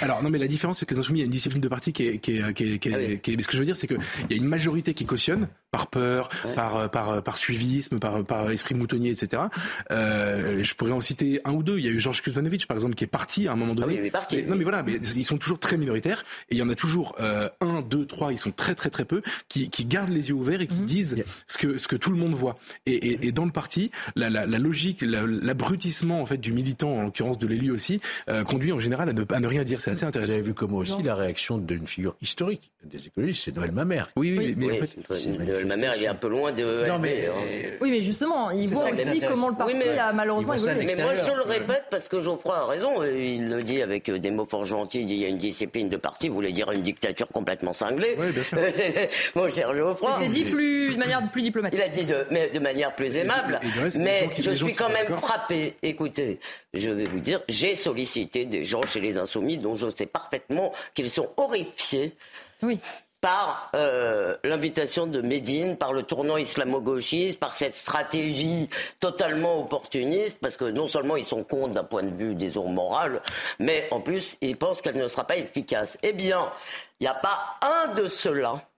alors 0.00 0.22
non 0.22 0.30
mais 0.30 0.38
la 0.38 0.46
différence 0.46 0.78
c'est 0.78 0.86
que 0.86 0.94
les 0.94 1.00
insoumis 1.00 1.20
il 1.20 1.22
y 1.22 1.24
a 1.24 1.26
une 1.26 1.30
discipline 1.30 1.60
de 1.60 1.68
parti 1.68 1.92
qui 1.92 2.06
est 2.06 2.18
qui 2.18 2.38
est 2.38 2.54
qui 2.54 2.74
est, 2.74 2.78
qui 2.78 2.88
est, 2.88 3.36
ah 3.38 3.42
ce 3.42 3.46
que 3.46 3.52
je 3.52 3.58
veux 3.58 3.64
dire 3.64 3.76
c'est 3.76 3.86
que 3.86 3.94
il 4.28 4.36
y 4.36 4.38
a 4.38 4.42
une 4.42 4.48
majorité 4.48 4.94
qui 4.94 5.06
cautionne 5.06 5.48
par 5.74 5.88
peur, 5.88 6.28
par, 6.54 6.88
par, 6.88 7.20
par 7.24 7.36
suivisme, 7.36 7.98
par, 7.98 8.24
par 8.24 8.48
esprit 8.52 8.76
moutonnier, 8.76 9.10
etc. 9.10 9.42
Euh, 9.90 10.62
je 10.62 10.72
pourrais 10.76 10.92
en 10.92 11.00
citer 11.00 11.40
un 11.44 11.50
ou 11.50 11.64
deux. 11.64 11.78
Il 11.78 11.84
y 11.84 11.88
a 11.88 11.90
eu 11.90 11.98
Georges 11.98 12.22
Kuzmanovic, 12.22 12.68
par 12.68 12.76
exemple, 12.76 12.94
qui 12.94 13.02
est 13.02 13.08
parti 13.08 13.48
à 13.48 13.52
un 13.52 13.56
moment 13.56 13.74
donné. 13.74 13.94
Ah 13.94 13.96
oui, 13.96 14.00
il 14.04 14.06
est 14.06 14.10
parti. 14.12 14.44
non, 14.44 14.54
mais 14.54 14.62
voilà, 14.62 14.84
mais 14.84 14.92
ils 14.92 15.24
sont 15.24 15.36
toujours 15.36 15.58
très 15.58 15.76
minoritaires. 15.76 16.24
Et 16.48 16.54
il 16.54 16.58
y 16.58 16.62
en 16.62 16.68
a 16.68 16.76
toujours 16.76 17.16
euh, 17.18 17.48
un, 17.60 17.82
deux, 17.82 18.06
trois, 18.06 18.30
ils 18.30 18.38
sont 18.38 18.52
très, 18.52 18.76
très, 18.76 18.88
très 18.88 19.04
peu, 19.04 19.20
qui, 19.48 19.68
qui 19.68 19.84
gardent 19.84 20.10
les 20.10 20.28
yeux 20.28 20.36
ouverts 20.36 20.60
et 20.60 20.68
qui 20.68 20.76
mhm. 20.76 20.86
disent 20.86 21.24
ce, 21.48 21.58
que, 21.58 21.76
ce 21.76 21.88
que 21.88 21.96
tout 21.96 22.10
le 22.10 22.18
monde 22.18 22.34
voit. 22.34 22.56
Et, 22.86 22.92
et, 22.92 23.26
et 23.26 23.32
dans 23.32 23.44
le 23.44 23.50
parti, 23.50 23.90
la, 24.14 24.30
la, 24.30 24.46
la 24.46 24.58
logique, 24.60 25.02
l'abrutissement 25.02 26.22
en 26.22 26.26
fait 26.26 26.38
du 26.38 26.52
militant, 26.52 26.92
en 26.92 27.02
l'occurrence 27.02 27.40
de 27.40 27.48
l'élu 27.48 27.72
aussi, 27.72 28.00
euh, 28.28 28.44
conduit 28.44 28.70
en 28.70 28.78
général 28.78 29.08
à 29.08 29.12
ne, 29.12 29.24
à 29.28 29.40
ne 29.40 29.46
rien 29.48 29.63
à 29.64 29.66
dire, 29.66 29.80
c'est 29.80 29.90
assez 29.90 30.04
intéressant. 30.04 30.32
Vous 30.32 30.34
avez 30.34 30.42
vu 30.42 30.54
comment 30.54 30.78
aussi 30.78 31.02
la 31.02 31.14
réaction 31.14 31.58
d'une 31.58 31.86
figure 31.86 32.16
historique 32.20 32.70
des 32.84 33.06
écologistes, 33.06 33.44
c'est 33.44 33.56
Noël 33.56 33.72
Mamère. 33.72 34.10
Oui, 34.16 34.36
oui, 34.38 34.54
mais 34.56 34.72
en 34.72 34.86
fait, 34.86 35.28
Noël 35.38 35.64
Mamère, 35.64 35.94
il 35.96 36.04
est 36.04 36.08
un 36.08 36.14
peu 36.14 36.28
loin 36.28 36.52
de. 36.52 36.86
Non, 36.86 36.98
mais, 36.98 37.26
hein. 37.26 37.76
Oui, 37.80 37.90
mais 37.90 38.02
justement, 38.02 38.50
il 38.50 38.68
voit 38.68 38.90
aussi 38.90 39.20
comment 39.20 39.48
le 39.48 39.56
parti 39.56 39.88
a 39.88 40.12
malheureusement 40.12 40.54
évolué. 40.54 40.84
Mais 40.86 41.02
moi, 41.02 41.14
je 41.14 41.32
le 41.32 41.42
répète 41.42 41.84
parce 41.90 42.08
que 42.08 42.20
Geoffroy 42.20 42.56
a 42.56 42.66
raison. 42.66 43.02
Il 43.04 43.48
le 43.48 43.62
dit 43.62 43.80
avec 43.82 44.10
des 44.10 44.30
mots 44.30 44.44
fort 44.44 44.64
gentils. 44.64 45.00
Il 45.00 45.06
dit 45.06 45.14
il 45.14 45.20
y 45.20 45.24
a 45.24 45.28
une 45.28 45.38
discipline 45.38 45.88
de 45.88 45.96
parti. 45.96 46.28
Vous 46.28 46.34
voulez 46.34 46.52
dire 46.52 46.70
une 46.70 46.82
dictature 46.82 47.28
complètement 47.28 47.72
cinglée. 47.72 48.16
Oui, 48.18 48.30
bien 48.30 48.42
sûr. 48.42 48.58
Mon 49.34 49.48
cher 49.48 49.74
Geoffroy. 49.74 50.18
C'était 50.18 50.30
dit 50.30 50.44
plus, 50.44 50.94
de 50.94 50.98
manière 50.98 51.30
plus 51.30 51.42
diplomatique. 51.42 51.80
Il 51.82 51.82
a 51.82 51.88
dit 51.88 52.04
de, 52.04 52.26
mais 52.30 52.50
de 52.50 52.58
manière 52.58 52.94
plus 52.94 53.16
aimable. 53.16 53.60
mais 53.98 54.28
je 54.38 54.50
suis 54.50 54.72
quand 54.74 54.90
même 54.90 55.08
frappé. 55.08 55.74
Écoutez, 55.82 56.38
je 56.74 56.90
vais 56.90 57.04
vous 57.04 57.20
dire, 57.20 57.40
j'ai 57.48 57.74
sollicité 57.74 58.44
des 58.44 58.64
gens 58.64 58.82
chez 58.82 59.00
les 59.00 59.16
Insoumis 59.16 59.53
dont 59.58 59.74
je 59.74 59.90
sais 59.90 60.06
parfaitement 60.06 60.72
qu'ils 60.94 61.10
sont 61.10 61.30
horrifiés. 61.36 62.16
Oui 62.62 62.80
par 63.24 63.70
euh, 63.74 64.36
l'invitation 64.44 65.06
de 65.06 65.22
Médine, 65.22 65.78
par 65.78 65.94
le 65.94 66.02
tournant 66.02 66.36
islamo-gauchiste, 66.36 67.40
par 67.40 67.56
cette 67.56 67.74
stratégie 67.74 68.68
totalement 69.00 69.60
opportuniste, 69.60 70.40
parce 70.42 70.58
que 70.58 70.66
non 70.66 70.88
seulement 70.88 71.16
ils 71.16 71.24
sont 71.24 71.42
contre 71.42 71.72
d'un 71.72 71.84
point 71.84 72.02
de 72.02 72.14
vue, 72.14 72.34
disons, 72.34 72.68
moral, 72.68 73.22
mais 73.58 73.88
en 73.92 74.02
plus, 74.02 74.36
ils 74.42 74.58
pensent 74.58 74.82
qu'elle 74.82 74.98
ne 74.98 75.08
sera 75.08 75.26
pas 75.26 75.38
efficace. 75.38 75.96
Eh 76.02 76.12
bien, 76.12 76.52
il 77.00 77.04
n'y 77.04 77.08
a 77.08 77.14
pas 77.14 77.56
un 77.62 77.94
de 77.94 78.08
ceux-là 78.08 78.68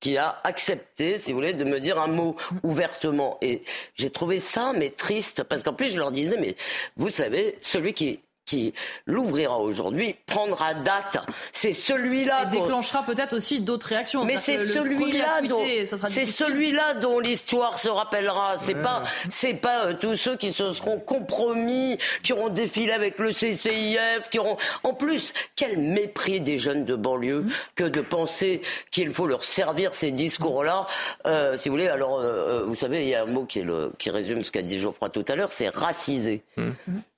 qui 0.00 0.16
a 0.16 0.40
accepté, 0.42 1.16
si 1.16 1.30
vous 1.30 1.38
voulez, 1.38 1.54
de 1.54 1.62
me 1.62 1.78
dire 1.78 2.00
un 2.00 2.08
mot 2.08 2.34
ouvertement. 2.64 3.38
Et 3.40 3.62
j'ai 3.94 4.10
trouvé 4.10 4.40
ça, 4.40 4.72
mais 4.76 4.90
triste, 4.90 5.44
parce 5.44 5.62
qu'en 5.62 5.74
plus, 5.74 5.90
je 5.90 5.98
leur 6.00 6.10
disais, 6.10 6.38
mais 6.40 6.56
vous 6.96 7.10
savez, 7.10 7.56
celui 7.62 7.94
qui 7.94 8.18
qui 8.44 8.74
l'ouvrira 9.06 9.58
aujourd'hui 9.58 10.16
prendra 10.26 10.74
date. 10.74 11.18
C'est 11.52 11.72
celui-là. 11.72 12.44
Et 12.44 12.46
déclenchera 12.46 13.04
peut-être 13.04 13.34
aussi 13.34 13.60
d'autres 13.60 13.86
réactions. 13.86 14.24
Mais 14.24 14.36
c'est 14.36 14.58
celui-là 14.58 15.42
dont 15.42 15.64
c'est 16.08 16.24
celui-là 16.24 16.94
dont 16.94 17.18
l'histoire 17.18 17.78
se 17.78 17.88
rappellera. 17.88 18.56
C'est 18.58 18.74
pas 18.74 19.04
c'est 19.28 19.54
pas 19.54 19.86
euh, 19.86 19.94
tous 19.94 20.16
ceux 20.16 20.36
qui 20.36 20.52
se 20.52 20.72
seront 20.72 20.98
compromis, 20.98 21.98
qui 22.22 22.32
auront 22.32 22.48
défilé 22.48 22.92
avec 22.92 23.18
le 23.18 23.32
CCIF, 23.32 24.28
qui 24.30 24.38
auront 24.38 24.56
en 24.82 24.94
plus 24.94 25.32
quel 25.56 25.78
mépris 25.78 26.40
des 26.40 26.58
jeunes 26.58 26.84
de 26.84 26.96
banlieue 26.96 27.46
que 27.74 27.84
de 27.84 28.00
penser 28.00 28.62
qu'il 28.90 29.12
faut 29.12 29.26
leur 29.26 29.44
servir 29.44 29.94
ces 29.94 30.12
discours-là. 30.12 30.86
Euh, 31.26 31.56
si 31.56 31.68
vous 31.68 31.74
voulez, 31.74 31.88
alors 31.88 32.18
euh, 32.18 32.64
vous 32.64 32.74
savez, 32.74 33.02
il 33.02 33.08
y 33.08 33.14
a 33.14 33.22
un 33.22 33.26
mot 33.26 33.44
qui, 33.44 33.60
est 33.60 33.64
le, 33.64 33.92
qui 33.98 34.10
résume 34.10 34.42
ce 34.42 34.50
qu'a 34.50 34.62
dit 34.62 34.78
Geoffroy 34.78 35.10
tout 35.10 35.24
à 35.28 35.36
l'heure, 35.36 35.48
c'est 35.48 35.68
raciser. 35.68 36.42
Mm. 36.56 36.72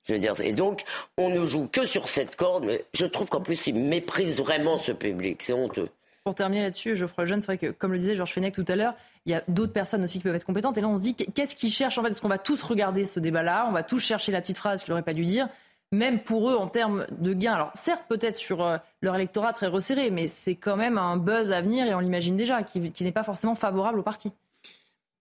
Je 0.05 0.13
veux 0.13 0.19
dire, 0.19 0.33
et 0.41 0.53
donc, 0.53 0.83
on 1.17 1.29
ne 1.29 1.45
joue 1.45 1.67
que 1.67 1.85
sur 1.85 2.09
cette 2.09 2.35
corde, 2.35 2.65
mais 2.65 2.85
je 2.93 3.05
trouve 3.05 3.27
qu'en 3.27 3.41
plus, 3.41 3.67
ils 3.67 3.75
méprisent 3.75 4.37
vraiment 4.37 4.77
ce 4.77 4.91
public. 4.91 5.41
C'est 5.41 5.53
honteux. 5.53 5.89
Pour 6.23 6.35
terminer 6.35 6.61
là-dessus, 6.61 6.95
Geoffroy 6.95 7.25
Jeune, 7.25 7.41
c'est 7.41 7.47
vrai 7.47 7.57
que, 7.57 7.71
comme 7.71 7.91
le 7.91 7.99
disait 7.99 8.15
Georges 8.15 8.33
Fenech 8.33 8.53
tout 8.53 8.65
à 8.67 8.75
l'heure, 8.75 8.95
il 9.25 9.31
y 9.31 9.35
a 9.35 9.43
d'autres 9.47 9.73
personnes 9.73 10.03
aussi 10.03 10.17
qui 10.19 10.23
peuvent 10.23 10.35
être 10.35 10.45
compétentes. 10.45 10.77
Et 10.77 10.81
là, 10.81 10.87
on 10.87 10.97
se 10.97 11.03
dit, 11.03 11.15
qu'est-ce 11.15 11.55
qu'ils 11.55 11.71
cherchent 11.71 11.97
en 11.97 12.01
fait? 12.01 12.09
Parce 12.09 12.21
qu'on 12.21 12.27
va 12.29 12.37
tous 12.37 12.61
regarder 12.63 13.05
ce 13.05 13.19
débat-là, 13.19 13.65
on 13.67 13.71
va 13.71 13.83
tous 13.83 13.99
chercher 13.99 14.31
la 14.31 14.41
petite 14.41 14.57
phrase 14.57 14.83
qu'il 14.83 14.91
n'aurait 14.91 15.03
pas 15.03 15.13
dû 15.13 15.25
dire, 15.25 15.49
même 15.91 16.19
pour 16.19 16.49
eux 16.49 16.55
en 16.55 16.67
termes 16.67 17.05
de 17.11 17.33
gains. 17.33 17.53
Alors, 17.53 17.71
certes, 17.73 18.05
peut-être 18.07 18.37
sur 18.37 18.63
euh, 18.63 18.77
leur 19.01 19.15
électorat 19.15 19.53
très 19.53 19.67
resserré, 19.67 20.09
mais 20.09 20.27
c'est 20.27 20.55
quand 20.55 20.77
même 20.77 20.97
un 20.97 21.17
buzz 21.17 21.51
à 21.51 21.61
venir, 21.61 21.85
et 21.85 21.93
on 21.93 21.99
l'imagine 21.99 22.37
déjà, 22.37 22.63
qui 22.63 23.03
n'est 23.03 23.11
pas 23.11 23.23
forcément 23.23 23.55
favorable 23.55 23.99
au 23.99 24.03
parti 24.03 24.31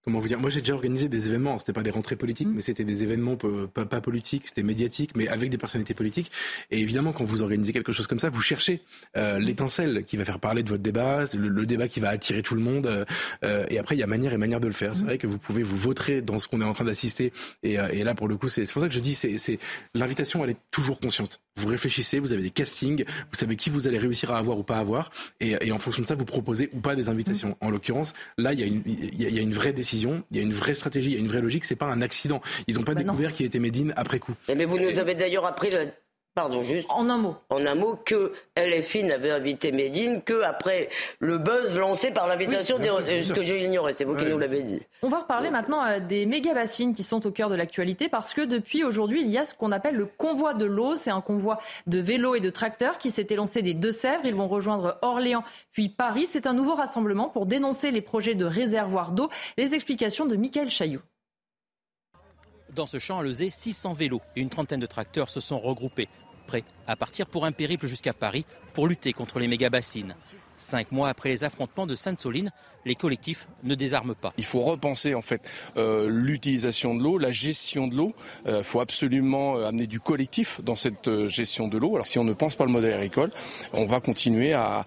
comment 0.04 0.20
vous 0.20 0.28
dire 0.28 0.38
Moi, 0.38 0.50
j'ai 0.50 0.61
déjà 0.61 0.75
organisé 0.75 1.08
des 1.08 1.28
événements. 1.28 1.58
C'était 1.58 1.73
pas 1.73 1.82
des 1.82 1.90
rentrées 1.90 2.16
politiques, 2.16 2.49
mm. 2.49 2.54
mais 2.54 2.62
c'était 2.62 2.84
des 2.84 3.02
événements 3.02 3.37
pas, 3.37 3.87
pas 3.87 4.00
politiques, 4.00 4.46
c'était 4.46 4.62
médiatique, 4.62 5.12
mais 5.16 5.28
avec 5.28 5.50
des 5.50 5.58
personnalités 5.58 5.94
politiques. 5.94 6.30
Et 6.70 6.80
évidemment, 6.80 7.12
quand 7.12 7.25
vous 7.25 7.42
organisez 7.42 7.73
quelque 7.73 7.92
chose 7.92 8.06
comme 8.06 8.18
ça, 8.18 8.30
vous 8.30 8.40
cherchez 8.40 8.82
euh, 9.16 9.38
l'étincelle 9.38 10.04
qui 10.04 10.16
va 10.16 10.25
faire 10.25 10.38
parler 10.38 10.62
de 10.62 10.68
votre 10.68 10.82
débat, 10.82 11.25
le, 11.34 11.66
débat 11.66 11.88
qui 11.88 12.00
va 12.00 12.11
attirer 12.11 12.42
tout 12.42 12.54
le 12.54 12.61
monde. 12.61 12.87
Euh, 12.87 13.04
euh, 13.44 13.66
et 13.70 13.78
après, 13.78 13.96
il 13.96 13.99
y 13.99 14.02
a 14.02 14.06
manière 14.06 14.32
et 14.32 14.38
manière 14.38 14.61
de 14.61 14.66
le 14.66 14.73
faire. 14.73 14.94
C'est 14.94 15.02
mm. 15.02 15.06
vrai 15.06 15.18
que 15.18 15.26
vous 15.26 15.38
pouvez 15.38 15.62
vous 15.62 15.76
voter 15.76 16.23
dans 16.23 16.38
ce 16.38 16.49
qu'on 16.49 16.61
est 16.61 16.64
en 16.64 16.75
train 16.75 16.84
d'assister. 16.84 17.32
Et, 17.62 17.75
et, 17.75 18.04
là, 18.04 18.14
pour 18.14 18.28
le 18.28 18.37
coup, 18.37 18.49
c'est 18.49 18.70
pour 18.73 18.82
ça 18.82 18.88
que 18.88 18.94
je 18.94 19.00
dis, 19.00 19.14
c'est 19.14 19.58
l'invitation, 19.94 20.44
elle 20.44 20.50
est 20.50 20.61
toujours 20.70 21.00
consciente. 21.00 21.40
Vous 21.56 21.68
réfléchissez, 21.68 22.18
vous 22.18 22.32
avez 22.32 22.42
des 22.42 22.50
castings, 22.50 23.04
vous 23.06 23.38
savez 23.38 23.56
qui 23.56 23.70
vous 23.70 23.87
allez 23.87 23.99
réussir 23.99 24.32
à 24.32 24.38
avoir 24.38 24.58
ou 24.58 24.64
pas 24.64 24.78
avoir, 24.78 25.11
et, 25.40 25.56
et 25.61 25.70
en 25.70 25.78
fonction 25.78 26.02
de 26.02 26.06
ça, 26.08 26.16
vous 26.16 26.25
proposez 26.25 26.68
ou 26.73 26.80
pas 26.80 26.96
des 26.96 27.08
invitations. 27.08 27.50
Mm. 27.50 27.66
En 27.66 27.70
l'occurrence, 27.70 28.12
là, 28.38 28.52
il 28.52 28.61
y, 28.61 28.62
a 28.62 28.66
une, 28.66 28.83
il 28.87 29.31
y 29.31 29.38
a 29.38 29.42
une 29.42 29.52
vraie 29.52 29.72
décision 29.72 29.93
il 30.02 30.37
y 30.37 30.40
a 30.40 30.42
une 30.42 30.52
vraie 30.52 30.74
stratégie, 30.74 31.11
il 31.11 31.14
y 31.14 31.16
a 31.16 31.20
une 31.20 31.28
vraie 31.28 31.40
logique. 31.40 31.64
C'est 31.64 31.76
pas 31.76 31.87
un 31.87 32.02
accident. 32.02 32.40
Ils 32.66 32.76
n'ont 32.76 32.83
pas 32.83 32.94
bah 32.94 33.02
découvert 33.02 33.33
qui 33.33 33.44
était 33.44 33.59
Médine 33.59 33.92
après 33.96 34.18
coup. 34.18 34.33
Mais 34.54 34.64
vous 34.64 34.78
nous 34.78 34.98
avez 34.98 35.14
d'ailleurs 35.14 35.46
appris 35.46 35.70
Pardon, 36.35 36.64
juste. 36.64 36.88
En 36.90 37.09
un 37.11 37.16
mot. 37.16 37.37
En 37.49 37.64
un 37.64 37.77
mot, 37.77 37.97
que 38.05 38.33
LFI 38.57 39.05
n'avait 39.05 39.31
invité 39.31 39.70
Médine 39.70 40.20
que 40.20 40.42
après 40.42 40.88
le 41.20 41.38
buzz 41.38 41.79
lancé 41.79 42.11
par 42.11 42.27
l'invitation 42.27 42.81
des. 42.81 43.23
Ce 43.23 43.33
que 43.33 43.42
j'ai 43.42 43.62
ignoré, 43.62 43.94
c'est 43.94 44.03
vous 44.05 44.16
qui 44.16 44.25
nous 44.25 44.38
l'avez 44.38 44.62
dit. 44.62 44.81
On 45.03 45.09
va 45.09 45.20
reparler 45.20 45.51
maintenant 45.51 45.85
euh, 45.87 46.01
des 46.01 46.27
méga 46.27 46.53
bassines 46.53 46.92
qui 46.92 47.05
sont 47.05 47.25
au 47.25 47.31
cœur 47.31 47.51
de 47.51 47.55
l'actualité 47.55 48.09
parce 48.09 48.35
que 48.35 48.40
depuis 48.40 48.83
aujourd'hui, 48.83 49.20
il 49.20 49.31
y 49.31 49.38
a 49.38 49.44
ce 49.44 49.55
qu'on 49.55 49.70
appelle 49.70 49.94
le 49.94 50.07
convoi 50.07 50.55
de 50.55 50.64
l'eau. 50.64 50.97
C'est 50.97 51.12
un 51.12 51.20
convoi 51.20 51.61
de 51.87 52.01
vélos 52.01 52.35
et 52.35 52.40
de 52.40 52.51
tracteurs 52.51 52.99
qui 52.99 53.12
s'est 53.12 53.29
élancé 53.31 53.62
des 53.62 53.75
Deux-Sèvres. 53.75 54.25
Ils 54.25 54.35
vont 54.35 54.49
rejoindre 54.49 54.99
Orléans 55.03 55.44
puis 55.70 55.88
Paris. 55.88 56.27
C'est 56.27 56.49
un 56.49 56.53
nouveau 56.53 56.75
rassemblement 56.75 57.29
pour 57.29 57.47
dénoncer 57.47 57.92
les 57.92 58.03
projets 58.03 58.35
de 58.35 58.44
réservoirs 58.44 59.12
d'eau. 59.12 59.31
Les 59.57 59.75
explications 59.75 60.27
de 60.27 60.35
Michael 60.35 60.68
Chaillot. 60.68 61.01
Dans 62.75 62.87
ce 62.87 62.99
champ 62.99 63.20
à 63.20 63.23
Lezé, 63.23 63.51
600 63.51 63.92
vélos 63.92 64.20
et 64.35 64.40
une 64.40 64.51
trentaine 64.51 64.81
de 64.81 64.87
tracteurs 64.87 65.31
se 65.31 65.38
sont 65.38 65.61
regroupés 65.61 66.09
prêts 66.46 66.64
à 66.87 66.96
partir 66.96 67.26
pour 67.26 67.44
un 67.44 67.52
périple 67.52 67.87
jusqu'à 67.87 68.12
Paris 68.12 68.44
pour 68.72 68.87
lutter 68.87 69.12
contre 69.12 69.38
les 69.38 69.48
méga-bassines. 69.48 70.16
Cinq 70.57 70.92
mois 70.92 71.09
après 71.09 71.30
les 71.30 71.44
affrontements 71.44 71.87
de 71.87 71.94
Sainte-Soline, 71.94 72.52
les 72.85 72.94
collectifs 72.94 73.47
ne 73.62 73.75
désarment 73.75 74.14
pas. 74.14 74.33
Il 74.38 74.44
faut 74.44 74.62
repenser 74.62 75.14
en 75.14 75.23
fait 75.23 75.42
euh, 75.77 76.09
l'utilisation 76.09 76.94
de 76.94 77.03
l'eau, 77.03 77.18
la 77.18 77.33
gestion 77.33 77.88
de 77.88 77.97
l'eau. 77.97 78.14
Il 78.47 78.51
euh, 78.51 78.62
faut 78.62 78.81
absolument 78.81 79.57
euh, 79.57 79.68
amener 79.68 79.87
du 79.87 80.01
collectif 80.01 80.61
dans 80.62 80.75
cette 80.75 81.27
gestion 81.27 81.68
de 81.68 81.79
l'eau. 81.79 81.94
Alors 81.94 82.07
si 82.07 82.18
on 82.18 82.25
ne 82.25 82.33
pense 82.33 82.57
pas 82.57 82.64
le 82.64 82.73
modèle 82.73 82.94
agricole, 82.94 83.31
on 83.73 83.87
va 83.87 84.01
continuer 84.01 84.53
à, 84.53 84.85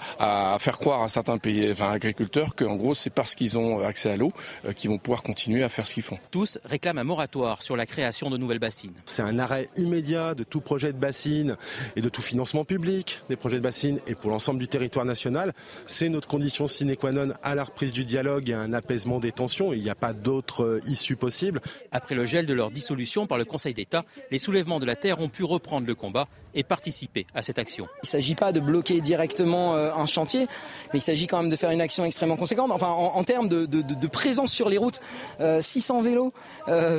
faire 0.60 0.78
croire 0.78 1.04
à 1.04 1.08
certains 1.08 1.38
pays, 1.38 1.72
enfin, 1.72 1.92
agriculteurs 1.92 2.56
qu'en 2.56 2.76
gros 2.76 2.94
c'est 2.94 3.10
parce 3.10 3.36
qu'ils 3.36 3.58
ont 3.58 3.80
accès 3.80 4.12
à 4.12 4.18
l'eau 4.18 4.32
qu'ils 4.76 4.90
vont 4.90 4.98
pouvoir 4.98 5.24
continuer 5.24 5.64
à 5.64 5.70
faire 5.70 5.88
ce 5.88 5.94
qu'ils 5.94 6.04
font. 6.04 6.18
Tous 6.32 6.60
réclament 6.66 7.00
un 7.00 7.04
moratoire 7.04 7.62
sur 7.62 7.76
la 7.76 7.86
création 7.86 8.30
de 8.30 8.38
nouvelles 8.38 8.60
bassines. 8.60 8.94
C'est 9.06 9.22
un 9.22 9.40
arrêt 9.40 9.70
immédiat 9.76 10.36
de 10.36 10.44
tout 10.44 10.62
projet 10.62 10.94
de 10.94 10.98
bassine 10.98 11.56
et 11.96 12.02
de 12.02 12.10
tout 12.10 12.22
financement 12.22 12.66
public 12.66 13.22
des 13.30 13.36
projets 13.36 13.58
de 13.58 13.62
bassine 13.62 14.00
et 14.08 14.16
pour 14.16 14.30
l'ensemble 14.30 14.60
du 14.60 14.68
territoire 14.68 15.06
national. 15.06 15.54
C'est 15.86 16.10
notre 16.10 16.28
condition 16.28 16.68
sine 16.68 16.96
qua 16.96 17.12
non 17.12 17.34
à 17.44 17.56
la 17.56 17.64
reprise 17.64 17.87
du 17.92 18.06
dialogue 18.06 18.50
et 18.50 18.54
un 18.54 18.74
apaisement 18.74 19.20
des 19.20 19.32
tensions. 19.32 19.74
Il 19.74 19.82
n'y 19.82 19.90
a 19.90 19.96
pas 19.96 20.14
d'autre 20.14 20.64
euh, 20.64 20.82
issue 20.88 21.16
possible. 21.16 21.62
Après 21.92 22.16
le 22.16 22.26
gel 22.26 22.46
de 22.46 22.54
leur 22.54 22.72
dissolution 22.72 23.28
par 23.28 23.38
le 23.38 23.46
Conseil 23.46 23.74
d'État, 23.74 24.06
les 24.32 24.38
soulèvements 24.38 24.80
de 24.80 24.86
la 24.86 24.96
Terre 24.96 25.20
ont 25.20 25.30
pu 25.30 25.44
reprendre 25.44 25.88
le 25.88 25.96
combat 25.96 26.28
et 26.58 26.64
participer 26.64 27.26
à 27.34 27.42
cette 27.44 27.60
action. 27.60 27.88
Il 28.04 28.06
ne 28.06 28.08
s'agit 28.08 28.36
pas 28.36 28.52
de 28.52 28.60
bloquer 28.60 29.00
directement 29.00 29.76
euh, 29.76 29.94
un 29.94 30.08
chantier, 30.08 30.48
mais 30.92 31.00
il 31.00 31.02
s'agit 31.02 31.28
quand 31.28 31.42
même 31.42 31.52
de 31.52 31.56
faire 31.56 31.72
une 31.72 31.82
action 31.82 32.04
extrêmement 32.04 32.36
conséquente. 32.36 32.72
Enfin, 32.72 32.90
en, 32.90 33.24
termes 33.24 33.48
de, 33.48 34.08
présence 34.08 34.52
sur 34.52 34.68
les 34.68 34.78
routes, 34.78 35.00
600 35.40 36.00
euh, 36.00 36.02
vélos, 36.02 36.34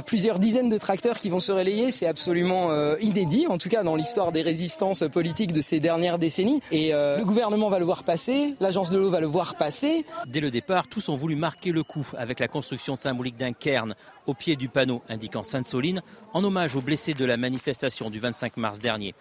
plusieurs 0.07 0.39
dizaines 0.39 0.69
de 0.69 0.79
tracteurs 0.79 1.19
qui 1.19 1.29
vont 1.29 1.41
se 1.41 1.53
relayer, 1.53 1.91
c'est 1.91 2.07
absolument 2.07 2.71
inédit, 3.01 3.47
en 3.49 3.59
tout 3.59 3.69
cas 3.69 3.83
dans 3.83 3.97
l'histoire 3.97 4.31
des 4.31 4.43
résistances 4.43 5.03
politiques 5.13 5.53
de 5.53 5.61
ces 5.61 5.81
dernières 5.81 6.19
décennies. 6.19 6.61
Et 6.71 6.93
le 6.93 7.25
gouvernement 7.25 7.69
va 7.69 7.79
le 7.79 7.85
voir 7.85 8.05
passer, 8.05 8.55
l'agence 8.61 8.91
de 8.91 8.99
l'eau 8.99 9.11
va 9.11 9.21
le 9.21 9.27
voir 9.27 9.57
passer. 9.57 10.05
Dès 10.27 10.41
le 10.41 10.51
départ, 10.51 10.87
tous 10.87 11.09
ont 11.09 11.17
voulu 11.17 11.35
marquer 11.35 11.73
le 11.73 11.83
coup 11.83 12.07
avec 12.17 12.39
la 12.39 12.49
construction 12.49 12.95
symbolique 12.95 13.37
d'un 13.37 13.53
cairn 13.53 13.95
au 14.29 14.35
pied 14.35 14.57
du 14.57 14.69
panneau 14.69 15.03
indiquant 15.09 15.43
Sainte-Soline 15.43 16.03
en 16.35 16.45
hommage 16.45 16.77
aux 16.77 16.83
blessés 16.83 17.15
de 17.15 17.25
la 17.25 17.37
manifestation 17.37 18.11
du 18.11 18.21
25 18.21 18.57
mars 18.59 18.79
dernier. 18.79 19.15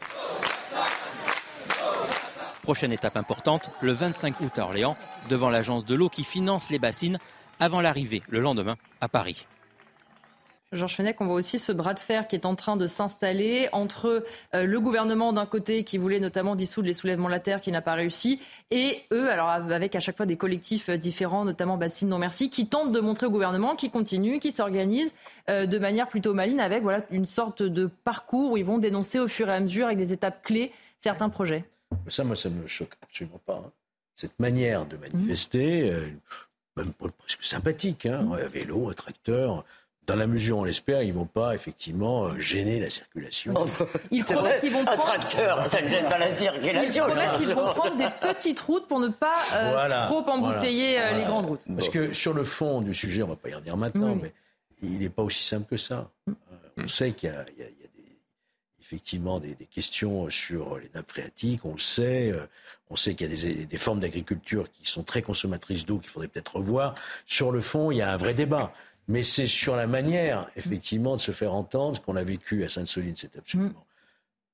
Prochaine 2.63 2.91
étape 2.91 3.15
importante, 3.15 3.71
le 3.79 3.93
25 3.93 4.41
août 4.41 4.59
à 4.59 4.63
Orléans, 4.63 4.97
devant 5.29 5.49
l'agence 5.49 5.85
de 5.85 5.95
l'eau 5.95 6.09
qui 6.09 6.23
finance 6.25 6.69
les 6.69 6.79
bassines 6.79 7.17
avant 7.59 7.79
l'arrivée 7.79 8.23
le 8.27 8.39
lendemain 8.39 8.75
à 8.99 9.07
Paris. 9.07 9.45
Georges 10.73 10.95
Fenech, 10.95 11.21
on 11.21 11.25
voit 11.27 11.35
aussi 11.35 11.59
ce 11.59 11.71
bras 11.71 11.93
de 11.93 11.99
fer 11.99 12.27
qui 12.27 12.35
est 12.35 12.45
en 12.45 12.55
train 12.55 12.75
de 12.75 12.87
s'installer 12.87 13.69
entre 13.71 14.25
euh, 14.53 14.63
le 14.63 14.79
gouvernement 14.81 15.31
d'un 15.31 15.45
côté 15.45 15.85
qui 15.85 15.97
voulait 15.97 16.19
notamment 16.19 16.57
dissoudre 16.57 16.87
les 16.87 16.93
soulèvements 16.93 17.27
de 17.27 17.33
la 17.33 17.39
terre 17.39 17.61
qui 17.61 17.71
n'a 17.71 17.81
pas 17.81 17.93
réussi 17.93 18.41
et 18.69 19.03
eux, 19.13 19.29
alors 19.29 19.47
avec 19.47 19.95
à 19.95 20.01
chaque 20.01 20.17
fois 20.17 20.25
des 20.25 20.35
collectifs 20.35 20.89
euh, 20.89 20.97
différents, 20.97 21.45
notamment 21.45 21.77
Bassine 21.77 22.09
Non 22.09 22.19
Merci, 22.19 22.49
qui 22.49 22.67
tentent 22.67 22.91
de 22.91 22.99
montrer 22.99 23.27
au 23.27 23.29
gouvernement, 23.29 23.77
qui 23.77 23.89
continuent, 23.89 24.39
qui 24.39 24.51
s'organisent 24.51 25.13
euh, 25.49 25.65
de 25.67 25.79
manière 25.79 26.07
plutôt 26.07 26.33
maligne 26.33 26.59
avec 26.59 26.83
voilà 26.83 27.01
une 27.11 27.25
sorte 27.25 27.63
de 27.63 27.89
parcours 28.03 28.51
où 28.51 28.57
ils 28.57 28.65
vont 28.65 28.77
dénoncer 28.77 29.19
au 29.19 29.29
fur 29.29 29.47
et 29.47 29.53
à 29.53 29.61
mesure 29.61 29.85
avec 29.85 29.99
des 29.99 30.11
étapes 30.11 30.43
clés 30.43 30.73
certains 31.01 31.29
projets. 31.29 31.63
Ça, 32.09 32.25
moi, 32.25 32.35
ça 32.35 32.49
me 32.49 32.67
choque 32.67 32.95
absolument 33.01 33.39
pas. 33.45 33.63
Hein. 33.65 33.71
Cette 34.17 34.37
manière 34.37 34.85
de 34.85 34.97
manifester, 34.97 35.93
même 36.75 36.91
presque 36.93 37.43
sympathique, 37.43 38.07
hein, 38.07 38.23
mmh. 38.23 38.35
vélo, 38.47 38.91
tracteur 38.93 39.63
dans 40.07 40.15
la 40.15 40.25
mesure 40.25 40.57
où 40.57 40.61
on 40.61 40.63
l'espère, 40.63 41.03
ils 41.03 41.13
vont 41.13 41.25
pas 41.25 41.53
effectivement 41.53 42.27
euh, 42.27 42.39
gêner 42.39 42.79
la 42.79 42.89
circulation. 42.89 43.53
ils 44.09 44.23
promettent 44.23 44.61
qu'ils 44.61 44.71
vont 44.71 44.85
prendre... 44.85 45.01
Un 45.01 45.19
tracteur, 45.19 45.69
ça 45.69 45.81
ne 45.81 45.89
gêne 45.89 46.07
pas 46.07 46.17
la 46.17 46.33
circulation. 46.33 47.07
Ils 47.09 47.13
promettent 47.13 47.37
qu'ils 47.37 47.53
vont 47.53 47.73
prendre 47.73 47.97
des 47.97 48.09
petites 48.21 48.59
routes 48.61 48.87
pour 48.87 49.01
ne 49.01 49.09
pas 49.09 49.37
euh, 49.53 50.05
trop 50.07 50.23
embouteiller 50.29 50.99
euh, 50.99 51.17
les 51.17 51.25
grandes 51.25 51.45
routes. 51.47 51.61
Parce 51.75 51.89
que 51.89 52.13
sur 52.13 52.33
le 52.33 52.45
fond 52.45 52.81
du 52.81 52.93
sujet, 52.93 53.21
on 53.21 53.27
va 53.27 53.35
pas 53.35 53.49
y 53.49 53.53
revenir 53.53 53.75
maintenant, 53.75 54.15
mais 54.15 54.31
il 54.81 54.99
n'est 54.99 55.09
pas 55.09 55.23
aussi 55.23 55.43
simple 55.43 55.67
que 55.69 55.77
ça. 55.77 56.09
Mm. 56.25 56.33
on 56.77 56.87
sait 56.87 57.11
qu'il 57.11 57.29
y 57.29 57.33
a, 57.33 57.43
effectivement 58.79 59.41
des, 59.41 59.55
questions 59.69 60.29
sur 60.29 60.77
les 60.77 60.89
nappes 60.95 61.09
phréatiques, 61.09 61.65
on 61.65 61.73
le 61.73 61.79
sait. 61.79 62.33
On 62.89 62.95
sait 62.95 63.13
qu'il 63.13 63.29
y 63.29 63.33
a 63.33 63.35
des, 63.35 63.65
des 63.65 63.77
formes 63.77 63.99
d'agriculture 63.99 64.71
qui 64.71 64.89
sont 64.89 65.03
très 65.03 65.21
consommatrices 65.21 65.85
d'eau 65.85 65.97
qu'il 65.97 66.09
faudrait 66.09 66.29
peut-être 66.29 66.55
revoir. 66.55 66.95
Sur 67.25 67.51
le 67.51 67.59
fond, 67.59 67.91
il 67.91 67.97
y 67.97 68.01
a 68.01 68.13
un 68.13 68.15
vrai 68.15 68.33
débat. 68.33 68.71
Mais 69.07 69.23
c'est 69.23 69.47
sur 69.47 69.75
la 69.75 69.87
manière, 69.87 70.49
effectivement, 70.55 71.15
de 71.15 71.21
se 71.21 71.31
faire 71.31 71.53
entendre 71.53 72.01
qu'on 72.01 72.15
a 72.15 72.23
vécu 72.23 72.63
à 72.63 72.69
Sainte-Soline. 72.69 73.15
C'est 73.15 73.37
absolument 73.37 73.85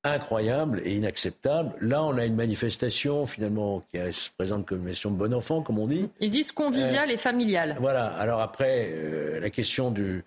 incroyable 0.04 0.82
et 0.84 0.96
inacceptable. 0.96 1.74
Là, 1.80 2.04
on 2.04 2.18
a 2.18 2.26
une 2.26 2.36
manifestation, 2.36 3.26
finalement, 3.26 3.84
qui 3.92 3.98
se 4.12 4.30
présente 4.38 4.66
comme 4.66 4.80
une 4.80 4.84
manifestation 4.84 5.12
de 5.12 5.18
bon 5.18 5.34
enfant, 5.34 5.62
comme 5.62 5.80
on 5.80 5.88
dit. 5.88 6.10
Ils 6.20 6.30
disent 6.30 6.52
convivial 6.52 7.10
euh, 7.10 7.14
et 7.14 7.18
familial. 7.18 7.78
Voilà. 7.80 8.08
Alors 8.08 8.42
après, 8.42 8.90
euh, 8.92 9.40
la 9.40 9.50
question 9.50 9.92
du, 9.92 10.24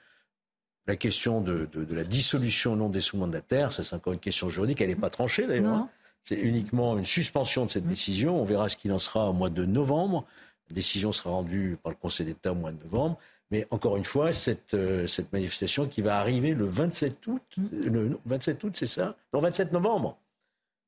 la 0.86 0.96
question 0.96 1.40
de, 1.40 1.68
de, 1.72 1.84
de 1.84 1.94
la 1.94 2.04
dissolution 2.04 2.74
non 2.76 2.88
des 2.88 3.00
terre, 3.46 3.72
ça 3.72 3.82
c'est 3.82 3.94
encore 3.94 4.14
une 4.14 4.18
question 4.18 4.48
juridique. 4.48 4.80
Elle 4.80 4.88
n'est 4.88 4.96
pas 4.96 5.10
tranchée 5.10 5.46
d'ailleurs. 5.46 5.74
Hein. 5.74 5.88
C'est 6.24 6.36
uniquement 6.36 6.96
une 6.98 7.04
suspension 7.04 7.66
de 7.66 7.70
cette 7.70 7.84
mm. 7.84 7.88
décision. 7.88 8.40
On 8.40 8.44
verra 8.44 8.68
ce 8.68 8.76
qu'il 8.76 8.92
en 8.92 8.98
sera 8.98 9.30
au 9.30 9.32
mois 9.32 9.50
de 9.50 9.64
novembre. 9.64 10.24
La 10.70 10.74
décision 10.74 11.12
sera 11.12 11.30
rendue 11.30 11.76
par 11.82 11.90
le 11.90 11.96
Conseil 11.96 12.26
d'État 12.26 12.52
au 12.52 12.56
mois 12.56 12.72
de 12.72 12.82
novembre. 12.82 13.18
Mais 13.50 13.66
encore 13.70 13.96
une 13.96 14.04
fois, 14.04 14.32
cette, 14.32 14.74
euh, 14.74 15.06
cette 15.06 15.32
manifestation 15.32 15.86
qui 15.86 16.02
va 16.02 16.18
arriver 16.18 16.52
le 16.52 16.64
27 16.66 17.26
août, 17.28 17.42
mm. 17.56 17.66
le 17.84 18.18
27 18.26 18.64
août, 18.64 18.72
c'est 18.76 18.86
ça 18.86 19.14
Non, 19.32 19.40
27 19.40 19.72
novembre. 19.72 20.18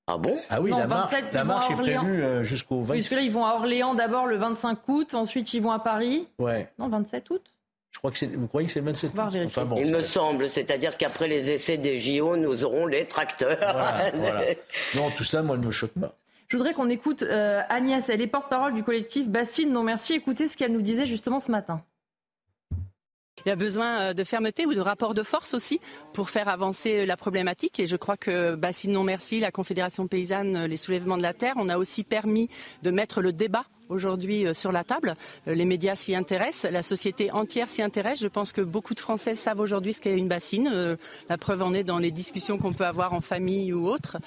Ah 0.09 0.17
bon 0.17 0.37
Ah 0.49 0.61
oui, 0.61 0.71
la, 0.71 0.87
marche, 0.87 1.15
la 1.33 1.45
marche 1.45 1.71
est 1.71 1.75
prévue 1.75 2.23
euh, 2.23 2.43
jusqu'au 2.43 2.81
27. 2.81 2.93
Puisque 2.93 3.13
là, 3.13 3.21
ils 3.21 3.31
vont 3.31 3.45
à 3.45 3.55
Orléans 3.55 3.95
d'abord 3.95 4.27
le 4.27 4.37
25 4.37 4.89
août, 4.89 5.15
ensuite 5.15 5.53
ils 5.53 5.61
vont 5.61 5.71
à 5.71 5.79
Paris. 5.79 6.27
Ouais. 6.39 6.69
Non, 6.79 6.89
27 6.89 7.31
août 7.31 7.43
je 7.91 8.01
crois 8.01 8.11
que 8.13 8.19
c'est, 8.19 8.27
vous 8.27 8.47
croyez 8.47 8.67
que 8.67 8.73
c'est 8.73 8.81
le 8.81 8.87
27 8.87 9.11
août 9.13 9.19
enfin, 9.47 9.67
Il 9.77 9.91
me 9.91 10.03
semble, 10.03 10.49
c'est-à-dire 10.49 10.97
qu'après 10.97 11.27
les 11.27 11.51
essais 11.51 11.79
des 11.79 11.99
JO, 11.99 12.37
nous 12.37 12.63
aurons 12.65 12.87
les 12.87 13.07
tracteurs. 13.07 13.59
Voilà, 14.15 14.55
Non, 14.95 15.11
tout 15.17 15.25
ça, 15.25 15.43
moi, 15.43 15.57
ne 15.57 15.67
me 15.67 15.73
choque 15.73 15.99
pas. 15.99 16.15
Je 16.47 16.57
voudrais 16.57 16.75
qu'on 16.75 16.89
écoute 16.89 17.23
euh, 17.23 17.61
Agnès, 17.69 18.09
elle 18.09 18.21
est 18.21 18.29
porte-parole 18.29 18.73
du 18.73 18.85
collectif 18.85 19.29
Bassine 19.29 19.73
Non 19.73 19.83
Merci. 19.83 20.15
Écoutez 20.15 20.49
ce 20.49 20.57
qu'elle 20.57 20.73
nous 20.73 20.83
disait 20.83 21.07
justement 21.07 21.41
ce 21.41 21.51
matin. 21.51 21.83
Il 23.45 23.49
y 23.49 23.53
a 23.53 23.57
besoin 23.57 24.01
euh, 24.01 24.15
de 24.15 24.25
fermeté 24.25 24.67
ou 24.67 24.75
de 24.75 24.81
rapport 24.81 25.15
de 25.15 25.23
force 25.23 25.55
aussi 25.55 25.81
pour 26.13 26.31
faire 26.31 26.49
avancer 26.49 27.01
euh, 27.01 27.07
la 27.07 27.17
problématique. 27.17 27.81
Et 27.81 27.87
je 27.87 27.97
crois 27.97 28.17
que 28.17 28.55
Bassine 28.55 28.93
Non 28.93 29.05
Merci, 29.05 29.41
la 29.41 29.51
Confédération 29.51 30.07
paysanne, 30.07 30.57
euh, 30.57 30.67
les 30.67 30.77
soulèvements 30.77 31.17
de 31.17 31.23
la 31.23 31.35
terre, 31.35 31.55
on 31.57 31.69
a 31.69 31.79
aussi 31.79 32.05
permis 32.05 32.49
de 32.83 32.91
mettre 32.91 33.23
le 33.23 33.33
débat 33.33 33.65
aujourd'hui 33.89 34.47
euh, 34.47 34.55
sur 34.55 34.73
la 34.73 34.85
table. 34.85 35.15
Euh, 35.47 35.55
les 35.55 35.65
médias 35.65 35.95
s'y 35.95 36.15
intéressent, 36.15 36.71
la 36.71 36.83
société 36.83 37.31
entière 37.31 37.69
s'y 37.69 37.83
intéresse. 37.83 38.21
Je 38.21 38.29
pense 38.29 38.53
que 38.53 38.61
beaucoup 38.61 38.95
de 38.95 39.01
Français 39.01 39.35
savent 39.35 39.61
aujourd'hui 39.61 39.93
ce 39.93 40.01
qu'est 40.01 40.17
une 40.17 40.29
bassine. 40.29 40.69
Euh, 40.73 40.97
la 41.29 41.39
preuve 41.39 41.63
en 41.63 41.75
est 41.75 41.85
dans 41.85 41.99
les 41.99 42.11
discussions 42.11 42.59
qu'on 42.59 42.73
peut 42.73 42.87
avoir 42.87 43.13
en 43.13 43.21
famille 43.21 43.73
ou 43.73 43.89
autre. 43.89 44.19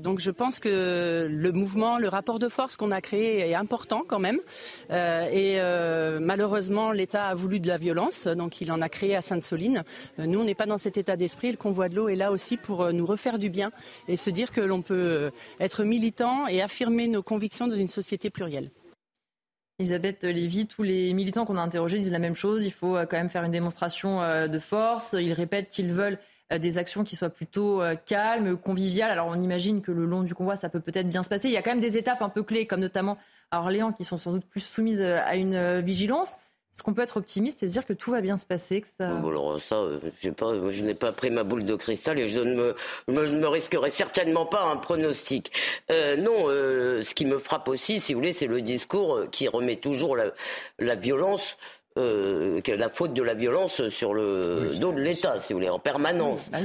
Donc 0.00 0.20
je 0.20 0.30
pense 0.30 0.60
que 0.60 1.28
le 1.30 1.52
mouvement, 1.52 1.98
le 1.98 2.08
rapport 2.08 2.38
de 2.38 2.48
force 2.48 2.76
qu'on 2.76 2.90
a 2.90 3.00
créé 3.00 3.38
est 3.40 3.54
important 3.54 4.02
quand 4.06 4.18
même. 4.18 4.38
Et 4.90 5.58
malheureusement, 6.20 6.92
l'État 6.92 7.26
a 7.26 7.34
voulu 7.34 7.60
de 7.60 7.68
la 7.68 7.76
violence, 7.76 8.26
donc 8.26 8.60
il 8.60 8.70
en 8.72 8.80
a 8.80 8.88
créé 8.88 9.16
à 9.16 9.22
Sainte-Soline. 9.22 9.84
Nous, 10.18 10.38
on 10.38 10.44
n'est 10.44 10.54
pas 10.54 10.66
dans 10.66 10.78
cet 10.78 10.96
état 10.96 11.16
d'esprit. 11.16 11.50
Le 11.50 11.56
convoi 11.56 11.88
de 11.88 11.96
l'eau 11.96 12.08
est 12.08 12.16
là 12.16 12.32
aussi 12.32 12.56
pour 12.56 12.92
nous 12.92 13.06
refaire 13.06 13.38
du 13.38 13.50
bien 13.50 13.70
et 14.08 14.16
se 14.16 14.30
dire 14.30 14.52
que 14.52 14.60
l'on 14.60 14.82
peut 14.82 15.30
être 15.60 15.84
militant 15.84 16.46
et 16.46 16.62
affirmer 16.62 17.08
nos 17.08 17.22
convictions 17.22 17.66
dans 17.66 17.76
une 17.76 17.88
société 17.88 18.30
plurielle. 18.30 18.70
Elisabeth 19.78 20.24
Lévy, 20.24 20.66
tous 20.66 20.82
les 20.82 21.12
militants 21.12 21.44
qu'on 21.44 21.58
a 21.58 21.60
interrogés 21.60 21.98
disent 21.98 22.12
la 22.12 22.18
même 22.18 22.34
chose. 22.34 22.64
Il 22.64 22.70
faut 22.70 22.96
euh, 22.96 23.04
quand 23.04 23.18
même 23.18 23.28
faire 23.28 23.44
une 23.44 23.52
démonstration 23.52 24.22
euh, 24.22 24.48
de 24.48 24.58
force. 24.58 25.14
Ils 25.18 25.34
répètent 25.34 25.68
qu'ils 25.68 25.92
veulent 25.92 26.18
euh, 26.50 26.58
des 26.58 26.78
actions 26.78 27.04
qui 27.04 27.14
soient 27.14 27.28
plutôt 27.28 27.82
calmes, 28.06 28.56
conviviales. 28.56 29.10
Alors 29.10 29.26
on 29.26 29.38
imagine 29.38 29.82
que 29.82 29.92
le 29.92 30.06
long 30.06 30.22
du 30.22 30.34
convoi, 30.34 30.56
ça 30.56 30.70
peut 30.70 30.80
peut-être 30.80 31.10
bien 31.10 31.22
se 31.22 31.28
passer. 31.28 31.48
Il 31.48 31.52
y 31.52 31.58
a 31.58 31.62
quand 31.62 31.72
même 31.72 31.80
des 31.80 31.98
étapes 31.98 32.22
un 32.22 32.30
peu 32.30 32.42
clés, 32.42 32.66
comme 32.66 32.80
notamment 32.80 33.18
à 33.50 33.60
Orléans, 33.60 33.92
qui 33.92 34.04
sont 34.04 34.16
sans 34.16 34.32
doute 34.32 34.46
plus 34.46 34.64
soumises 34.64 35.02
à 35.02 35.36
une 35.36 35.80
vigilance. 35.80 36.38
Est-ce 36.76 36.82
qu'on 36.82 36.92
peut 36.92 37.00
être 37.00 37.16
optimiste 37.16 37.62
et 37.62 37.68
dire 37.68 37.86
que 37.86 37.94
tout 37.94 38.10
va 38.10 38.20
bien 38.20 38.36
se 38.36 38.44
passer 38.44 38.82
que 38.82 38.86
ça... 39.00 39.08
alors 39.08 39.58
ça, 39.62 39.76
euh, 39.76 39.98
pas, 40.36 40.70
je 40.70 40.84
n'ai 40.84 40.92
pas 40.92 41.10
pris 41.10 41.30
ma 41.30 41.42
boule 41.42 41.64
de 41.64 41.74
cristal 41.74 42.18
et 42.18 42.28
je 42.28 42.40
ne 42.40 42.54
me, 42.54 42.74
me, 43.08 43.48
risquerai 43.48 43.88
certainement 43.88 44.44
pas 44.44 44.62
un 44.62 44.76
pronostic. 44.76 45.50
Euh, 45.90 46.18
non, 46.18 46.50
euh, 46.50 47.00
ce 47.00 47.14
qui 47.14 47.24
me 47.24 47.38
frappe 47.38 47.68
aussi, 47.68 47.98
si 47.98 48.12
vous 48.12 48.20
voulez, 48.20 48.34
c'est 48.34 48.46
le 48.46 48.60
discours 48.60 49.22
qui 49.32 49.48
remet 49.48 49.76
toujours 49.76 50.16
la, 50.16 50.32
la 50.78 50.96
violence 50.96 51.56
euh, 51.96 52.60
la 52.66 52.88
faute 52.88 53.14
de 53.14 53.22
la 53.22 53.34
violence 53.34 53.88
sur 53.88 54.14
le 54.14 54.72
dos 54.76 54.92
de 54.92 55.00
l'État, 55.00 55.40
si 55.40 55.52
vous 55.52 55.58
voulez, 55.58 55.70
en 55.70 55.78
permanence. 55.78 56.50
Bah 56.50 56.58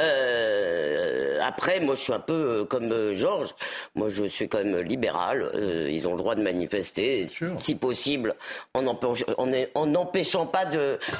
euh, 0.00 1.38
après, 1.42 1.80
moi, 1.80 1.94
je 1.94 2.02
suis 2.02 2.12
un 2.12 2.20
peu 2.20 2.60
euh, 2.60 2.64
comme 2.64 2.92
euh, 2.92 3.14
Georges. 3.14 3.54
Moi, 3.94 4.08
je 4.08 4.24
suis 4.24 4.48
quand 4.48 4.58
même 4.58 4.78
libéral. 4.78 5.50
ils 5.90 6.06
ont 6.06 6.12
le 6.12 6.18
droit 6.18 6.34
de 6.34 6.42
manifester, 6.42 7.28
si 7.58 7.74
possible, 7.74 8.34
en 8.74 8.82
n'empêchant 9.86 10.46
pas 10.46 10.64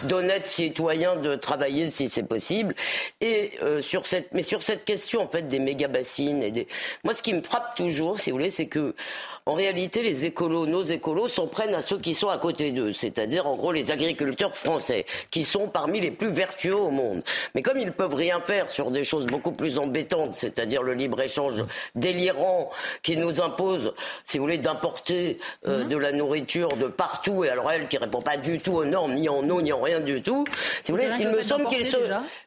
d'honnêtes 0.04 0.46
citoyens 0.46 1.16
de 1.16 1.34
travailler 1.34 1.90
si 1.90 2.08
c'est 2.08 2.22
possible. 2.22 2.74
Et 3.20 3.52
sur 3.80 4.06
cette, 4.06 4.32
mais 4.32 4.42
sur 4.42 4.62
cette 4.62 4.84
question 4.84 5.22
en 5.22 5.28
fait 5.28 5.42
des 5.42 5.58
méga 5.58 5.88
bassines 5.88 6.42
et 6.42 6.50
des, 6.50 6.66
moi, 7.04 7.14
ce 7.14 7.22
qui 7.22 7.32
me 7.32 7.42
frappe 7.42 7.74
toujours, 7.74 8.18
si 8.18 8.30
vous 8.30 8.36
voulez, 8.36 8.50
c'est 8.50 8.66
que 8.66 8.94
en 9.46 9.54
réalité, 9.54 10.02
les 10.02 10.26
écolos, 10.26 10.66
nos 10.66 10.82
écolos, 10.82 11.28
s'en 11.28 11.46
prennent 11.46 11.74
à 11.74 11.80
ceux 11.80 11.98
qui 11.98 12.12
sont 12.12 12.28
à 12.28 12.36
côté 12.36 12.70
d'eux, 12.70 12.92
c'est-à-dire 12.92 13.46
en 13.46 13.56
gros 13.58 13.72
les 13.72 13.90
agriculteurs 13.90 14.56
français, 14.56 15.04
qui 15.30 15.44
sont 15.44 15.68
parmi 15.68 16.00
les 16.00 16.10
plus 16.10 16.30
vertueux 16.30 16.76
au 16.76 16.90
monde. 16.90 17.22
Mais 17.54 17.62
comme 17.62 17.78
ils 17.78 17.92
peuvent 17.92 18.14
rien 18.14 18.40
faire 18.40 18.70
sur 18.70 18.90
des 18.90 19.04
choses 19.04 19.26
beaucoup 19.26 19.52
plus 19.52 19.78
embêtantes, 19.78 20.34
c'est-à-dire 20.34 20.82
le 20.82 20.94
libre-échange 20.94 21.64
délirant 21.94 22.70
qui 23.02 23.16
nous 23.16 23.42
impose, 23.42 23.92
si 24.24 24.38
vous 24.38 24.44
voulez, 24.44 24.58
d'importer 24.58 25.38
euh, 25.66 25.84
mhm. 25.84 25.88
de 25.88 25.96
la 25.96 26.12
nourriture 26.12 26.76
de 26.76 26.86
partout, 26.86 27.44
et 27.44 27.50
alors 27.50 27.70
elle 27.70 27.88
qui 27.88 27.98
répond 27.98 28.22
pas 28.22 28.38
du 28.38 28.60
tout 28.60 28.72
aux 28.72 28.84
normes, 28.84 29.14
ni 29.14 29.28
en 29.28 29.48
eau, 29.50 29.60
ni 29.60 29.72
en 29.72 29.80
rien 29.80 30.00
du 30.00 30.22
tout, 30.22 30.44
si 30.82 30.92
vous 30.92 30.98
voulez, 30.98 31.10
il 31.20 31.28
me 31.28 31.42
semble 31.42 31.66
qu'ils 31.66 31.84
se... 31.84 31.98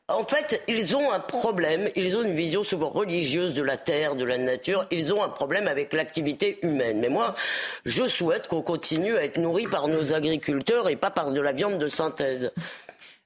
En 0.07 0.25
fait, 0.25 0.61
ils 0.67 0.97
ont 0.97 1.11
un 1.11 1.21
problème, 1.21 1.89
ils 1.95 2.17
ont 2.17 2.23
une 2.23 2.35
vision 2.35 2.63
souvent 2.63 2.89
religieuse 2.89 3.53
de 3.53 3.61
la 3.61 3.77
terre, 3.77 4.15
de 4.15 4.25
la 4.25 4.37
nature, 4.37 4.85
ils 4.91 5.13
ont 5.13 5.23
un 5.23 5.29
problème 5.29 5.69
avec 5.69 5.93
l'activité 5.93 6.59
humaine. 6.63 6.99
Mais 6.99 7.07
moi, 7.07 7.33
je 7.85 8.05
souhaite 8.07 8.49
qu'on 8.49 8.61
continue 8.61 9.15
à 9.17 9.23
être 9.23 9.37
nourri 9.37 9.67
par 9.67 9.87
nos 9.87 10.13
agriculteurs 10.13 10.89
et 10.89 10.97
pas 11.01 11.11
par 11.11 11.33
de 11.33 11.41
la 11.41 11.51
viande 11.51 11.77
de 11.77 11.87
synthèse. 11.89 12.51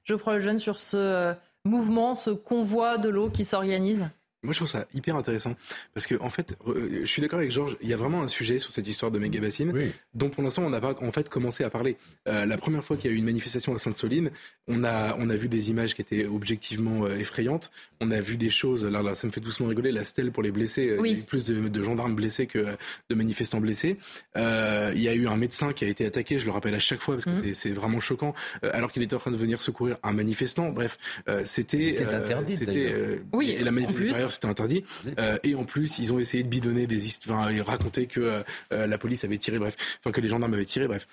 Geoffroy 0.04 0.36
Lejeune 0.36 0.58
sur 0.58 0.80
ce 0.80 0.96
euh, 0.96 1.34
mouvement, 1.64 2.14
ce 2.14 2.30
convoi 2.30 2.98
de 2.98 3.08
l'eau 3.08 3.30
qui 3.30 3.44
s'organise? 3.44 4.08
Moi, 4.42 4.52
je 4.52 4.58
trouve 4.58 4.68
ça 4.68 4.86
hyper 4.94 5.16
intéressant 5.16 5.56
parce 5.94 6.06
que, 6.06 6.14
en 6.20 6.30
fait, 6.30 6.56
euh, 6.68 7.00
je 7.00 7.06
suis 7.06 7.22
d'accord 7.22 7.38
avec 7.38 7.50
Georges. 7.50 7.76
Il 7.80 7.88
y 7.88 7.94
a 7.94 7.96
vraiment 7.96 8.22
un 8.22 8.28
sujet 8.28 8.58
sur 8.58 8.70
cette 8.70 8.86
histoire 8.86 9.10
de 9.10 9.18
méga 9.18 9.40
bassine 9.40 9.72
dont, 10.14 10.28
pour 10.28 10.42
l'instant, 10.42 10.62
on 10.62 10.70
n'a 10.70 10.80
pas 10.80 10.94
en 11.00 11.10
fait 11.10 11.28
commencé 11.28 11.64
à 11.64 11.70
parler. 11.70 11.96
Euh, 12.28 12.44
la 12.44 12.58
première 12.58 12.84
fois 12.84 12.96
qu'il 12.96 13.10
y 13.10 13.14
a 13.14 13.16
eu 13.16 13.18
une 13.18 13.24
manifestation 13.24 13.74
à 13.74 13.78
Sainte-Soline, 13.78 14.30
on 14.68 14.84
a 14.84 15.16
on 15.18 15.30
a 15.30 15.36
vu 15.36 15.48
des 15.48 15.70
images 15.70 15.94
qui 15.94 16.02
étaient 16.02 16.26
objectivement 16.26 17.06
euh, 17.06 17.16
effrayantes. 17.16 17.70
On 18.00 18.10
a 18.10 18.20
vu 18.20 18.36
des 18.36 18.50
choses. 18.50 18.84
Là, 18.84 19.02
là, 19.02 19.14
ça 19.14 19.26
me 19.26 19.32
fait 19.32 19.40
doucement 19.40 19.68
rigoler. 19.68 19.90
La 19.90 20.04
stèle 20.04 20.30
pour 20.30 20.42
les 20.42 20.52
blessés. 20.52 20.96
Il 20.98 21.06
y 21.06 21.14
a 21.14 21.18
eu 21.18 21.22
plus 21.22 21.46
de, 21.46 21.82
gendarmes 21.82 22.14
blessés 22.14 22.46
que 22.46 22.66
de 23.08 23.14
manifestants 23.14 23.60
blessés. 23.60 23.96
il 24.36 25.00
y 25.00 25.08
a 25.08 25.14
eu 25.14 25.26
un 25.26 25.36
médecin 25.36 25.72
qui 25.72 25.84
a 25.84 25.88
été 25.88 26.04
attaqué. 26.04 26.38
Je 26.38 26.46
le 26.46 26.52
rappelle 26.52 26.74
à 26.74 26.78
chaque 26.78 27.00
fois 27.00 27.16
parce 27.16 27.24
que 27.24 27.50
mmh. 27.50 27.54
c'est 27.54 27.70
vraiment 27.70 28.00
choquant. 28.00 28.34
alors 28.62 28.92
qu'il 28.92 29.02
était 29.02 29.16
en 29.16 29.18
train 29.18 29.30
de 29.30 29.36
venir 29.36 29.60
secourir 29.62 29.96
un 30.02 30.12
manifestant. 30.12 30.70
Bref, 30.70 30.98
c'était 31.44 32.04
interdit. 32.04 32.56
C'était 32.56 33.22
oui. 33.32 33.50
Et 33.50 33.64
la 33.64 33.70
manifestation 33.70 34.25
c'était 34.32 34.46
interdit. 34.46 34.84
Euh, 35.18 35.38
et 35.42 35.54
en 35.54 35.64
plus, 35.64 35.98
ils 35.98 36.12
ont 36.12 36.18
essayé 36.18 36.44
de 36.44 36.48
bidonner 36.48 36.86
des 36.86 37.06
histoires 37.06 37.50
et 37.50 37.60
raconter 37.60 38.06
que 38.06 38.20
euh, 38.20 38.42
euh, 38.72 38.86
la 38.86 38.98
police 38.98 39.24
avait 39.24 39.38
tiré, 39.38 39.58
bref, 39.58 39.76
enfin 40.00 40.12
que 40.12 40.20
les 40.20 40.28
gendarmes 40.28 40.54
avaient 40.54 40.64
tiré, 40.64 40.86
bref. 40.86 41.06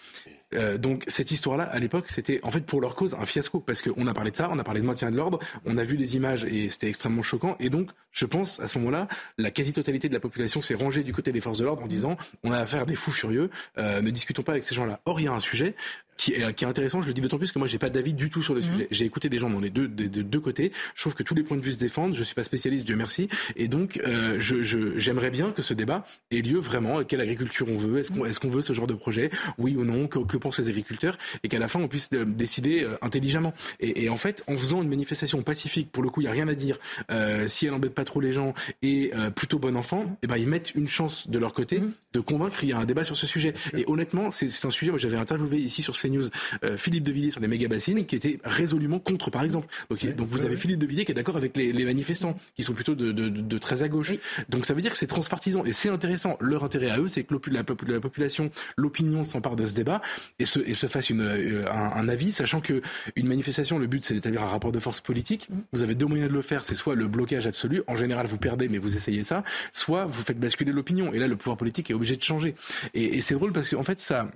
Euh, 0.56 0.78
donc 0.78 1.04
cette 1.08 1.32
histoire-là, 1.32 1.63
à 1.63 1.80
l'époque, 1.80 2.06
c'était 2.10 2.39
en 2.44 2.52
fait 2.52 2.62
pour 2.62 2.82
leur 2.82 2.96
cause 2.96 3.16
un 3.16 3.26
fiasco 3.26 3.60
parce 3.60 3.82
qu'on 3.82 4.08
a 4.08 4.13
parlé 4.13 4.32
de 4.32 4.36
ça, 4.36 4.50
on 4.52 4.60
a 4.60 4.63
parlé 4.63 4.82
de 4.82 4.86
maintien 4.86 5.12
de 5.12 5.18
l'ordre, 5.18 5.39
on 5.66 5.78
a 5.78 5.84
vu 5.84 5.98
des 5.98 6.16
images 6.16 6.46
et 6.46 6.70
c'était 6.70 6.89
extrêmement 6.89 7.24
choquant. 7.24 7.56
Et 7.60 7.70
donc, 7.70 7.92
je 8.12 8.26
pense 8.26 8.60
à 8.60 8.68
ce 8.68 8.78
moment-là, 8.80 9.08
la 9.38 9.52
quasi-totalité 9.52 10.10
de 10.10 10.13
la 10.13 10.20
population 10.20 10.62
s'est 10.62 10.76
rangée 10.76 11.04
du 11.04 11.13
côté 11.13 11.32
des 11.32 11.42
forces 11.42 11.58
de 11.58 11.66
l'ordre 11.66 11.84
en 11.84 11.88
disant 11.88 12.18
on 12.44 12.52
a 12.52 12.60
affaire 12.60 12.84
à 12.84 12.86
des 12.86 12.96
fous 12.96 13.12
furieux, 13.12 13.50
euh, 13.78 14.02
ne 14.02 14.10
discutons 14.10 14.44
pas 14.44 14.54
avec 14.54 14.63
ces 14.63 14.76
gens-là. 14.76 15.00
Or, 15.06 15.20
il 15.20 15.24
y 15.24 15.28
a 15.28 15.34
un 15.34 15.39
sujet, 15.39 15.76
qui 16.18 16.34
est, 16.34 16.54
qui 16.54 16.63
est 16.63 16.68
intéressant. 16.68 17.02
Je 17.02 17.08
le 17.08 17.13
dis 17.13 17.22
d'autant 17.22 17.38
plus 17.38 17.52
que 17.52 17.60
moi, 17.60 17.68
j'ai 17.68 17.80
pas 17.80 17.89
d'avis 17.89 18.13
du 18.13 18.30
tout 18.30 18.42
sur 18.42 18.54
le 18.54 18.62
mhm. 18.62 18.72
sujet. 18.72 18.88
J'ai 18.92 19.06
écouté 19.06 19.30
des 19.30 19.39
gens 19.39 19.50
dans 19.50 19.60
les 19.60 19.70
deux, 19.70 19.88
des, 19.88 20.08
deux 20.08 20.39
côtés. 20.39 20.72
Je 20.96 21.02
trouve 21.02 21.16
que 21.16 21.24
tous 21.24 21.36
les 21.36 21.44
points 21.44 21.58
de 21.58 21.62
vue 21.62 21.72
se 21.72 21.80
défendent. 21.80 22.16
Je 22.16 22.24
suis 22.24 22.36
pas 22.36 22.44
spécialiste, 22.44 22.86
Dieu 22.86 22.96
merci. 22.96 23.30
Et 23.56 23.68
donc, 23.68 24.00
euh, 24.06 24.36
je, 24.39 24.98
j'aimerais 24.98 25.32
bien 25.32 25.52
que 25.52 25.62
ce 25.62 25.74
débat 25.74 26.06
ait 26.32 26.42
lieu 26.42 26.60
vraiment. 26.60 27.04
Quelle 27.04 27.22
agriculture 27.22 27.68
on 27.70 27.78
veut? 27.78 28.00
Est-ce 28.00 28.12
qu'on, 28.12 28.26
est-ce 28.26 28.39
qu'on 28.39 28.50
veut 28.50 28.62
ce 28.62 28.74
genre 28.74 28.88
de 28.88 28.94
projet? 28.94 29.30
Oui 29.58 29.76
ou 29.76 29.84
non? 29.84 30.08
Que, 30.08 30.20
que, 30.20 30.38
pensent 30.43 30.60
les 30.60 30.69
agriculteurs 30.69 31.17
Et 31.43 31.47
qu'à 31.47 31.60
la 31.60 31.67
fin, 31.67 31.79
on 31.79 31.88
puisse 31.88 32.10
euh, 32.13 32.25
décider 32.25 32.84
euh, 32.84 32.97
intelligemment. 33.01 33.53
Et, 33.79 34.03
et, 34.03 34.10
en 34.10 34.17
fait, 34.17 34.43
en 34.47 34.56
faisant 34.56 34.82
une 34.84 34.89
manifestation 34.89 35.41
pacifique, 35.41 35.91
pour 35.91 36.03
le 36.03 36.10
coup, 36.10 36.21
il 36.21 36.25
y 36.25 36.27
a 36.27 36.32
rien 36.32 36.47
à 36.47 36.53
dire. 36.53 36.77
Euh, 37.12 37.47
si 37.47 37.65
elle 37.65 37.73
embête 37.73 37.93
pas 37.93 38.03
trop 38.03 38.19
les 38.19 38.34
gens 38.34 38.53
et 38.82 39.12
euh, 39.15 39.29
plutôt 39.29 39.60
bon 39.60 39.75
enfant, 39.75 40.03
et 40.03 40.23
eh 40.23 40.27
ben 40.27 40.38
ils 40.38 40.47
mettent 40.47 40.73
une 40.75 40.88
chance 40.88 41.29
de 41.29 41.38
leur 41.39 41.53
côté 41.53 41.79
mhm. 41.79 41.91
de 42.13 42.19
convaincre. 42.19 42.63
Il 42.63 42.69
y 42.69 42.73
a 42.73 42.77
un 42.77 42.86
débat 42.86 43.03
sur 43.03 43.17
ce 43.17 43.27
sujet. 43.27 43.53
Et 43.77 43.86
honnêtement, 43.88 44.32
c'est, 44.32 44.47
un 44.65 44.69
sujet. 44.69 44.91
Moi, 44.91 44.99
j'avais 44.99 45.17
interviewé 45.17 45.58
ici 45.58 45.82
sur 45.82 45.97
CNews 45.97 46.25
euh, 46.63 46.77
Philippe 46.77 47.03
de 47.03 47.12
Villiers 47.12 47.32
sur 47.32 47.41
les 47.41 47.47
méga 47.47 47.67
bassines, 47.67 48.06
qui 48.06 48.15
était 48.15 48.39
résolument 48.43 48.99
contre, 48.99 49.29
par 49.29 49.43
exemple. 49.43 49.67
Donc, 49.89 50.06
donc 50.15 50.27
vous 50.29 50.43
avez 50.43 50.56
Philippe 50.56 50.79
de 50.79 50.86
Villiers 50.86 51.06
qui 51.06 51.12
est 51.12 51.15
d'accord 51.15 51.38
avec 51.38 51.56
les, 51.58 51.71
les, 51.71 51.86
manifestants, 51.86 52.38
qui 52.56 52.63
sont 52.63 52.73
plutôt 52.73 52.95
de, 52.95 53.12
de, 53.12 53.29
de, 53.29 53.58
très 53.58 53.84
à 53.84 53.89
gauche. 53.89 54.13
Donc 54.49 54.65
ça 54.65 54.73
veut 54.73 54.82
dire 54.82 54.91
que 54.91 54.97
c'est 54.97 55.08
transpartisan 55.08 55.63
et 55.65 55.73
c'est 55.73 55.89
intéressant. 55.89 56.38
Leur 56.39 56.63
intérêt 56.63 56.89
à 56.89 56.99
eux, 56.99 57.08
c'est 57.08 57.23
que 57.23 57.34
la, 57.49 57.63
la, 57.88 57.99
population, 57.99 58.51
l'opinion 58.77 59.23
s'empare 59.23 59.56
de 59.56 59.65
ce 59.65 59.73
débat 59.73 60.01
et 60.39 60.46
se, 60.46 60.60
et 60.60 60.74
se 60.74 60.88
fasse 60.88 61.10
une, 61.10 61.22
euh, 61.22 61.72
un, 61.72 62.08
avis, 62.08 62.32
sachant 62.32 62.62
que 62.62 62.82
une 63.15 63.28
manifestation, 63.28 63.78
le 63.78 63.88
but 63.88 64.04
c'est 64.04 64.13
d'établir 64.13 64.43
un 64.43 64.48
rapport 64.48 64.72
de 64.72 64.80
force 64.80 65.02
politique. 65.02 65.48
Vous 65.72 65.84
avez 65.84 65.96
deux 65.96 66.06
moyens 66.06 66.30
de 66.30 66.34
le 66.34 66.41
faire, 66.41 66.65
c'est 66.65 66.76
soit 66.76 66.96
le 66.96 67.08
blocage 67.08 67.48
absolu, 67.48 67.84
en 67.88 67.96
général 67.96 68.28
vous 68.28 68.38
perdez 68.38 68.69
mais 68.69 68.78
vous 68.78 68.96
essayez 68.96 69.24
ça, 69.24 69.43
soit 69.72 70.06
vous 70.06 70.24
faites 70.24 70.39
basculer 70.39 70.72
l'opinion 70.72 71.13
et 71.13 71.19
là 71.19 71.28
le 71.28 71.36
pouvoir 71.36 71.58
politique 71.58 71.89
est 71.91 71.93
obligé 71.93 72.15
de 72.15 72.24
changer. 72.24 72.56
Et, 72.93 73.17
et 73.17 73.22
c'est 73.22 73.36
drôle 73.36 73.54
parce 73.54 73.69
qu'en 73.69 73.84
fait 73.84 74.00
ça 74.00 74.30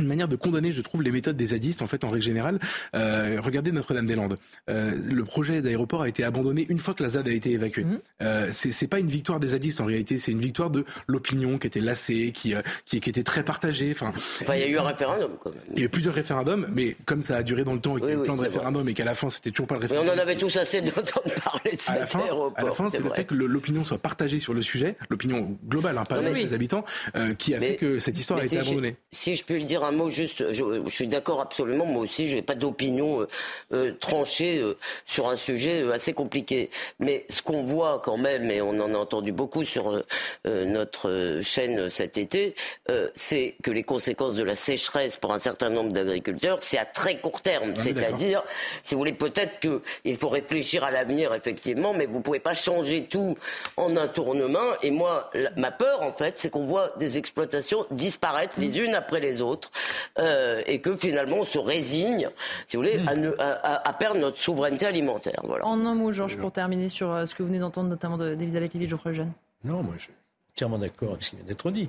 une 0.00 0.08
manière 0.08 0.28
de 0.28 0.36
condamner, 0.36 0.72
je 0.72 0.80
trouve, 0.80 1.02
les 1.02 1.10
méthodes 1.10 1.36
des 1.36 1.46
zadistes, 1.46 1.82
en 1.82 1.86
fait, 1.86 2.04
en 2.04 2.10
règle 2.10 2.24
générale. 2.24 2.58
Euh, 2.94 3.38
regardez 3.40 3.72
Notre-Dame-des-Landes. 3.72 4.36
Euh, 4.68 4.92
le 5.08 5.24
projet 5.24 5.62
d'aéroport 5.62 6.02
a 6.02 6.08
été 6.08 6.24
abandonné 6.24 6.66
une 6.68 6.78
fois 6.78 6.94
que 6.94 7.02
la 7.02 7.10
ZAD 7.10 7.28
a 7.28 7.32
été 7.32 7.52
évacuée. 7.52 7.84
Mhm. 7.84 8.00
Euh, 8.22 8.48
c'est 8.52 8.88
pas 8.88 8.98
une 8.98 9.08
victoire 9.08 9.40
des 9.40 9.48
zadistes, 9.48 9.80
en 9.80 9.84
réalité, 9.84 10.18
c'est 10.18 10.32
une 10.32 10.40
victoire 10.40 10.70
de 10.70 10.84
l'opinion 11.06 11.58
qui 11.58 11.66
était 11.66 11.80
lassée, 11.80 12.32
qui, 12.32 12.54
euh, 12.54 12.62
qui, 12.84 13.00
qui, 13.00 13.10
était 13.10 13.22
très 13.22 13.42
partagée. 13.42 13.90
Enfin, 13.92 14.12
enfin, 14.42 14.54
il 14.54 14.60
y 14.60 14.64
a 14.64 14.68
eu 14.68 14.78
un 14.78 14.82
référendum, 14.82 15.30
quand 15.40 15.50
même. 15.50 15.60
Il 15.74 15.80
y 15.80 15.82
a 15.82 15.86
eu 15.86 15.88
plusieurs 15.88 16.14
référendums, 16.14 16.66
mais 16.72 16.96
comme 17.04 17.22
ça 17.22 17.36
a 17.36 17.42
duré 17.42 17.64
dans 17.64 17.74
le 17.74 17.80
temps 17.80 17.96
et 17.96 18.00
qu'il 18.00 18.10
y 18.10 18.12
a 18.12 18.16
eu 18.16 18.22
plein 18.22 18.36
de 18.36 18.42
référendums 18.42 18.88
et 18.88 18.94
qu'à 18.94 19.04
la 19.04 19.14
fin, 19.14 19.30
c'était 19.30 19.50
toujours 19.50 19.66
pas 19.66 19.76
le 19.76 19.82
référendum. 19.82 20.12
Mais 20.12 20.18
on 20.18 20.22
en 20.22 20.22
avait 20.22 20.36
tous 20.36 20.56
assez 20.56 20.80
d'entendre 20.80 21.34
parler 21.42 21.76
de 21.76 21.80
cet 21.80 21.90
à 21.90 21.98
la 21.98 22.06
fin, 22.06 22.20
aéroport. 22.20 22.52
À 22.56 22.64
la 22.64 22.72
fin, 22.72 22.90
c'est 22.90 23.02
le 23.02 23.10
fait 23.10 23.24
que 23.24 23.34
l'opinion 23.34 23.84
soit 23.84 23.98
partagée 23.98 24.40
sur 24.40 24.54
le 24.54 24.62
sujet, 24.62 24.96
l'opinion 25.08 25.56
globale, 25.68 25.98
hein, 25.98 26.04
pas 26.04 26.20
les 26.20 26.54
habitants, 26.54 26.84
euh, 27.16 27.34
qui 27.34 27.54
a 27.54 27.60
fait 27.60 27.76
que 27.76 27.98
cette 27.98 28.18
histoire 28.18 28.40
a 28.40 28.44
été 28.44 28.58
abandonnée. 28.58 28.96
si 29.10 29.34
je 29.34 29.44
peux 29.44 29.54
le 29.54 29.64
dire 29.64 29.84
un 29.90 29.92
mot 29.92 30.08
juste, 30.08 30.52
je, 30.52 30.82
je 30.86 30.90
suis 30.90 31.08
d'accord 31.08 31.40
absolument. 31.40 31.84
Moi 31.84 32.02
aussi, 32.02 32.28
je 32.28 32.36
n'ai 32.36 32.42
pas 32.42 32.54
d'opinion 32.54 33.22
euh, 33.22 33.26
euh, 33.72 33.92
tranchée 33.98 34.58
euh, 34.58 34.76
sur 35.04 35.28
un 35.28 35.36
sujet 35.36 35.90
assez 35.92 36.12
compliqué. 36.12 36.70
Mais 37.00 37.26
ce 37.28 37.42
qu'on 37.42 37.64
voit 37.64 38.00
quand 38.04 38.16
même, 38.16 38.50
et 38.50 38.62
on 38.62 38.78
en 38.80 38.94
a 38.94 38.98
entendu 38.98 39.32
beaucoup 39.32 39.64
sur 39.64 40.02
notre 40.44 41.40
chaîne 41.42 41.88
cet 41.88 42.18
été, 42.18 42.54
c'est 43.14 43.56
que 43.62 43.70
les 43.70 43.82
conséquences 43.82 44.34
de 44.34 44.42
la 44.42 44.54
sécheresse 44.54 45.16
pour 45.16 45.32
un 45.32 45.38
certain 45.38 45.70
nombre 45.70 45.92
d'agriculteurs, 45.92 46.62
c'est 46.62 46.78
à 46.78 46.84
très 46.84 47.18
court 47.18 47.40
terme. 47.40 47.74
C'est-à-dire, 47.74 48.42
si 48.82 48.94
vous 48.94 49.00
voulez, 49.00 49.12
peut-être 49.12 49.58
qu'il 49.60 50.16
faut 50.16 50.28
réfléchir 50.28 50.84
à 50.84 50.90
l'avenir, 50.90 51.34
effectivement, 51.34 51.92
mais 51.92 52.06
vous 52.06 52.18
ne 52.18 52.22
pouvez 52.22 52.40
pas 52.40 52.54
changer 52.54 53.04
tout 53.04 53.36
en 53.76 53.96
un 53.96 54.08
tournement. 54.08 54.70
Et 54.82 54.90
moi, 54.90 55.30
ma 55.56 55.70
peur, 55.70 56.02
en 56.02 56.12
fait, 56.12 56.38
c'est 56.38 56.50
qu'on 56.50 56.66
voit 56.66 56.92
des 56.98 57.18
exploitations 57.18 57.86
disparaître 57.90 58.60
les 58.60 58.78
unes 58.78 58.94
après 58.94 59.20
les 59.20 59.42
autres. 59.42 59.70
Euh, 60.18 60.62
et 60.66 60.80
que 60.80 60.96
finalement 60.96 61.38
on 61.38 61.44
se 61.44 61.58
résigne, 61.58 62.28
si 62.66 62.76
vous 62.76 62.82
voulez, 62.82 62.98
hmm. 62.98 63.34
à, 63.38 63.92
perdre 63.92 64.18
notre 64.18 64.38
souveraineté 64.38 64.86
alimentaire. 64.86 65.40
Voilà. 65.44 65.66
En 65.66 65.84
un 65.86 65.94
mot, 65.94 66.12
Georges, 66.12 66.36
pour 66.36 66.52
terminer 66.52 66.88
sur 66.88 67.10
euh, 67.10 67.26
ce 67.26 67.34
que 67.34 67.42
vous 67.42 67.48
venez 67.48 67.58
d'entendre, 67.58 67.88
notamment 67.88 68.16
d'Elisabeth 68.16 68.74
Lévy, 68.74 68.88
Geoffroy 68.88 69.12
Jeune. 69.12 69.32
Non, 69.64 69.82
moi 69.82 69.94
je 69.96 70.04
suis 70.04 70.12
entièrement 70.52 70.78
d'accord 70.78 71.10
avec 71.10 71.22
ce 71.22 71.30
qui 71.30 71.36
vient 71.36 71.44
d'être 71.44 71.70
dit. 71.70 71.88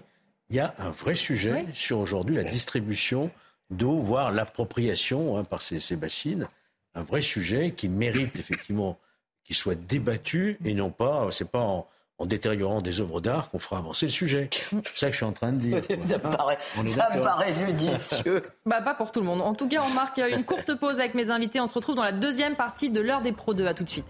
Il 0.50 0.56
y 0.56 0.60
a 0.60 0.74
un 0.78 0.90
vrai 0.90 1.14
sujet 1.14 1.66
sur 1.74 2.00
aujourd'hui 2.00 2.36
la 2.36 2.44
distribution 2.44 3.32
d'eau, 3.70 4.00
voire 4.00 4.32
l'appropriation 4.32 5.38
hein, 5.38 5.44
par 5.44 5.62
ces, 5.62 5.80
ces 5.80 5.96
bassines. 5.96 6.48
Un 6.94 7.04
vrai 7.04 7.22
sujet 7.22 7.72
qui 7.72 7.88
mérite 7.88 8.38
effectivement 8.38 9.00
qu'il 9.46 9.56
soit 9.56 9.76
débattu 9.76 10.58
et 10.66 10.74
non 10.74 10.92
pas, 10.92 11.30
c'est 11.32 11.50
pas 11.50 11.62
en, 11.62 11.88
en 12.22 12.28
détériorant 12.28 12.82
des 12.82 13.00
œuvres 13.00 13.20
d'art 13.20 13.50
qu'on 13.50 13.58
fera 13.58 13.80
avancer 13.80 14.06
le 14.06 14.12
sujet. 14.12 14.50
C'est 14.70 14.98
ça 14.98 15.08
que 15.08 15.14
je 15.14 15.18
suis 15.18 15.26
en 15.26 15.32
train 15.32 15.52
de 15.52 15.58
dire. 15.58 15.82
ça 16.08 17.10
me 17.16 17.22
paraît, 17.22 17.54
judicieux. 17.66 18.44
bah, 18.66 18.82
pas 18.82 18.94
pour 18.94 19.12
tout 19.12 19.22
le 19.22 19.26
monde. 19.26 19.42
En 19.42 19.56
tout 19.56 19.68
cas, 19.68 19.82
on 19.84 19.94
marque 19.94 20.20
une 20.20 20.44
courte 20.44 20.76
pause 20.76 21.00
avec 21.00 21.16
mes 21.16 21.32
invités. 21.32 21.60
On 21.60 21.68
se 21.68 21.74
retrouve 21.74 21.96
dans 21.96 22.04
la 22.04 22.12
deuxième 22.12 22.56
partie 22.56 22.92
de 22.92 23.02
l'heure 23.02 23.22
des 23.22 23.32
Pro 23.32 23.56
2. 23.56 23.66
À 23.66 23.74
tout 23.74 23.84
de 23.84 23.90
suite. 23.90 24.06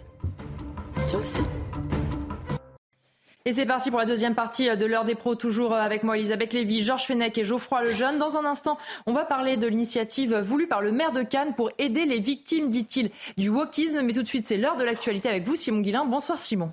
Et 3.46 3.54
c'est 3.54 3.66
parti 3.66 3.90
pour 3.90 4.00
la 4.00 4.06
deuxième 4.06 4.36
partie 4.36 4.76
de 4.76 4.86
l'heure 4.86 5.04
des 5.04 5.16
pros, 5.16 5.36
toujours 5.36 5.74
avec 5.74 6.04
moi 6.04 6.18
Elisabeth 6.18 6.54
Lévy, 6.54 6.84
Georges 6.84 7.06
Fenech 7.06 7.38
et 7.38 7.44
Geoffroy 7.44 7.84
Lejeune. 7.84 8.18
Dans 8.18 8.38
un 8.38 8.46
instant, 8.46 8.78
on 9.08 9.14
va 9.14 9.26
parler 9.26 9.58
de 9.58 9.68
l'initiative 9.68 10.36
voulue 10.38 10.68
par 10.68 10.82
le 10.82 10.92
maire 10.92 11.12
de 11.12 11.24
Cannes 11.24 11.56
pour 11.56 11.72
aider 11.80 12.06
les 12.06 12.20
victimes, 12.20 12.70
dit-il, 12.70 13.10
du 13.38 13.50
wokisme. 13.50 14.02
Mais 14.02 14.14
tout 14.14 14.22
de 14.22 14.28
suite, 14.28 14.46
c'est 14.46 14.58
l'heure 14.58 14.78
de 14.78 14.84
l'actualité 14.84 15.28
avec 15.30 15.44
vous, 15.46 15.56
Simon 15.56 15.80
Guillain. 15.80 16.06
Bonsoir 16.06 16.40
Simon. 16.42 16.72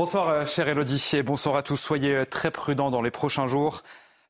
Bonsoir, 0.00 0.30
euh, 0.30 0.46
chère 0.46 0.66
Elodie, 0.66 1.10
et 1.12 1.22
bonsoir 1.22 1.56
à 1.56 1.62
tous. 1.62 1.76
Soyez 1.76 2.14
euh, 2.14 2.24
très 2.24 2.50
prudents 2.50 2.90
dans 2.90 3.02
les 3.02 3.10
prochains 3.10 3.46
jours. 3.46 3.82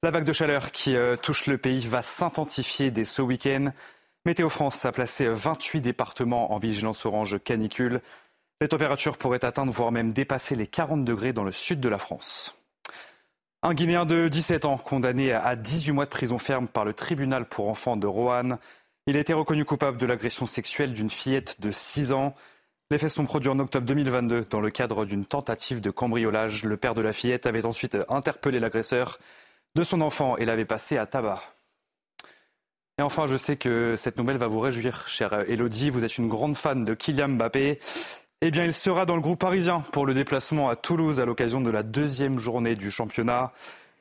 La 0.03 0.11
vague 0.11 0.25
de 0.25 0.33
chaleur 0.33 0.73
qui 0.73 0.97
euh, 0.97 1.15
touche 1.15 1.47
le 1.47 1.59
pays 1.59 1.87
va 1.87 2.03
s'intensifier 2.03 2.91
dès 2.91 3.05
ce 3.05 3.23
week-end. 3.23 3.71
Météo 4.27 4.49
France 4.49 4.85
a 4.85 4.91
placé 4.91 5.29
28 5.29 5.81
départements 5.81 6.53
en 6.53 6.59
vigilance 6.59 7.07
orange 7.07 7.39
canicule. 7.45 8.01
Les 8.61 8.67
températures 8.67 9.17
pourraient 9.17 9.45
atteindre, 9.45 9.71
voire 9.71 9.93
même 9.93 10.13
dépasser 10.13 10.57
les 10.57 10.67
40 10.67 11.05
degrés 11.05 11.33
dans 11.33 11.45
le 11.45 11.53
sud 11.53 11.79
de 11.79 11.89
la 11.89 11.99
France. 11.99 12.57
Un 13.63 13.73
Guinéen 13.73 14.07
de 14.07 14.27
17 14.27 14.65
ans, 14.65 14.77
condamné 14.77 15.33
à 15.33 15.55
18 15.55 15.93
mois 15.93 16.05
de 16.05 16.11
prison 16.11 16.39
ferme 16.39 16.67
par 16.67 16.85
le 16.85 16.95
tribunal 16.95 17.45
pour 17.45 17.69
enfants 17.69 17.97
de 17.97 18.09
Roanne. 18.09 18.59
Il 19.07 19.17
a 19.17 19.21
été 19.21 19.33
reconnu 19.35 19.65
coupable 19.65 19.99
de 19.99 20.07
l'agression 20.07 20.47
sexuelle 20.47 20.95
d'une 20.95 21.11
fillette 21.11 21.61
de 21.61 21.71
6 21.71 22.11
ans. 22.11 22.35
Les 22.93 22.99
faits 22.99 23.11
sont 23.11 23.25
produits 23.25 23.51
en 23.51 23.61
octobre 23.61 23.87
2022 23.87 24.47
dans 24.51 24.61
le 24.61 24.71
cadre 24.71 25.05
d'une 25.05 25.25
tentative 25.25 25.81
de 25.81 25.91
cambriolage. 25.91 26.65
Le 26.65 26.77
père 26.77 26.97
de 26.97 27.01
la 27.01 27.13
fillette 27.13 27.47
avait 27.47 27.65
ensuite 27.65 27.97
interpellé 28.09 28.59
l'agresseur 28.59 29.21
de 29.77 29.85
son 29.85 30.01
enfant 30.01 30.37
et 30.37 30.45
l'avait 30.45 30.65
passé 30.65 30.99
à 30.99 31.07
tabac. 31.07 31.41
Et 32.99 33.03
enfin, 33.03 33.29
je 33.29 33.37
sais 33.37 33.57
que 33.57 33.95
cette 33.97 34.19
nouvelle 34.19 34.39
va 34.39 34.49
vous 34.49 34.59
réjouir, 34.59 35.07
chère 35.07 35.49
Elodie. 35.49 35.91
Vous 35.91 36.05
êtes 36.05 36.19
une 36.19 36.27
grande 36.27 36.57
fan 36.57 36.85
de 36.85 36.95
Kylian 36.95 37.29
Mbappé. 37.29 37.79
Eh 38.41 38.51
bien, 38.51 38.65
il 38.65 38.73
sera 38.73 39.07
dans 39.07 39.15
le 39.15 39.23
groupe 39.23 39.39
parisien 39.39 39.85
pour 39.93 40.05
le 40.05 40.13
déplacement 40.13 40.69
à 40.69 40.75
Toulouse 40.75 41.21
à 41.21 41.27
l'occasion 41.27 41.61
de 41.61 41.71
la 41.71 41.85
deuxième 41.85 42.41
journée 42.41 42.75
du 42.75 42.91
championnat. 42.91 43.53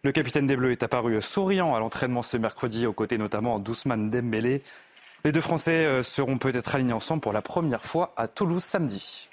Le 0.01 0.11
capitaine 0.11 0.47
des 0.47 0.55
Bleus 0.55 0.71
est 0.71 0.81
apparu 0.81 1.21
souriant 1.21 1.75
à 1.75 1.79
l'entraînement 1.79 2.23
ce 2.23 2.37
mercredi, 2.37 2.87
aux 2.87 2.93
côtés 2.93 3.19
notamment 3.19 3.59
d'Ousmane 3.59 4.09
Dembélé. 4.09 4.63
Les 5.25 5.33
deux 5.33 5.41
Français 5.41 5.85
euh, 5.85 6.01
seront 6.01 6.37
peut-être 6.37 6.75
alignés 6.75 6.93
ensemble 6.93 7.21
pour 7.21 7.33
la 7.33 7.41
première 7.41 7.83
fois 7.83 8.13
à 8.15 8.27
Toulouse 8.27 8.63
samedi. 8.63 9.29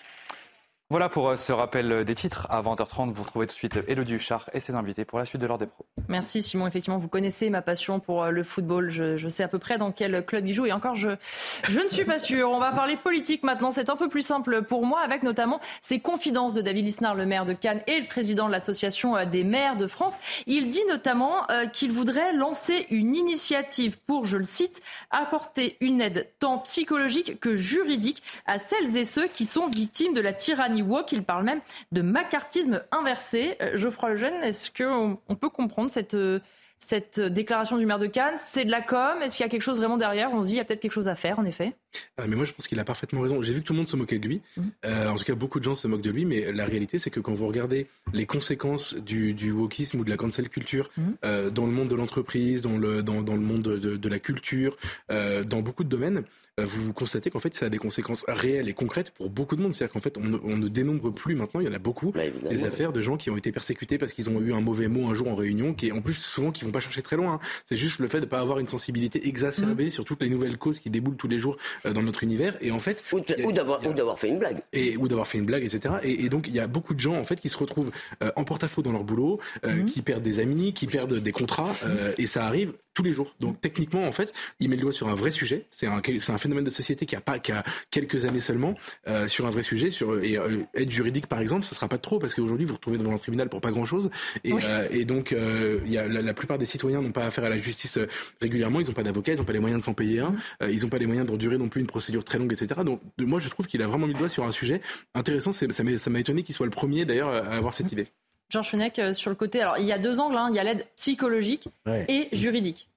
Voilà 0.88 1.09
pour 1.09 1.31
euh, 1.31 1.37
ce 1.37 1.51
rappel 1.51 2.05
des 2.05 2.14
titres. 2.14 2.46
À 2.49 2.62
20h30, 2.62 3.11
vous 3.11 3.25
retrouvez 3.25 3.46
tout 3.46 3.55
de 3.55 3.57
suite 3.57 3.77
Elodie 3.88 4.14
Huchard 4.14 4.49
et 4.53 4.61
ses 4.61 4.77
invités 4.77 5.05
pour 5.05 5.18
la 5.18 5.25
suite 5.25 5.42
de 5.42 5.46
l'heure 5.49 5.59
des 5.59 5.66
pros. 5.66 5.85
Merci 6.07 6.42
Simon. 6.42 6.68
Effectivement, 6.68 6.99
vous 6.99 7.09
connaissez 7.09 7.51
ma 7.51 7.61
passion 7.61 7.99
pour 7.99 8.22
euh, 8.22 8.31
le 8.31 8.44
football. 8.44 8.88
Je, 8.88 9.29
sais 9.29 9.42
à 9.42 9.49
peu 9.49 9.59
près 9.59 9.79
dans 9.79 9.90
quel 9.90 10.25
club 10.25 10.46
il 10.46 10.53
joue 10.53 10.64
et 10.64 10.70
encore, 10.70 10.94
je, 10.94 11.09
ne 11.09 11.88
suis 11.88 12.05
pas 12.05 12.20
sûre. 12.20 12.53
On 12.53 12.61
va 12.61 12.70
parler 12.70 12.94
politique 12.94 13.42
maintenant. 13.42 13.72
C'est 13.72 13.90
un 13.90 13.96
peu 13.96 14.09
plus 14.09 14.25
simple 14.25 14.62
pour 14.62 14.87
moi 14.87 15.01
avec 15.01 15.25
notamment 15.25 15.59
ces 15.81 15.99
confidences 15.99 16.55
de 16.55 16.61
David 16.61 16.87
Lisnard, 16.87 17.16
le 17.16 17.27
maire 17.27 17.46
de 17.46 17.53
Cannes 17.53 17.83
et 17.88 17.99
le 18.03 18.07
président 18.07 18.46
de 18.46 18.53
l'association 18.53 19.16
euh, 19.16 19.25
des 19.25 19.42
maires 19.42 19.77
de 19.77 19.88
France. 19.88 20.14
Il 20.46 20.68
dit 20.68 20.85
notamment 20.88 21.49
qu'il 21.72 21.90
voudrait 21.90 22.33
lancer 22.33 22.87
une 22.90 23.16
initiative 23.16 23.99
pour, 24.07 24.25
je 24.25 24.37
le 24.37 24.44
cite, 24.44 24.81
apporter 25.11 25.77
une 25.81 26.01
aide 26.01 26.29
tant 26.38 26.59
psychologique 26.59 27.40
que 27.40 27.57
juridique 27.57 28.22
à 28.46 28.59
celles 28.59 28.96
et 28.96 29.05
ceux 29.05 29.27
qui 29.27 29.46
sont 29.46 29.66
victimes 29.66 30.14
de 30.14 30.20
la 30.20 30.33
tyrannie 30.33 30.76
il 31.12 31.25
parle 31.25 31.45
même 31.45 31.61
de 31.93 32.03
macartisme 32.03 32.83
inversé. 32.93 33.57
Euh, 33.62 33.77
Geoffroy 33.77 34.11
Lejeune, 34.11 34.35
est-ce 34.43 34.71
qu'on 34.71 35.19
on 35.29 35.35
peut 35.35 35.51
comprendre 35.51 35.91
cette, 35.91 36.15
euh, 36.15 36.41
cette 36.79 37.21
déclaration 37.21 37.79
du 37.79 37.87
maire 37.87 37.99
de 37.99 38.07
Cannes? 38.07 38.37
C'est 38.37 38.65
de 38.65 38.71
la 38.71 38.83
com? 38.83 39.23
Est-ce 39.23 39.37
qu'il 39.37 39.45
y 39.45 39.47
a 39.47 39.51
quelque 39.51 39.62
chose 39.62 39.79
vraiment 39.79 39.97
derrière? 39.97 40.33
On 40.33 40.43
se 40.43 40.49
dit 40.49 40.55
il 40.55 40.59
y 40.59 40.61
a 40.61 40.65
peut-être 40.65 40.81
quelque 40.81 40.93
chose 40.93 41.09
à 41.09 41.17
faire, 41.17 41.39
en 41.39 41.45
effet 41.45 41.75
mais 42.19 42.37
moi, 42.37 42.45
je 42.45 42.53
pense 42.53 42.69
qu'il 42.69 42.79
a 42.79 42.85
parfaitement 42.85 43.21
raison. 43.21 43.43
J'ai 43.43 43.53
vu 43.53 43.61
que 43.61 43.67
tout 43.67 43.73
le 43.73 43.79
monde 43.79 43.89
se 43.89 43.97
moquait 43.97 44.19
de 44.19 44.27
lui. 44.27 44.41
Mmh. 44.57 44.63
Euh, 44.85 45.09
en 45.09 45.17
tout 45.17 45.25
cas, 45.25 45.35
beaucoup 45.35 45.59
de 45.59 45.65
gens 45.65 45.75
se 45.75 45.89
moquent 45.89 46.03
de 46.03 46.11
lui. 46.11 46.25
Mais 46.25 46.53
la 46.53 46.65
réalité, 46.65 46.99
c'est 46.99 47.11
que 47.11 47.21
quand 47.21 47.35
vous 47.35 47.47
regardez 47.47 47.87
les 48.13 48.27
conséquences 48.27 48.95
du, 48.95 49.35
du 49.35 49.53
wokisme 49.53 50.01
ou 50.01 50.05
de 50.05 50.11
la 50.11 50.17
cancel 50.17 50.49
culture 50.49 50.91
mmh. 50.97 51.51
dans 51.51 51.67
le 51.67 51.73
monde 51.73 51.89
de 51.89 51.95
l'entreprise, 51.95 52.61
dans 52.61 52.77
le, 52.77 53.03
dans, 53.03 53.23
dans 53.23 53.35
le 53.35 53.41
monde 53.41 53.63
de, 53.63 53.97
de 53.97 54.09
la 54.09 54.19
culture, 54.19 54.77
dans 55.09 55.61
beaucoup 55.61 55.85
de 55.85 55.89
domaines, 55.89 56.25
euh, 56.59 56.65
vous 56.65 56.95
constatez 56.95 57.29
qu'en 57.29 57.39
fait, 57.39 57.55
ça 57.55 57.67
a 57.67 57.69
des 57.69 57.77
conséquences 57.77 58.25
réelles 58.29 58.71
et 58.71 58.73
concrètes 58.73 59.11
pour 59.11 59.29
beaucoup 59.29 59.57
de 59.57 59.63
monde. 59.63 59.75
C'est-à-dire 59.75 59.93
qu'en 59.93 60.01
fait, 60.01 60.17
on 60.17 60.57
ne, 60.57 60.69
dénombre 60.69 61.13
plus 61.13 61.35
maintenant, 61.35 61.61
il 61.61 61.67
y 61.67 61.69
en 61.69 61.75
a 61.75 61.79
beaucoup, 61.79 62.15
des 62.49 62.65
affaires 62.65 62.95
de 62.95 63.03
gens 63.03 63.19
qui 63.19 63.29
ont 63.29 63.37
été 63.37 63.53
persécutés 63.53 63.99
parce 63.99 64.15
qu'ils 64.15 64.31
ont 64.31 64.41
eu 64.41 64.55
un 64.55 64.63
mauvais 64.63 64.89
mot 64.89 65.07
un 65.07 65.15
jour 65.15 65.29
en 65.29 65.35
réunion, 65.35 65.75
qui 65.75 65.93
en 65.93 66.01
plus 66.01 66.15
souvent 66.15 66.53
qui 66.53 66.65
vont 66.65 66.71
pas 66.71 66.81
chercher 66.81 67.03
très 67.03 67.17
loin. 67.17 67.35
Hein. 67.35 67.41
C'est 67.67 67.77
juste 67.77 67.99
le 67.99 68.09
fait 68.09 68.23
de 68.23 68.27
pas 68.27 68.41
avoir 68.41 68.59
une 68.59 68.69
sensibilité 68.69 69.29
exacerbée 69.29 69.89
mmh. 69.89 69.91
sur 69.91 70.07
toutes 70.07 70.23
les 70.23 70.31
nouvelles 70.31 70.57
causes 70.57 70.81
qui 70.81 70.89
déboulent 70.89 71.17
tous 71.17 71.29
les 71.29 71.39
jours 71.39 71.59
dans 71.92 72.03
notre 72.03 72.22
univers. 72.22 72.57
Et 72.61 72.70
en 72.70 72.81
fait, 72.81 73.05
ou 73.12 73.20
d'avoir 73.53 74.18
fait 74.18 74.29
une 74.29 74.38
blague. 74.38 74.59
Et 74.72 74.96
ou 74.96 75.09
d'avoir 75.09 75.27
fait 75.27 75.38
une 75.38 75.46
blague, 75.46 75.64
etc. 75.64 75.94
Et, 76.03 76.29
donc 76.29 76.46
il 76.49 76.55
y 76.55 76.61
a 76.61 76.66
beaucoup 76.66 76.94
de 76.94 77.01
gens 77.01 77.14
en 77.14 77.25
fait 77.25 77.40
qui 77.40 77.49
se 77.49 77.59
retrouvent 77.59 77.90
en 78.37 78.44
porte-à-faux 78.44 78.83
dans 78.83 78.92
leur 78.92 79.05
boulot, 79.05 79.40
mmh. 79.64 79.85
qui 79.87 80.03
perdent 80.03 80.22
des 80.22 80.38
amis, 80.40 80.72
qui 80.72 80.87
perdent 80.87 81.14
des 81.14 81.33
contrats, 81.33 81.75
et 82.18 82.27
ça 82.27 82.46
arrive 82.46 82.72
tous 82.97 83.03
les 83.03 83.13
jours. 83.13 83.37
Donc 83.39 83.61
techniquement, 83.61 84.09
en 84.09 84.13
fait, 84.13 84.33
il 84.59 84.71
met 84.71 84.77
le 84.77 84.83
doigt 84.83 84.93
sur 84.93 85.09
un 85.09 85.15
vrai 85.15 85.31
sujet. 85.31 85.67
C'est 85.71 85.87
un, 85.87 86.01
c'est 86.19 86.33
un 86.33 86.39
phénomène 86.39 86.65
de 86.65 86.71
société 86.71 87.05
qui 87.05 87.15
a 87.15 87.21
pas, 87.21 87.39
qui 87.39 87.53
a 87.53 87.63
quelques 87.91 88.25
années 88.25 88.41
seulement, 88.41 88.75
euh, 89.07 89.29
sur 89.29 89.47
un 89.47 89.51
vrai 89.51 89.63
sujet. 89.63 89.91
Sur 89.91 90.19
et 90.25 90.39
euh, 90.39 90.63
aide 90.75 90.91
juridique, 90.91 91.27
par 91.27 91.41
exemple, 91.41 91.65
ça 91.67 91.75
sera 91.75 91.89
pas 91.89 91.99
trop 91.99 92.19
parce 92.19 92.35
qu'aujourd'hui 92.35 92.65
vous 92.65 92.71
vous 92.71 92.77
retrouvez 92.77 92.99
devant 92.99 93.13
un 93.13 93.19
tribunal 93.19 93.49
pour 93.49 93.61
pas 93.61 93.71
grand 93.71 93.85
chose. 93.85 94.11
Et, 94.45 94.53
euh, 94.53 94.89
et 94.91 95.05
donc, 95.05 95.33
euh, 95.33 95.81
y 95.87 95.99
a, 95.99 96.09
la, 96.09 96.35
plupart 96.35 96.59
des 96.59 96.65
citoyens 96.65 97.03
n'ont 97.03 97.13
pas 97.13 97.27
affaire 97.27 97.45
à 97.45 97.51
la 97.51 97.59
justice 97.59 97.99
euh, 97.99 98.07
régulièrement. 98.41 98.81
Ils 98.81 98.87
n'ont 98.87 98.95
pas 98.95 99.03
d'avocat, 99.03 99.33
ils 99.33 99.39
n'ont 99.39 99.45
pas 99.45 99.53
les 99.53 99.61
moyens 99.61 99.81
de 99.81 99.85
s'en 99.85 99.95
payer 99.95 100.21
un. 100.21 100.31
Mm. 100.31 100.71
ils 100.71 100.83
n'ont 100.83 100.89
pas 100.89 100.99
les 100.99 101.07
moyens 101.07 101.27
de 101.29 101.37
durer 101.37 101.59
non 101.59 101.69
plus 101.69 101.81
une 101.81 101.87
procédure 101.87 102.25
très 102.25 102.39
longue, 102.39 102.53
etc. 102.53 102.81
Donc, 102.85 103.01
moi, 103.19 103.39
je 103.39 103.49
trouve 103.49 103.67
qu'il 103.67 103.83
a 103.83 103.87
vraiment 103.87 104.07
mis 104.07 104.15
le 104.15 104.19
doigt 104.19 104.29
sur 104.29 104.45
un 104.45 104.53
sujet 104.53 104.81
intéressant. 105.15 105.53
Ça 105.53 105.67
m'a, 105.67 105.99
ça 105.99 106.11
m'a 106.11 106.21
étonné 106.21 106.43
qu'il 106.43 106.55
soit 106.55 106.67
le 106.67 106.71
premier 106.71 107.05
d'ailleurs 107.05 107.29
à 107.29 107.57
avoir 107.57 107.75
cette 107.75 107.93
idée. 107.93 108.07
Georges 108.49 108.71
Fenech, 108.71 109.01
sur 109.15 109.31
le 109.31 109.37
côté, 109.37 109.61
alors 109.61 109.79
il 109.79 109.87
y 109.87 109.93
a 109.93 109.99
deux 109.99 110.21
angles, 110.21 110.37
hein. 110.37 110.49
il 110.51 110.57
y 110.57 110.59
a 110.59 110.65
l'aide 110.65 110.87
psychologique 110.97 111.69
et 111.87 112.29
juridique. 112.33 112.89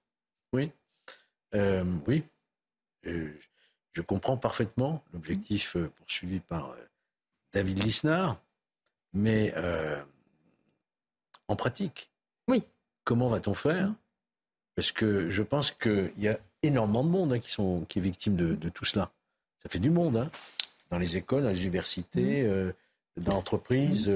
Oui. 0.53 0.71
Euh, 1.55 1.83
oui. 2.07 2.23
Euh, 3.05 3.31
je 3.93 4.01
comprends 4.01 4.37
parfaitement 4.37 5.03
l'objectif 5.13 5.75
euh, 5.75 5.91
poursuivi 5.97 6.39
par 6.39 6.75
David 7.53 7.83
Lisnard, 7.83 8.37
mais 9.13 9.53
en 11.47 11.55
pratique, 11.55 12.11
oui. 12.47 12.63
comment 13.03 13.27
va-t-on 13.27 13.55
faire? 13.55 13.91
Parce 14.75 14.91
que 14.91 15.29
je 15.29 15.41
pense 15.41 15.71
qu'il 15.71 16.13
y 16.19 16.27
a 16.27 16.39
énormément 16.61 17.03
de 17.03 17.09
monde 17.09 17.33
hein, 17.33 17.39
qui, 17.39 17.51
sont, 17.51 17.85
qui 17.89 17.97
est 17.97 18.01
victime 18.01 18.35
de, 18.35 18.69
tout 18.69 18.85
cela. 18.85 19.11
Ça 19.63 19.69
fait 19.69 19.79
du 19.79 19.89
monde, 19.89 20.17
hein, 20.17 20.29
dans 20.91 20.99
les 20.99 21.17
écoles, 21.17 21.43
dans 21.43 21.49
les 21.49 21.61
universités, 21.61 22.47
dans 23.17 23.33
l'entreprise, 23.33 24.11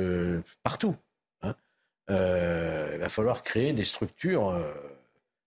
partout. 0.61 0.95
Hein. 2.07 2.89
il 2.93 2.99
va 2.99 3.09
falloir 3.09 3.43
créer 3.43 3.73
des 3.73 3.85
structures 3.85 4.55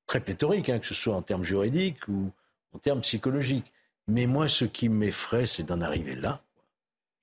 très 0.07 0.21
pléthorique, 0.21 0.69
hein, 0.69 0.79
que 0.79 0.87
ce 0.87 0.95
soit 0.95 1.15
en 1.15 1.23
termes 1.23 1.45
juridiques 1.45 2.07
ou 2.09 2.31
en 2.73 2.79
termes 2.79 3.01
psychologiques. 3.01 3.73
Mais 4.09 4.27
moi, 4.27 4.49
ce 4.49 4.65
qui 4.65 4.89
m'effraie, 4.89 5.47
c'est 5.47 5.65
d'en 5.65 5.81
arriver 5.81 6.15
là, 6.15 6.41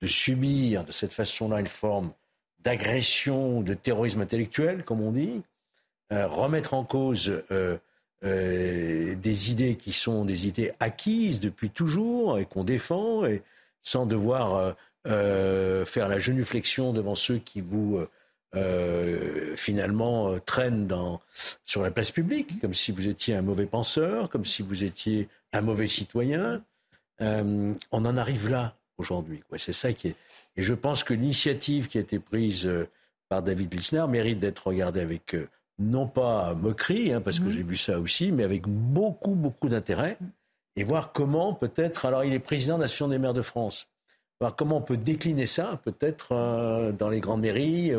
de 0.02 0.06
subir 0.06 0.84
de 0.84 0.92
cette 0.92 1.12
façon-là 1.12 1.60
une 1.60 1.66
forme 1.66 2.12
d'agression, 2.60 3.62
de 3.62 3.74
terrorisme 3.74 4.20
intellectuel, 4.20 4.84
comme 4.84 5.00
on 5.00 5.12
dit, 5.12 5.42
euh, 6.12 6.26
remettre 6.26 6.74
en 6.74 6.84
cause 6.84 7.42
euh, 7.50 7.78
euh, 8.24 9.14
des 9.14 9.50
idées 9.50 9.76
qui 9.76 9.92
sont 9.92 10.24
des 10.24 10.46
idées 10.46 10.72
acquises 10.80 11.40
depuis 11.40 11.70
toujours 11.70 12.38
et 12.38 12.44
qu'on 12.44 12.64
défend, 12.64 13.24
et 13.24 13.42
sans 13.82 14.06
devoir 14.06 14.74
faire 15.04 16.08
la 16.08 16.18
genuflexion 16.18 16.94
devant 16.94 17.14
ceux 17.14 17.36
qui 17.36 17.60
vous 17.60 18.02
euh, 18.56 19.56
finalement 19.56 20.30
euh, 20.30 20.38
traîne 20.38 20.86
dans, 20.86 21.20
sur 21.64 21.82
la 21.82 21.90
place 21.90 22.12
publique, 22.12 22.60
comme 22.60 22.74
si 22.74 22.92
vous 22.92 23.08
étiez 23.08 23.34
un 23.34 23.42
mauvais 23.42 23.66
penseur, 23.66 24.28
comme 24.28 24.44
si 24.44 24.62
vous 24.62 24.84
étiez 24.84 25.28
un 25.52 25.60
mauvais 25.60 25.88
citoyen. 25.88 26.62
Euh, 27.20 27.74
on 27.90 28.04
en 28.04 28.16
arrive 28.16 28.48
là 28.48 28.76
aujourd'hui. 28.96 29.42
C'est 29.56 29.72
ça 29.72 29.92
qui 29.92 30.08
est. 30.08 30.16
Et 30.56 30.62
je 30.62 30.74
pense 30.74 31.02
que 31.02 31.14
l'initiative 31.14 31.88
qui 31.88 31.98
a 31.98 32.00
été 32.00 32.20
prise 32.20 32.68
par 33.28 33.42
David 33.42 33.74
Lissner 33.74 34.04
mérite 34.08 34.38
d'être 34.38 34.68
regardée 34.68 35.00
avec 35.00 35.34
non 35.80 36.06
pas 36.06 36.54
moquerie, 36.54 37.12
hein, 37.12 37.20
parce 37.20 37.40
que 37.40 37.46
mhm. 37.46 37.50
j'ai 37.50 37.62
vu 37.64 37.76
ça 37.76 37.98
aussi, 37.98 38.30
mais 38.30 38.44
avec 38.44 38.68
beaucoup, 38.68 39.34
beaucoup 39.34 39.68
d'intérêt, 39.68 40.16
et 40.76 40.84
voir 40.84 41.12
comment 41.12 41.54
peut-être. 41.54 42.04
Alors, 42.04 42.22
il 42.24 42.32
est 42.32 42.38
président 42.38 42.76
de 42.76 42.82
l'Association 42.82 43.08
des 43.08 43.18
maires 43.18 43.34
de 43.34 43.42
France. 43.42 43.88
Voir 44.40 44.54
comment 44.54 44.76
on 44.76 44.82
peut 44.82 44.96
décliner 44.96 45.46
ça, 45.46 45.80
peut-être 45.84 46.92
dans 46.98 47.08
les 47.08 47.20
grandes 47.20 47.40
mairies, 47.40 47.92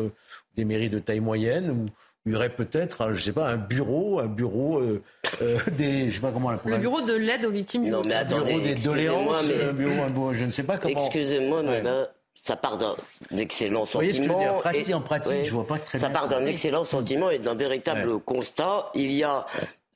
des 0.56 0.64
mairies 0.64 0.90
de 0.90 0.98
taille 0.98 1.20
moyenne 1.20 1.70
où 1.70 1.86
il 2.26 2.32
y 2.32 2.34
aurait 2.34 2.50
peut-être, 2.50 3.12
je 3.12 3.22
sais 3.22 3.32
pas, 3.32 3.46
un 3.48 3.56
bureau, 3.56 4.18
un 4.18 4.26
bureau 4.26 4.78
euh, 4.80 5.02
euh, 5.42 5.58
des, 5.78 6.10
je 6.10 6.16
sais 6.16 6.20
pas 6.20 6.32
comment 6.32 6.48
on 6.64 6.68
Le 6.68 6.78
bureau 6.78 7.00
de 7.00 7.14
l'aide 7.14 7.44
aux 7.44 7.50
victimes 7.50 7.88
Non, 7.88 8.02
mais 8.04 8.14
attendez, 8.14 8.52
un 8.52 8.56
bureau 8.56 8.60
des 8.60 8.74
doléances, 8.74 9.44
un 9.44 9.72
bureau, 9.72 10.02
un 10.02 10.10
bureau, 10.10 10.34
je 10.34 10.44
ne 10.44 10.50
sais 10.50 10.64
pas 10.64 10.76
comment. 10.78 11.06
Excusez-moi, 11.06 11.62
mais 11.62 11.82
là, 11.82 12.08
ça 12.34 12.56
part 12.56 12.78
d'un 12.78 12.96
excellent 13.36 13.86
sentiment. 13.86 13.92
Vous 13.92 13.98
voyez 13.98 14.12
ce 14.12 14.18
que 14.18 14.24
je 14.26 14.32
veux 14.32 14.38
dire 14.38 14.54
en 14.54 14.58
pratique, 14.58 14.94
en 14.94 15.00
pratique 15.00 15.44
je 15.44 15.52
vois 15.52 15.66
pas 15.66 15.78
très 15.78 15.98
Ça 15.98 16.08
bien. 16.08 16.18
part 16.18 16.28
d'un 16.28 16.46
excellent 16.46 16.84
sentiment 16.84 17.30
et 17.30 17.38
d'un 17.38 17.54
véritable 17.54 18.18
constat. 18.18 18.90
Il 18.94 19.12
y 19.12 19.22
a, 19.22 19.46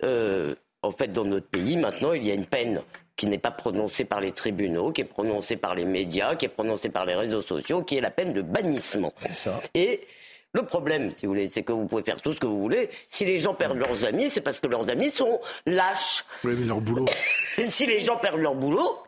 euh, 0.05 0.55
en 0.83 0.92
fait, 0.92 1.12
dans 1.12 1.25
notre 1.25 1.49
pays, 1.49 1.77
maintenant, 1.77 2.12
il 2.12 2.25
y 2.25 2.31
a 2.31 2.35
une 2.35 2.46
peine 2.46 2.81
qui 3.16 3.27
n'est 3.27 3.38
pas 3.38 3.51
prononcée 3.51 4.05
par 4.05 4.20
les 4.20 4.33
tribunaux, 4.33 4.92
qui 4.92 5.03
est 5.03 5.05
prononcée 5.05 5.57
par 5.57 5.75
les 5.75 5.85
médias, 5.85 6.37
qui 6.37 6.46
est 6.46 6.49
prononcée 6.49 6.88
par 6.88 7.05
les 7.05 7.14
réseaux 7.14 7.42
sociaux, 7.42 7.83
qui 7.83 7.96
est 7.96 8.01
la 8.01 8.11
peine 8.11 8.33
de 8.33 8.40
bannissement. 8.40 9.12
Ça. 9.35 9.61
Et 9.75 10.07
le 10.53 10.65
problème, 10.65 11.13
si 11.13 11.27
vous 11.27 11.33
voulez, 11.33 11.49
c'est 11.49 11.63
que 11.63 11.73
vous 11.73 11.87
pouvez 11.87 12.03
faire 12.03 12.21
tout 12.21 12.33
ce 12.33 12.41
que 12.41 12.47
vous 12.47 12.61
voulez. 12.61 12.91
Si 13.09 13.25
les 13.25 13.39
gens 13.39 13.55
perdent 13.55 13.79
leurs 13.79 14.05
amis, 14.05 14.31
c'est 14.31 14.41
parce 14.41 14.59
que 14.59 14.67
leurs 14.67 14.91
amis 14.91 15.11
sont 15.11 15.41
lâches. 15.65 16.25
Oui, 16.43 16.55
mais 16.59 16.67
leur 16.67 16.81
boulot. 16.81 17.05
si 17.59 17.87
les 17.87 18.01
gens 18.01 18.17
perdent 18.17 18.41
leur 18.41 18.57
boulot, 18.57 18.99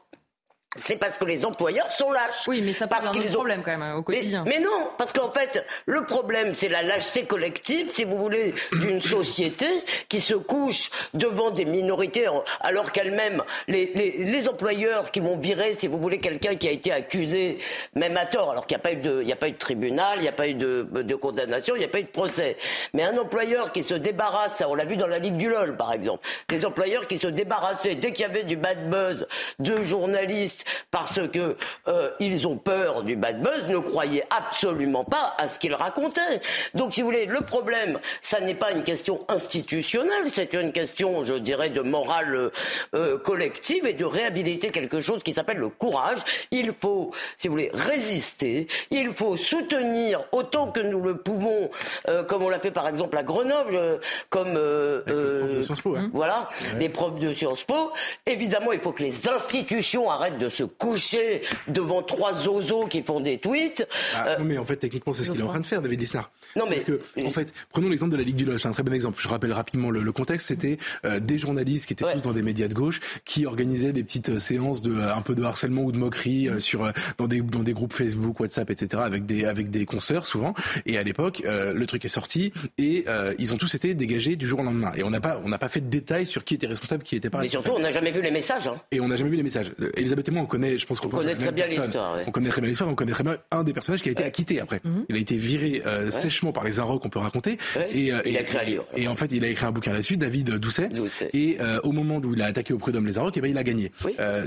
c'est 0.77 0.97
parce 0.97 1.19
que 1.19 1.25
les 1.25 1.45
employeurs 1.45 1.91
sont 1.93 2.11
lâches. 2.11 2.47
Oui, 2.47 2.63
mais 2.65 2.73
ça 2.73 2.87
pose 2.87 3.07
un 3.07 3.11
autre 3.11 3.33
problème 3.33 3.63
quand 3.63 3.77
même 3.77 3.97
au 3.97 4.03
quotidien. 4.03 4.45
Mais, 4.47 4.59
non, 4.59 4.91
parce 4.97 5.13
qu'en 5.13 5.31
fait, 5.31 5.65
le 5.87 6.05
problème, 6.05 6.55
c'est 6.55 6.69
la 6.69 6.83
lâcheté 6.83 7.25
collective, 7.25 7.91
si 7.91 8.05
vous 8.05 8.17
voulez, 8.17 8.55
d'une 8.73 9.03
société 9.03 9.67
qui 10.09 10.21
se 10.21 10.35
couche 10.35 10.91
devant 11.15 11.51
des 11.51 11.65
minorités, 11.65 12.27
alors 12.61 12.91
qu'elle-même, 12.91 13.43
les, 13.69 13.93
les, 13.95 14.25
les, 14.25 14.49
employeurs 14.49 15.11
qui 15.11 15.21
vont 15.21 15.37
virer, 15.37 15.75
si 15.75 15.87
vous 15.87 15.99
voulez, 15.99 16.19
quelqu'un 16.19 16.57
qui 16.57 16.69
a 16.69 16.73
été 16.73 16.91
accusé, 16.91 17.59
même 17.95 18.17
à 18.17 18.27
tort, 18.27 18.51
alors 18.51 18.67
qu'il 18.67 18.77
n'y 18.77 18.81
a 18.81 18.83
pas 18.83 18.93
eu 18.93 18.97
de, 18.97 19.21
il 19.23 19.29
y 19.29 19.33
a 19.33 19.37
pas 19.37 19.49
eu 19.49 19.53
de 19.53 19.59
tribunal, 19.59 20.19
il 20.19 20.23
n'y 20.23 20.29
a 20.29 20.33
pas 20.33 20.49
eu 20.49 20.55
de, 20.55 20.89
de 20.91 21.15
condamnation, 21.15 21.77
il 21.77 21.81
n'y 21.81 21.85
a 21.85 21.89
pas 21.89 22.01
eu 22.01 22.05
de 22.05 22.09
procès. 22.09 22.57
Mais 22.95 23.03
un 23.03 23.17
employeur 23.19 23.73
qui 23.73 23.83
se 23.83 23.95
débarrasse, 23.95 24.63
on 24.67 24.75
l'a 24.75 24.85
vu 24.85 24.97
dans 24.97 25.07
la 25.07 25.19
Ligue 25.19 25.37
du 25.37 25.51
LOL, 25.51 25.77
par 25.77 25.93
exemple, 25.93 26.27
des 26.49 26.65
employeurs 26.65 27.07
qui 27.07 27.19
se 27.19 27.27
débarrassaient 27.27 27.95
dès 27.95 28.13
qu'il 28.13 28.23
y 28.23 28.29
avait 28.29 28.45
du 28.45 28.57
bad 28.57 28.89
buzz 28.89 29.27
de 29.59 29.77
journalistes 29.83 30.62
parce 30.91 31.21
que 31.29 31.57
euh, 31.89 32.11
ils 32.21 32.47
ont 32.47 32.57
peur 32.57 33.03
du 33.03 33.17
bad 33.17 33.43
buzz, 33.43 33.67
ne 33.69 33.79
croyaient 33.79 34.27
absolument 34.31 35.05
pas 35.05 35.35
à 35.39 35.49
ce 35.49 35.59
qu'ils 35.59 35.75
racontaient. 35.75 36.41
Donc, 36.75 36.95
si 36.95 37.01
vous 37.01 37.09
voulez, 37.09 37.27
le 37.27 37.41
problème, 37.41 37.99
ça 38.21 38.41
n'est 38.41 38.55
pas 38.55 38.73
une 38.73 38.83
question 38.83 39.21
institutionnelle, 39.29 40.25
c'est 40.31 40.53
une 40.55 40.73
question, 40.73 41.25
je 41.25 41.35
dirais, 41.35 41.71
de 41.71 41.81
morale 41.81 42.51
euh, 42.95 43.19
collective 43.19 43.87
et 43.87 43.95
de 43.95 44.05
réhabiliter 44.05 44.71
quelque 44.71 45.01
chose 45.01 45.23
qui 45.23 45.33
s'appelle 45.33 45.59
le 45.59 45.69
courage. 45.69 46.19
Il 46.51 46.73
faut, 46.81 47.11
si 47.37 47.49
vous 47.49 47.55
voulez, 47.55 47.71
résister. 47.73 48.67
Il 48.91 49.15
faut 49.15 49.37
soutenir 49.37 50.25
autant 50.33 50.71
que 50.71 50.81
nous 50.81 51.01
le 51.01 51.17
pouvons, 51.17 51.71
euh, 52.09 52.23
comme 52.25 52.43
on 52.43 52.49
l'a 52.49 52.59
fait 52.59 52.71
par 52.71 52.89
exemple 52.89 53.17
à 53.17 53.23
Grenoble, 53.23 54.01
comme 54.29 54.57
hein. 54.57 56.11
voilà, 56.13 56.49
les 56.79 56.89
profs 56.89 57.19
de 57.19 57.33
Sciences 57.33 57.65
Po. 57.65 57.93
Évidemment, 58.27 58.73
il 58.73 58.81
faut 58.81 58.93
que 58.93 59.03
les 59.03 59.29
institutions 59.29 60.11
arrêtent 60.11 60.39
de 60.39 60.49
se 60.53 60.65
coucher 60.65 61.43
devant 61.69 62.03
trois 62.03 62.33
zozos 62.35 62.87
qui 62.87 63.03
font 63.03 63.21
des 63.21 63.39
tweets. 63.39 63.87
Ah, 64.15 64.29
euh, 64.29 64.39
non, 64.39 64.45
mais 64.45 64.59
en 64.59 64.65
fait, 64.65 64.77
techniquement, 64.77 65.13
c'est 65.13 65.25
ce 65.25 65.31
qu'il 65.31 65.41
est 65.41 65.45
en 65.45 65.49
train 65.49 65.61
de 65.61 65.67
faire, 65.67 65.83
David 65.83 66.01
Lisnard. 66.01 66.31
Non, 66.57 66.65
mais. 66.69 66.81
Que, 66.81 66.99
en 67.25 67.31
fait, 67.31 67.53
prenons 67.71 67.89
l'exemple 67.89 68.13
de 68.13 68.17
la 68.17 68.23
Ligue 68.23 68.37
du 68.37 68.45
LOL, 68.45 68.59
c'est 68.59 68.69
un 68.69 68.73
très 68.73 68.83
bon 68.83 68.93
exemple. 68.93 69.21
Je 69.21 69.29
rappelle 69.29 69.53
rapidement 69.53 69.91
le, 69.91 70.13
contexte. 70.13 70.49
C'était 70.49 70.79
euh, 71.05 71.21
des 71.21 71.39
journalistes 71.39 71.87
qui 71.87 71.95
étaient 71.95 72.05
tous 72.13 72.23
dans 72.23 72.33
des 72.33 72.43
médias 72.43 72.69
de 72.69 72.75
gauche 72.75 73.01
qui 73.25 73.47
organisaient 73.47 73.93
des 73.93 74.05
petites 74.05 74.29
euh, 74.29 74.39
séances 74.39 74.83
de 74.83 74.93
un 74.95 75.23
peu 75.23 75.35
de 75.35 75.43
harcèlement 75.43 75.83
ou 75.83 75.93
de 75.93 75.99
moquerie 75.99 76.49
sur 76.59 76.93
dans 77.17 77.27
des 77.27 77.41
dans 77.41 77.63
des 77.63 77.73
groupes 77.73 77.93
Facebook, 77.93 78.41
WhatsApp, 78.41 78.71
etc. 78.71 79.03
avec 79.05 79.25
des 79.25 79.45
avec 79.45 79.71
des 79.71 79.87
consoeurs 79.87 80.27
souvent. 80.27 80.55
Et 80.87 80.99
à 80.99 81.03
l'époque, 81.03 81.43
le 81.45 81.87
truc 81.87 82.05
est 82.05 82.09
sorti 82.09 82.53
et 82.79 83.07
ils 83.39 83.55
ont 83.55 83.57
tous 83.57 83.75
été 83.75 83.95
dégagés 83.95 84.37
du 84.37 84.47
jour 84.47 84.61
au 84.61 84.63
lendemain. 84.63 84.93
Et 84.97 85.03
on 85.03 85.11
n'a 85.11 85.21
pas 85.21 85.41
on 85.45 85.49
n'a 85.49 85.59
pas 85.59 85.69
fait 85.69 85.81
de 85.81 85.89
détails 85.89 86.27
sur 86.27 86.45
qui 86.45 86.55
était 86.55 86.67
responsable, 86.67 87.03
qui 87.03 87.17
était 87.17 87.31
pas. 87.31 87.41
Mais 87.41 87.49
surtout, 87.49 87.73
on 87.75 87.81
n'a 87.81 87.91
jamais 87.91 88.11
vu 88.11 88.21
les 88.21 88.31
messages. 88.31 88.67
Hein. 88.67 88.81
Et 88.91 89.01
on 89.01 89.09
n'a 89.09 89.17
jamais 89.17 89.31
vu 89.31 89.37
les 89.37 89.43
messages. 89.43 89.73
Elisabeth 89.97 90.29
et 90.29 90.31
moi, 90.31 90.42
on 90.43 90.47
connaît, 90.47 90.79
je 90.79 90.87
pense 90.87 91.01
qu'on 91.01 91.09
connaît 91.09 91.35
très 91.35 91.53
bien 91.53 91.67
l'histoire. 91.67 92.19
On 92.27 92.31
connaît 92.31 92.49
très 92.51 92.61
bien 92.61 92.69
l'histoire, 92.69 92.91
on 92.91 92.95
connaît 92.95 93.13
très 93.13 93.25
bien 93.25 93.37
un 93.51 93.65
des 93.65 93.73
personnages 93.73 94.03
qui 94.03 94.09
a 94.09 94.13
été 94.13 94.25
acquitté 94.25 94.61
après. 94.61 94.81
Mhm. 94.85 95.07
Il 95.09 95.17
a 95.17 95.19
été 95.19 95.37
viré 95.37 95.83
euh, 95.87 96.11
sèchement 96.11 96.53
par 96.53 96.65
les 96.65 96.81
Inrocks, 96.81 97.03
qu'on 97.03 97.09
peut 97.09 97.19
raconter. 97.19 97.59
Et, 97.91 98.13
euh, 98.13 98.21
il 98.27 98.37
a 98.37 98.41
écrit 98.41 98.59
un 98.59 98.63
livre. 98.63 98.87
Et 98.97 99.09
en 99.09 99.15
fait, 99.15 99.31
il 99.33 99.45
a 99.45 99.49
écrit 99.49 99.67
un 99.67 99.73
bouquin 99.73 99.93
là-dessus, 99.93 100.17
David 100.17 100.51
Doucet. 100.57 100.89
Et 101.33 101.59
euh, 101.61 101.81
au 101.83 101.93
moment 101.93 102.19
où 102.19 102.35
il 102.35 102.43
a 102.43 102.47
attaqué 102.47 102.73
au 102.73 102.79
prud'homme 102.79 103.07
les 103.07 103.19
Inrocks, 103.19 103.37
et 103.37 103.39
eh 103.39 103.43
ben, 103.43 103.51
il 103.51 103.59
a 103.59 103.65
gagné. 103.65 103.91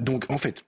donc 0.01 0.25
en 0.29 0.37
fait, 0.37 0.63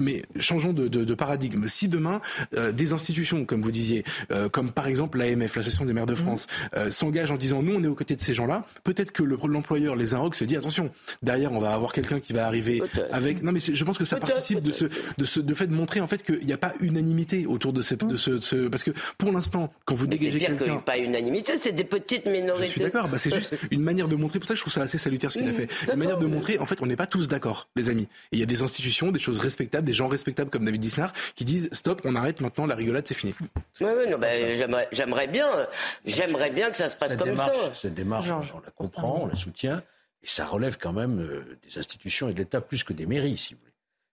mais 0.00 0.22
changeons 0.40 0.72
de, 0.72 1.14
paradigme. 1.14 1.68
Si 1.68 1.88
demain, 1.88 2.20
euh, 2.56 2.72
des 2.72 2.92
institutions, 2.92 3.44
comme 3.44 3.62
vous 3.62 3.70
disiez, 3.70 4.04
euh, 4.32 4.48
comme 4.48 4.72
par 4.72 4.88
exemple 4.88 5.18
l'AMF, 5.18 5.54
l'Association 5.54 5.84
des 5.84 5.92
maires 5.92 6.06
de 6.06 6.16
France, 6.16 6.46
mmh. 6.46 6.76
euh, 6.76 6.90
s'engagent 6.90 7.30
en 7.30 7.36
disant 7.36 7.62
nous, 7.62 7.74
on 7.74 7.84
est 7.84 7.86
aux 7.86 7.94
côtés 7.94 8.16
de 8.16 8.20
ces 8.20 8.34
gens-là, 8.34 8.64
peut-être 8.82 9.12
que 9.12 9.22
l'employeur, 9.22 9.94
les 9.94 10.14
inrocs, 10.14 10.34
se 10.34 10.44
dit 10.44 10.56
attention, 10.56 10.90
derrière, 11.22 11.52
on 11.52 11.60
va 11.60 11.72
avoir 11.74 11.92
quelqu'un 11.92 12.18
qui 12.18 12.32
va 12.32 12.46
arriver 12.46 12.82
avec. 13.12 13.42
Non, 13.42 13.52
mais 13.52 13.60
je 13.60 13.84
pense 13.84 13.96
que 13.96 14.04
ça 14.04 14.16
participe 14.16 14.60
de 14.60 14.72
ce, 14.72 14.86
de 15.16 15.24
ce 15.24 15.38
de 15.38 15.54
fait 15.54 15.68
de 15.68 15.74
montrer 15.74 16.00
en 16.00 16.08
fait 16.08 16.24
qu'il 16.24 16.44
n'y 16.44 16.52
a 16.52 16.58
pas 16.58 16.74
unanimité 16.80 17.46
autour 17.46 17.72
de, 17.72 17.80
ce, 17.80 17.94
de 17.94 18.16
ce, 18.16 18.68
parce 18.68 18.82
que 18.82 18.90
pour 19.16 19.30
l'instant, 19.30 19.72
quand 19.84 19.94
vous 19.94 20.08
dégagez 20.08 20.38
quelqu'un, 20.38 20.78
c'est 20.78 20.84
pas 20.84 20.98
unanimité, 20.98 21.56
c'est 21.56 21.72
des 21.72 21.84
petites 21.84 22.26
minorités. 22.26 22.66
Je 22.66 22.70
suis 22.72 22.80
d'accord. 22.80 23.08
Bah, 23.08 23.18
c'est 23.18 23.32
juste 23.32 23.56
une 23.70 23.82
manière 23.82 24.08
de 24.08 24.16
montrer. 24.16 24.40
Pour 24.40 24.48
ça, 24.48 24.56
je 24.56 24.60
trouve 24.60 24.72
ça 24.72 24.82
assez 24.82 24.98
salutaire 24.98 25.30
ce 25.30 25.38
qu'il 25.38 25.48
a 25.48 25.52
mmh. 25.52 25.54
fait. 25.54 25.92
Une 25.92 25.98
manière 25.98 26.18
de 26.18 26.26
montrer, 26.26 26.58
en 26.58 26.66
fait, 26.66 26.82
on 26.82 26.86
n'est 26.86 26.96
pas 26.96 27.06
tous 27.06 27.28
d'accord, 27.28 27.68
les 27.76 27.90
amis. 27.90 28.08
Il 28.32 28.40
y 28.40 28.42
a 28.42 28.46
des 28.46 28.62
institutions, 28.62 29.12
des 29.12 29.20
choses 29.20 29.38
respectables, 29.38 29.83
des 29.84 29.92
gens 29.92 30.08
respectables 30.08 30.50
comme 30.50 30.64
David 30.64 30.80
Disnard 30.80 31.12
qui 31.34 31.44
disent 31.44 31.68
stop, 31.72 32.00
on 32.04 32.14
arrête 32.16 32.40
maintenant, 32.40 32.66
la 32.66 32.74
rigolade, 32.74 33.06
c'est 33.06 33.14
fini. 33.14 33.34
Oui, 33.80 33.88
oui, 33.96 34.10
non, 34.10 34.18
ben, 34.18 34.86
j'aimerais 34.92 35.26
bien, 35.26 35.66
j'aimerais 36.04 36.50
bien 36.50 36.70
que 36.70 36.76
ça 36.76 36.88
se 36.88 36.96
passe 36.96 37.16
comme 37.16 37.36
ça. 37.36 37.52
Cette 37.74 37.94
démarche, 37.94 38.30
on 38.30 38.60
la 38.60 38.70
comprend, 38.70 39.22
on 39.22 39.26
la 39.26 39.36
soutient, 39.36 39.82
et 40.22 40.26
ça 40.26 40.46
relève 40.46 40.78
quand 40.78 40.92
même 40.92 41.20
euh, 41.20 41.58
des 41.62 41.78
institutions 41.78 42.28
et 42.28 42.32
de 42.32 42.38
l'État 42.38 42.60
plus 42.60 42.84
que 42.84 42.92
des 42.92 43.06
mairies, 43.06 43.36
si 43.36 43.54
vous 43.54 43.60
voulez. 43.60 43.72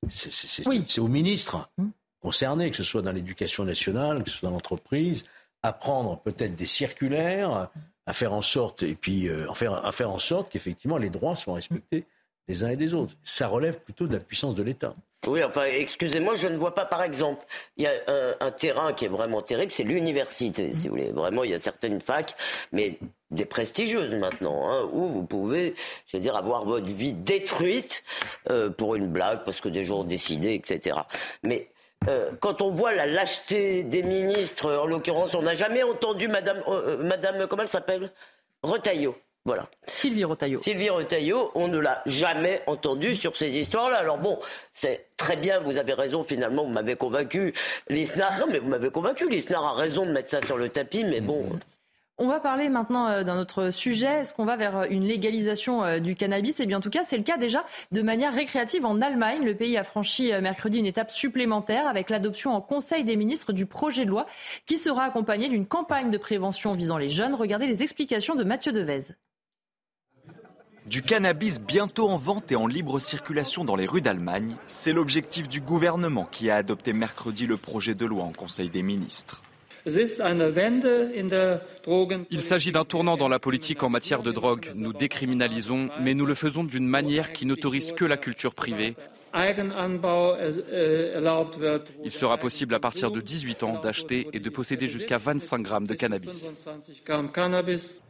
C'est 0.10 1.00
aux 1.00 1.08
ministres 1.08 1.70
hum. 1.78 1.92
concernés, 2.20 2.72
que 2.72 2.78
ce 2.78 2.84
soit 2.84 3.02
dans 3.02 3.12
l'éducation 3.12 3.64
nationale, 3.64 4.24
que 4.24 4.30
ce 4.30 4.38
soit 4.38 4.50
dans 4.50 4.56
l'entreprise, 4.56 5.24
à 5.64 5.74
prendre 5.74 6.20
peut-être 6.20 6.56
des 6.56 6.66
circulaires, 6.66 7.70
à 8.06 8.14
faire 8.14 8.34
en 8.34 8.42
sorte, 8.42 8.84
et 8.84 8.96
puis 8.96 9.30
euh, 9.30 9.52
faire, 9.54 9.86
à 9.86 9.92
faire 9.92 10.12
en 10.12 10.20
sorte 10.20 10.52
qu'effectivement 10.52 10.98
les 10.98 11.10
droits 11.10 11.36
soient 11.36 11.56
respectés 11.56 12.06
des 12.48 12.64
uns 12.64 12.70
et 12.70 12.76
des 12.76 12.94
autres. 12.94 13.14
Ça 13.24 13.48
relève 13.48 13.80
plutôt 13.80 14.08
de 14.08 14.14
la 14.14 14.20
puissance 14.20 14.56
de 14.56 14.64
l'État. 14.64 14.96
Oui, 15.28 15.44
enfin, 15.44 15.66
excusez-moi, 15.66 16.34
je 16.34 16.48
ne 16.48 16.58
vois 16.58 16.74
pas, 16.74 16.86
par 16.86 17.04
exemple, 17.04 17.46
il 17.78 17.84
y 17.84 17.88
a 17.88 17.92
un, 18.40 18.52
terrain 18.52 18.92
qui 18.94 19.06
est 19.06 19.10
vraiment 19.10 19.42
terrible, 19.42 19.72
c'est 19.72 19.84
l'université, 19.84 20.74
si 20.74 20.88
vous 20.88 20.96
voulez. 20.96 21.12
Vraiment, 21.12 21.44
il 21.44 21.52
y 21.52 21.54
a 21.54 21.60
certaines 21.60 22.02
facs, 22.02 22.36
mais 22.72 22.98
des 23.30 23.46
prestigieuses 23.46 24.16
maintenant, 24.16 24.72
hein, 24.72 24.90
où 24.92 25.08
vous 25.08 25.24
pouvez, 25.24 25.76
je 26.08 26.18
veux 26.18 26.22
dire, 26.22 26.36
avoir 26.36 26.66
votre 26.66 26.88
vie 26.88 27.14
détruite 27.14 28.04
euh, 28.50 28.72
pour 28.72 28.96
une 28.96 29.08
blague, 29.08 29.44
parce 29.44 29.62
que 29.62 29.70
des 29.70 29.86
gens 29.86 30.00
ont 30.00 30.04
décidé, 30.04 30.56
etc. 30.56 30.98
Mais 31.44 31.70
euh, 32.08 32.32
quand 32.40 32.64
on 32.64 32.72
voit 32.72 32.94
la 32.94 33.06
lâcheté 33.06 33.84
des 33.84 34.02
ministres, 34.02 34.74
en 34.74 34.88
l'occurrence, 34.88 35.36
on 35.36 35.44
n'a 35.44 35.54
jamais 35.54 35.84
entendu 35.84 36.28
Madame, 36.30 36.64
euh, 36.68 36.98
Madame, 36.98 37.46
comment 37.48 37.62
elle 37.62 37.68
s'appelle? 37.68 38.12
Retailleau. 38.64 39.16
Voilà. 39.44 39.70
Sylvie 39.94 40.24
Rotaillot. 40.24 40.62
Sylvie 40.62 40.89
Rotaillot, 40.89 41.52
on 41.56 41.68
ne 41.68 41.80
l'a 41.80 42.04
jamais 42.06 42.62
entendu 42.68 43.16
sur 43.16 43.36
ces 43.36 43.58
histoires-là. 43.58 43.98
Alors 43.98 44.20
bon, 44.20 44.38
c'est 44.72 45.08
très 45.18 45.36
bien, 45.36 45.60
vous 45.60 45.78
avez 45.78 45.94
raison, 45.94 46.24
finalement, 46.24 46.64
vous 46.64 46.72
m'avez 46.72 46.96
convaincu. 46.96 47.54
L'ISNAR, 47.89 48.39
non 48.39 48.46
mais 48.50 48.60
vous 48.60 48.70
m'avez 48.70 48.92
convaincu, 48.92 49.28
l'ISNAR 49.28 49.64
a 49.66 49.74
raison 49.74 50.06
de 50.06 50.12
mettre 50.12 50.30
ça 50.30 50.42
sur 50.42 50.58
le 50.58 50.70
tapis, 50.70 51.04
mais 51.04 51.22
bon... 51.22 51.46
On 52.24 52.28
va 52.28 52.39
parler 52.39 52.70
maintenant 52.70 53.08
euh, 53.08 53.24
d'un 53.24 53.39
autre 53.39 53.72
sujet. 53.72 54.20
Est-ce 54.20 54.36
qu'on 54.36 54.46
va 54.46 54.56
vers 54.56 54.78
euh, 54.78 54.86
une 54.92 55.06
légalisation 55.06 55.84
euh, 55.84 55.98
du 55.98 56.16
cannabis? 56.16 56.60
Eh 56.60 56.68
bien, 56.68 56.78
en 56.78 56.82
tout 56.82 56.92
cas, 56.92 57.04
c'est 57.04 57.18
le 57.18 57.24
cas 57.24 57.38
déjà 57.38 57.66
de 57.92 58.04
manière 58.04 58.32
récréative 58.32 58.86
en 58.86 59.02
Allemagne. 59.02 59.44
Le 59.44 59.56
pays 59.56 59.76
a 59.76 59.84
franchi 59.84 60.32
mercredi 60.39 60.78
une 60.78 60.86
étape 60.86 61.10
supplémentaire 61.10 61.88
avec 61.88 62.12
l'adoption 62.12 62.54
en 62.54 62.62
Conseil 62.62 63.04
des 63.04 63.16
ministres 63.16 63.54
du 63.54 63.66
projet 63.66 64.06
de 64.06 64.12
loi 64.12 64.28
qui 64.68 64.78
sera 64.78 65.06
accompagné 65.06 65.50
d'une 65.50 65.66
campagne 65.66 66.12
de 66.12 66.18
prévention 66.20 66.74
visant 66.74 67.00
les 67.00 67.10
jeunes. 67.10 67.34
Regardez 67.34 67.66
les 67.66 67.82
explications 67.82 68.36
de 68.36 68.44
Mathieu 68.44 68.72
Devez. 68.72 69.16
Du 70.88 71.04
cannabis 71.04 71.62
bientôt 71.62 72.10
en 72.10 72.18
vente 72.18 72.52
et 72.52 72.56
en 72.56 72.66
libre 72.66 73.00
circulation 73.00 73.64
dans 73.64 73.76
les 73.76 73.86
rues 73.86 74.02
d'Allemagne, 74.02 74.56
c'est 74.66 74.94
l'objectif 74.94 75.48
du 75.48 75.62
gouvernement 75.62 76.28
qui 76.32 76.50
a 76.50 76.56
adopté 76.56 76.92
mercredi 76.92 77.46
le 77.46 77.56
projet 77.56 77.94
de 77.94 78.06
loi 78.06 78.24
en 78.24 78.32
Conseil 78.32 78.70
des 78.70 78.82
ministres. 78.82 79.44
Il 79.86 80.00
s'agit 82.42 82.72
d'un 82.72 82.86
tournant 82.86 83.16
dans 83.16 83.30
la 83.30 83.38
politique 83.40 83.84
en 83.84 83.90
matière 83.90 84.24
de 84.24 84.32
drogue. 84.32 84.72
Nous 84.74 84.94
décriminalisons, 84.94 85.90
mais 86.02 86.16
nous 86.16 86.26
le 86.26 86.36
faisons 86.36 86.64
d'une 86.64 86.88
manière 86.88 87.32
qui 87.32 87.46
n'autorise 87.46 87.94
que 87.94 88.06
la 88.06 88.18
culture 88.18 88.56
privée 88.56 88.96
il 92.04 92.12
sera 92.12 92.38
possible 92.38 92.76
à 92.76 92.80
partir 92.80 93.12
de 93.12 93.22
18 93.22 93.64
ans 93.64 93.80
d'acheter 93.80 94.28
et 94.34 94.40
de 94.40 94.50
posséder 94.50 94.88
jusqu'à 94.88 95.18
25 95.18 95.62
grammes 95.62 95.88
de 95.88 95.94
cannabis. 95.94 96.52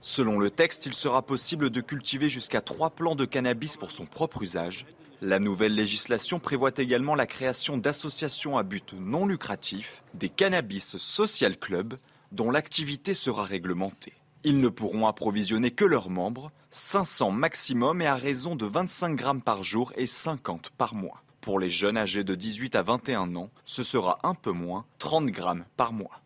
Selon 0.02 0.40
le 0.40 0.50
texte, 0.50 0.86
il 0.86 0.94
sera 0.94 1.22
possible 1.22 1.70
de 1.70 1.82
cultiver 1.82 2.30
jusqu'à 2.30 2.62
3 2.62 2.92
plants 2.92 3.16
de 3.16 3.26
cannabis 3.26 3.78
pour 3.78 3.92
son 3.92 4.06
propre 4.06 4.42
usage. 4.42 4.86
La 5.22 5.38
nouvelle 5.38 5.76
législation 5.76 6.40
prévoit 6.40 6.72
également 6.78 7.14
la 7.14 7.28
création 7.28 7.78
d'associations 7.78 8.58
à 8.58 8.64
but 8.64 8.94
non 8.94 9.28
lucratif, 9.28 10.02
des 10.16 10.30
cannabis 10.30 10.98
social 10.98 11.58
clubs, 11.58 11.94
dont 12.32 12.50
l'activité 12.50 13.14
sera 13.14 13.44
réglementée. 13.44 14.14
Ils 14.44 14.60
ne 14.60 14.70
pourront 14.70 15.06
approvisionner 15.06 15.70
que 15.70 15.86
leurs 15.86 16.10
membres, 16.10 16.52
500 16.72 17.32
maximum 17.32 18.02
et 18.02 18.08
à 18.08 18.16
raison 18.16 18.56
de 18.56 18.66
25 18.66 19.16
grammes 19.16 19.42
par 19.42 19.62
jour 19.62 19.92
et 19.98 20.08
50 20.08 20.72
par 20.78 20.96
mois. 20.96 21.22
Pour 21.42 21.60
les 21.60 21.70
jeunes 21.70 21.98
âgés 21.98 22.24
de 22.24 22.34
18 22.34 22.76
à 22.76 22.82
21 22.82 23.36
ans, 23.36 23.50
ce 23.66 23.84
sera 23.84 24.20
un 24.24 24.36
peu 24.36 24.52
moins, 24.52 24.86
30 25.00 25.26
grammes 25.28 25.66
par 25.76 25.92
mois. 25.92 26.22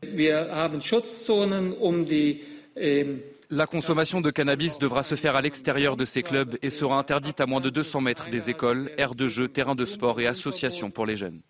La 3.52 3.68
consommation 3.68 4.22
de 4.22 4.32
cannabis 4.32 4.80
devra 4.80 5.04
se 5.04 5.16
faire 5.16 5.36
à 5.36 5.42
l'extérieur 5.42 5.98
de 5.98 6.06
ces 6.06 6.24
clubs 6.24 6.58
et 6.64 6.72
sera 6.72 6.98
interdite 6.98 7.40
à 7.40 7.46
moins 7.46 7.62
de 7.62 7.70
200 7.70 8.02
mètres 8.02 8.30
des 8.30 8.50
écoles, 8.50 8.90
aires 8.98 9.14
de 9.14 9.28
jeux, 9.28 9.48
terrains 9.48 9.76
de 9.76 9.86
sport 9.86 10.20
et 10.20 10.26
associations 10.26 10.90
pour 10.90 11.06
les 11.06 11.16
jeunes. 11.16 11.42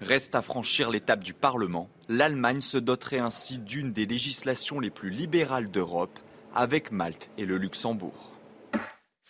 Reste 0.00 0.34
à 0.34 0.42
franchir 0.42 0.90
l'étape 0.90 1.24
du 1.24 1.34
Parlement. 1.34 1.88
L'Allemagne 2.08 2.60
se 2.60 2.78
doterait 2.78 3.18
ainsi 3.18 3.58
d'une 3.58 3.92
des 3.92 4.06
législations 4.06 4.80
les 4.80 4.90
plus 4.90 5.10
libérales 5.10 5.70
d'Europe, 5.70 6.18
avec 6.54 6.92
Malte 6.92 7.30
et 7.38 7.46
le 7.46 7.56
Luxembourg. 7.56 8.37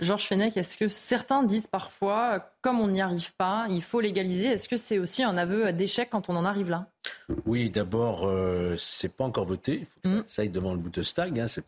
Georges 0.01 0.27
Fenech, 0.27 0.57
est-ce 0.57 0.77
que 0.77 0.89
certains 0.89 1.43
disent 1.43 1.67
parfois, 1.67 2.53
comme 2.63 2.81
on 2.81 2.89
n'y 2.89 3.01
arrive 3.01 3.35
pas, 3.35 3.67
il 3.69 3.83
faut 3.83 4.01
légaliser 4.01 4.49
Est-ce 4.49 4.69
que 4.69 4.77
c'est 4.77 4.99
aussi 4.99 5.23
un 5.23 5.37
aveu 5.37 5.73
d'échec 5.73 6.09
quand 6.11 6.29
on 6.29 6.37
en 6.37 6.45
arrive 6.45 6.71
là? 6.71 6.87
Oui, 7.47 7.69
d'abord, 7.71 8.27
euh, 8.27 8.77
c'est 8.77 9.09
pas 9.09 9.25
encore 9.25 9.45
voté. 9.45 9.87
Il 10.05 10.11
faut 10.11 10.23
que 10.23 10.31
ça, 10.31 10.43
mm. 10.43 10.45
aille 10.45 10.51
devant 10.51 10.73
le 10.73 10.79
Bundestag. 10.79 11.39
Hein, 11.41 11.47
c'est 11.49 11.65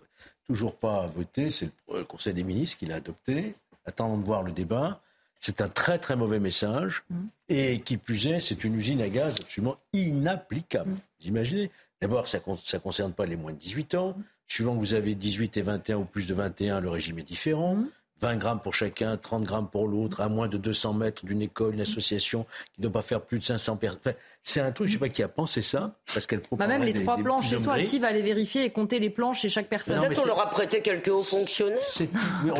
toujours 0.46 0.76
pas 0.76 1.06
voté. 1.08 1.50
C'est 1.50 1.70
le 1.92 2.04
Conseil 2.04 2.34
des 2.34 2.44
ministres 2.44 2.78
qui 2.78 2.86
l'a 2.86 2.96
adopté. 2.96 3.54
Attendons 3.84 4.18
de 4.18 4.24
voir 4.24 4.42
le 4.42 4.52
débat. 4.52 5.00
C'est 5.40 5.62
un 5.62 5.68
très 5.68 5.98
très 5.98 6.14
mauvais 6.14 6.38
message. 6.38 7.02
Mm. 7.10 7.26
Et 7.48 7.80
qui 7.80 7.96
plus 7.96 8.28
est, 8.28 8.40
c'est 8.40 8.62
une 8.62 8.76
usine 8.76 9.02
à 9.02 9.08
gaz 9.08 9.36
absolument 9.40 9.76
inapplicable. 9.92 10.90
Mm. 10.90 10.98
Vous 11.20 11.26
imaginez? 11.26 11.70
D'abord, 12.00 12.28
ça 12.28 12.38
ne 12.38 12.78
concerne 12.78 13.12
pas 13.12 13.26
les 13.26 13.36
moins 13.36 13.52
de 13.52 13.58
18 13.58 13.94
ans. 13.96 14.16
Suivant 14.46 14.74
que 14.74 14.80
vous 14.80 14.94
avez 14.94 15.14
18 15.14 15.56
et 15.58 15.62
21 15.62 15.98
ou 15.98 16.04
plus 16.04 16.26
de 16.26 16.34
21, 16.34 16.80
le 16.80 16.88
régime 16.88 17.18
est 17.18 17.24
différent. 17.24 17.76
20 18.20 18.36
grammes 18.36 18.60
pour 18.60 18.74
chacun, 18.74 19.16
30 19.16 19.44
grammes 19.44 19.68
pour 19.68 19.88
l'autre, 19.88 20.20
à 20.20 20.28
moins 20.28 20.48
de 20.48 20.58
200 20.58 20.92
mètres 20.94 21.24
d'une 21.24 21.42
école, 21.42 21.74
une 21.74 21.80
association 21.80 22.44
qui 22.74 22.80
ne 22.80 22.84
doit 22.84 22.92
pas 22.92 23.02
faire 23.02 23.20
plus 23.20 23.38
de 23.38 23.44
500 23.44 23.76
personnes. 23.76 24.14
c'est 24.42 24.60
un 24.60 24.72
truc, 24.72 24.88
je 24.88 24.94
ne 24.94 24.98
sais 24.98 25.06
pas 25.06 25.08
qui 25.08 25.22
a 25.22 25.28
pensé 25.28 25.62
ça, 25.62 25.94
parce 26.12 26.26
qu'elle 26.26 26.42
bah 26.52 26.66
Même 26.66 26.82
les 26.82 26.94
trois 26.94 27.16
planches 27.16 27.48
chez 27.48 27.58
soi, 27.58 27.80
qui 27.80 27.98
va 27.98 28.08
aller 28.08 28.22
vérifier 28.22 28.64
et 28.64 28.70
compter 28.70 28.98
les 28.98 29.10
planches 29.10 29.40
chez 29.40 29.48
chaque 29.48 29.68
personne 29.68 30.00
Peut-être 30.00 30.20
qu'on 30.20 30.26
leur 30.26 30.40
a 30.40 30.50
prêté 30.50 30.80
quelques 30.80 31.08
hauts 31.08 31.22
fonctionnaires. 31.22 31.78
C'est. 31.82 32.10
Le 32.44 32.52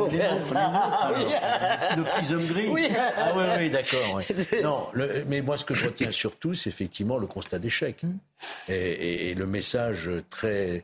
petit 2.03 2.35
homme 2.35 2.47
gris. 2.47 2.69
Oui. 2.69 2.89
Ah 3.17 3.33
oui, 3.37 3.45
oui, 3.59 3.71
d'accord. 3.71 4.21
Non, 4.63 4.89
mais 5.27 5.41
moi, 5.43 5.57
ce 5.57 5.65
que 5.65 5.75
je 5.75 5.87
retiens 5.87 6.11
surtout, 6.11 6.55
c'est 6.55 6.71
effectivement 6.71 7.19
le 7.19 7.27
constat 7.27 7.59
d'échec. 7.59 8.03
Mm. 8.03 8.19
Et, 8.69 9.35
le 9.35 9.47
message 9.47 10.11
très 10.29 10.83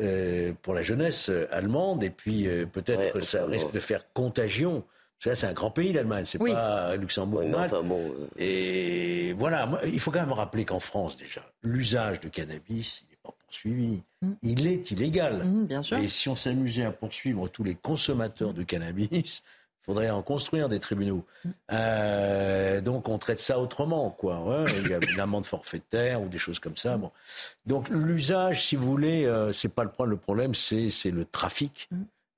euh, 0.00 0.52
pour 0.62 0.74
la 0.74 0.82
jeunesse 0.82 1.30
allemande, 1.50 2.02
et 2.02 2.10
puis 2.10 2.46
euh, 2.46 2.66
peut-être 2.66 3.12
que 3.12 3.20
ça 3.20 3.44
risque 3.44 3.72
de 3.72 3.80
faire 3.80 4.04
contagion. 4.14 4.84
Ça, 5.18 5.34
c'est 5.34 5.46
un 5.46 5.52
grand 5.52 5.70
pays, 5.70 5.92
l'Allemagne, 5.92 6.24
c'est 6.24 6.38
pas 6.38 6.96
Luxembourg. 6.96 7.42
Euh. 7.42 8.26
Et 8.36 9.32
voilà, 9.38 9.80
il 9.84 10.00
faut 10.00 10.10
quand 10.10 10.20
même 10.20 10.32
rappeler 10.32 10.64
qu'en 10.64 10.80
France, 10.80 11.16
déjà, 11.16 11.40
l'usage 11.62 12.20
de 12.20 12.28
cannabis, 12.28 13.02
il 13.02 13.10
n'est 13.10 13.18
pas 13.22 13.34
poursuivi. 13.46 14.02
Mm. 14.20 14.32
Il 14.42 14.66
est 14.66 14.90
illégal. 14.90 15.44
Mm, 15.44 15.66
bien 15.66 15.82
sûr. 15.82 15.96
Et 15.96 16.08
si 16.08 16.28
on 16.28 16.36
s'amusait 16.36 16.84
à 16.84 16.90
poursuivre 16.90 17.48
tous 17.48 17.64
les 17.64 17.74
consommateurs 17.74 18.52
de 18.52 18.62
cannabis, 18.64 19.42
il 19.42 19.82
faudrait 19.86 20.10
en 20.10 20.20
construire 20.20 20.68
des 20.68 20.78
tribunaux. 20.78 21.24
Mm. 21.44 21.48
Euh, 21.72 22.80
donc 22.82 23.08
on 23.08 23.16
traite 23.16 23.40
ça 23.40 23.58
autrement, 23.58 24.10
quoi. 24.10 24.66
il 24.76 24.88
y 24.88 24.92
a 24.92 24.98
une 25.10 25.20
amende 25.20 25.46
forfaitaire 25.46 26.20
ou 26.20 26.28
des 26.28 26.38
choses 26.38 26.58
comme 26.58 26.76
ça. 26.76 26.98
Bon. 26.98 27.12
Donc 27.64 27.88
l'usage, 27.88 28.66
si 28.66 28.76
vous 28.76 28.86
voulez, 28.86 29.24
euh, 29.24 29.52
c'est 29.52 29.70
pas 29.70 29.84
le 29.84 29.90
problème. 29.90 30.10
Le 30.10 30.18
problème, 30.18 30.54
c'est 30.54 31.10
le 31.10 31.24
trafic. 31.24 31.88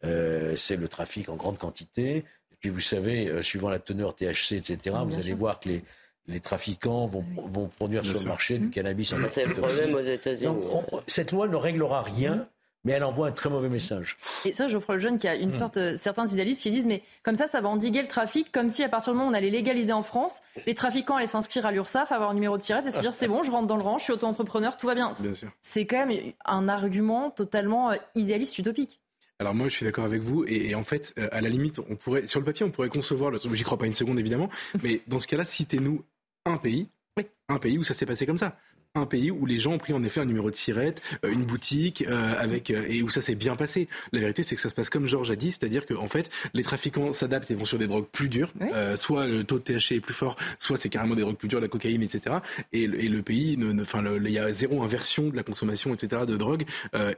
Euh, 0.04 0.56
c'est 0.56 0.76
le 0.76 0.88
trafic 0.88 1.28
en 1.28 1.36
grande 1.36 1.58
quantité. 1.58 2.18
Et 2.52 2.56
puis 2.60 2.70
vous 2.70 2.80
savez, 2.80 3.28
euh, 3.28 3.42
suivant 3.42 3.70
la 3.70 3.78
teneur 3.78 4.14
THC, 4.14 4.52
etc., 4.52 4.96
vous 5.04 5.16
allez 5.16 5.34
voir 5.34 5.60
que 5.60 5.68
les, 5.68 5.82
les 6.28 6.40
trafiquants 6.40 7.06
vont, 7.06 7.24
vont 7.36 7.68
produire 7.68 8.04
sur 8.04 8.20
le 8.20 8.26
marché 8.26 8.58
du 8.58 8.70
cannabis 8.70 9.12
en 9.12 9.16
C'est 9.30 9.46
le 9.46 9.54
problème 9.54 9.94
aux 9.94 10.00
États-Unis. 10.00 10.54
Cette 11.06 11.32
loi 11.32 11.48
ne 11.48 11.56
réglera 11.56 12.02
rien, 12.02 12.46
mais 12.86 12.92
elle 12.92 13.04
envoie 13.04 13.26
un 13.26 13.32
très 13.32 13.50
mauvais 13.50 13.68
message. 13.68 14.16
Et 14.44 14.52
ça, 14.52 14.68
Geoffroy 14.68 14.94
Lejeune, 14.94 15.18
qui 15.18 15.26
a 15.26 15.34
une 15.34 15.48
hmm. 15.48 15.52
sorte, 15.52 15.76
euh, 15.76 15.96
certains 15.96 16.26
idéalistes 16.26 16.62
qui 16.62 16.70
disent, 16.70 16.86
mais 16.86 17.02
comme 17.24 17.34
ça, 17.34 17.48
ça 17.48 17.60
va 17.60 17.68
endiguer 17.68 18.00
le 18.00 18.06
trafic, 18.06 18.52
comme 18.52 18.70
si 18.70 18.84
à 18.84 18.88
partir 18.88 19.12
du 19.12 19.18
moment 19.18 19.28
où 19.28 19.32
on 19.32 19.36
allait 19.36 19.50
légaliser 19.50 19.92
en 19.92 20.04
France, 20.04 20.40
les 20.66 20.74
trafiquants 20.74 21.16
allaient 21.16 21.26
s'inscrire 21.26 21.66
à 21.66 21.72
l'URSSAF, 21.72 22.12
avoir 22.12 22.30
un 22.30 22.34
numéro 22.34 22.56
de 22.56 22.62
tirette 22.62 22.86
et 22.86 22.90
se 22.90 23.00
dire, 23.00 23.12
c'est 23.12 23.26
bon, 23.26 23.42
je 23.42 23.50
rentre 23.50 23.66
dans 23.66 23.76
le 23.76 23.82
rang, 23.82 23.98
je 23.98 24.04
suis 24.04 24.12
auto-entrepreneur, 24.12 24.76
tout 24.76 24.86
va 24.86 24.94
bien. 24.94 25.12
bien 25.18 25.32
c'est 25.62 25.84
quand 25.84 26.06
même 26.06 26.32
un 26.44 26.68
argument 26.68 27.30
totalement 27.30 27.90
euh, 27.90 27.96
idéaliste, 28.14 28.56
utopique. 28.58 29.00
Alors 29.38 29.54
moi, 29.54 29.68
je 29.68 29.74
suis 29.74 29.84
d'accord 29.84 30.04
avec 30.04 30.22
vous. 30.22 30.44
Et, 30.46 30.74
en 30.74 30.84
fait, 30.84 31.14
euh, 31.18 31.28
à 31.30 31.40
la 31.40 31.48
limite, 31.48 31.80
on 31.90 31.96
pourrait, 31.96 32.26
sur 32.26 32.40
le 32.40 32.46
papier, 32.46 32.64
on 32.64 32.70
pourrait 32.70 32.88
concevoir 32.88 33.30
le 33.30 33.38
truc. 33.38 33.54
J'y 33.54 33.64
crois 33.64 33.78
pas 33.78 33.86
une 33.86 33.92
seconde, 33.92 34.18
évidemment. 34.18 34.48
mais 34.82 35.02
dans 35.06 35.18
ce 35.18 35.26
cas-là, 35.26 35.44
citez-nous 35.44 36.04
un 36.46 36.56
pays, 36.56 36.88
un 37.48 37.58
pays 37.58 37.78
où 37.78 37.82
ça 37.82 37.94
s'est 37.94 38.06
passé 38.06 38.26
comme 38.26 38.38
ça 38.38 38.58
un 38.96 39.06
pays 39.06 39.30
où 39.30 39.46
les 39.46 39.58
gens 39.58 39.72
ont 39.72 39.78
pris 39.78 39.92
en 39.92 40.02
effet 40.02 40.20
un 40.20 40.24
numéro 40.24 40.50
de 40.50 40.56
sirette, 40.56 41.02
euh, 41.24 41.30
une 41.30 41.44
boutique, 41.44 42.04
euh, 42.08 42.34
avec 42.38 42.70
euh, 42.70 42.84
et 42.88 43.02
où 43.02 43.08
ça 43.08 43.20
s'est 43.20 43.34
bien 43.34 43.56
passé. 43.56 43.88
La 44.12 44.20
vérité, 44.20 44.42
c'est 44.42 44.54
que 44.54 44.60
ça 44.60 44.68
se 44.68 44.74
passe 44.74 44.90
comme 44.90 45.06
Georges 45.06 45.30
a 45.30 45.36
dit, 45.36 45.52
c'est-à-dire 45.52 45.86
qu'en 45.86 46.02
en 46.02 46.08
fait, 46.08 46.30
les 46.54 46.62
trafiquants 46.62 47.12
s'adaptent 47.12 47.50
et 47.50 47.54
vont 47.54 47.64
sur 47.64 47.78
des 47.78 47.86
drogues 47.86 48.06
plus 48.06 48.28
dures. 48.28 48.52
soit 48.96 49.26
le 49.26 49.44
taux 49.44 49.58
de 49.58 49.64
THC 49.64 49.92
est 49.92 50.00
plus 50.00 50.14
fort, 50.14 50.36
soit 50.58 50.76
c'est 50.76 50.88
carrément 50.88 51.14
des 51.14 51.22
drogues 51.22 51.36
plus 51.36 51.48
dures, 51.48 51.60
la 51.60 51.68
cocaïne, 51.68 52.02
etc. 52.02 52.36
Et, 52.72 52.86
le 52.86 53.22
pays, 53.22 53.58
enfin, 53.80 54.04
il 54.16 54.30
y 54.30 54.38
a 54.38 54.52
zéro 54.52 54.82
inversion 54.82 55.28
de 55.28 55.36
la 55.36 55.42
consommation, 55.42 55.94
etc. 55.94 56.22
de 56.26 56.36
drogue, 56.36 56.64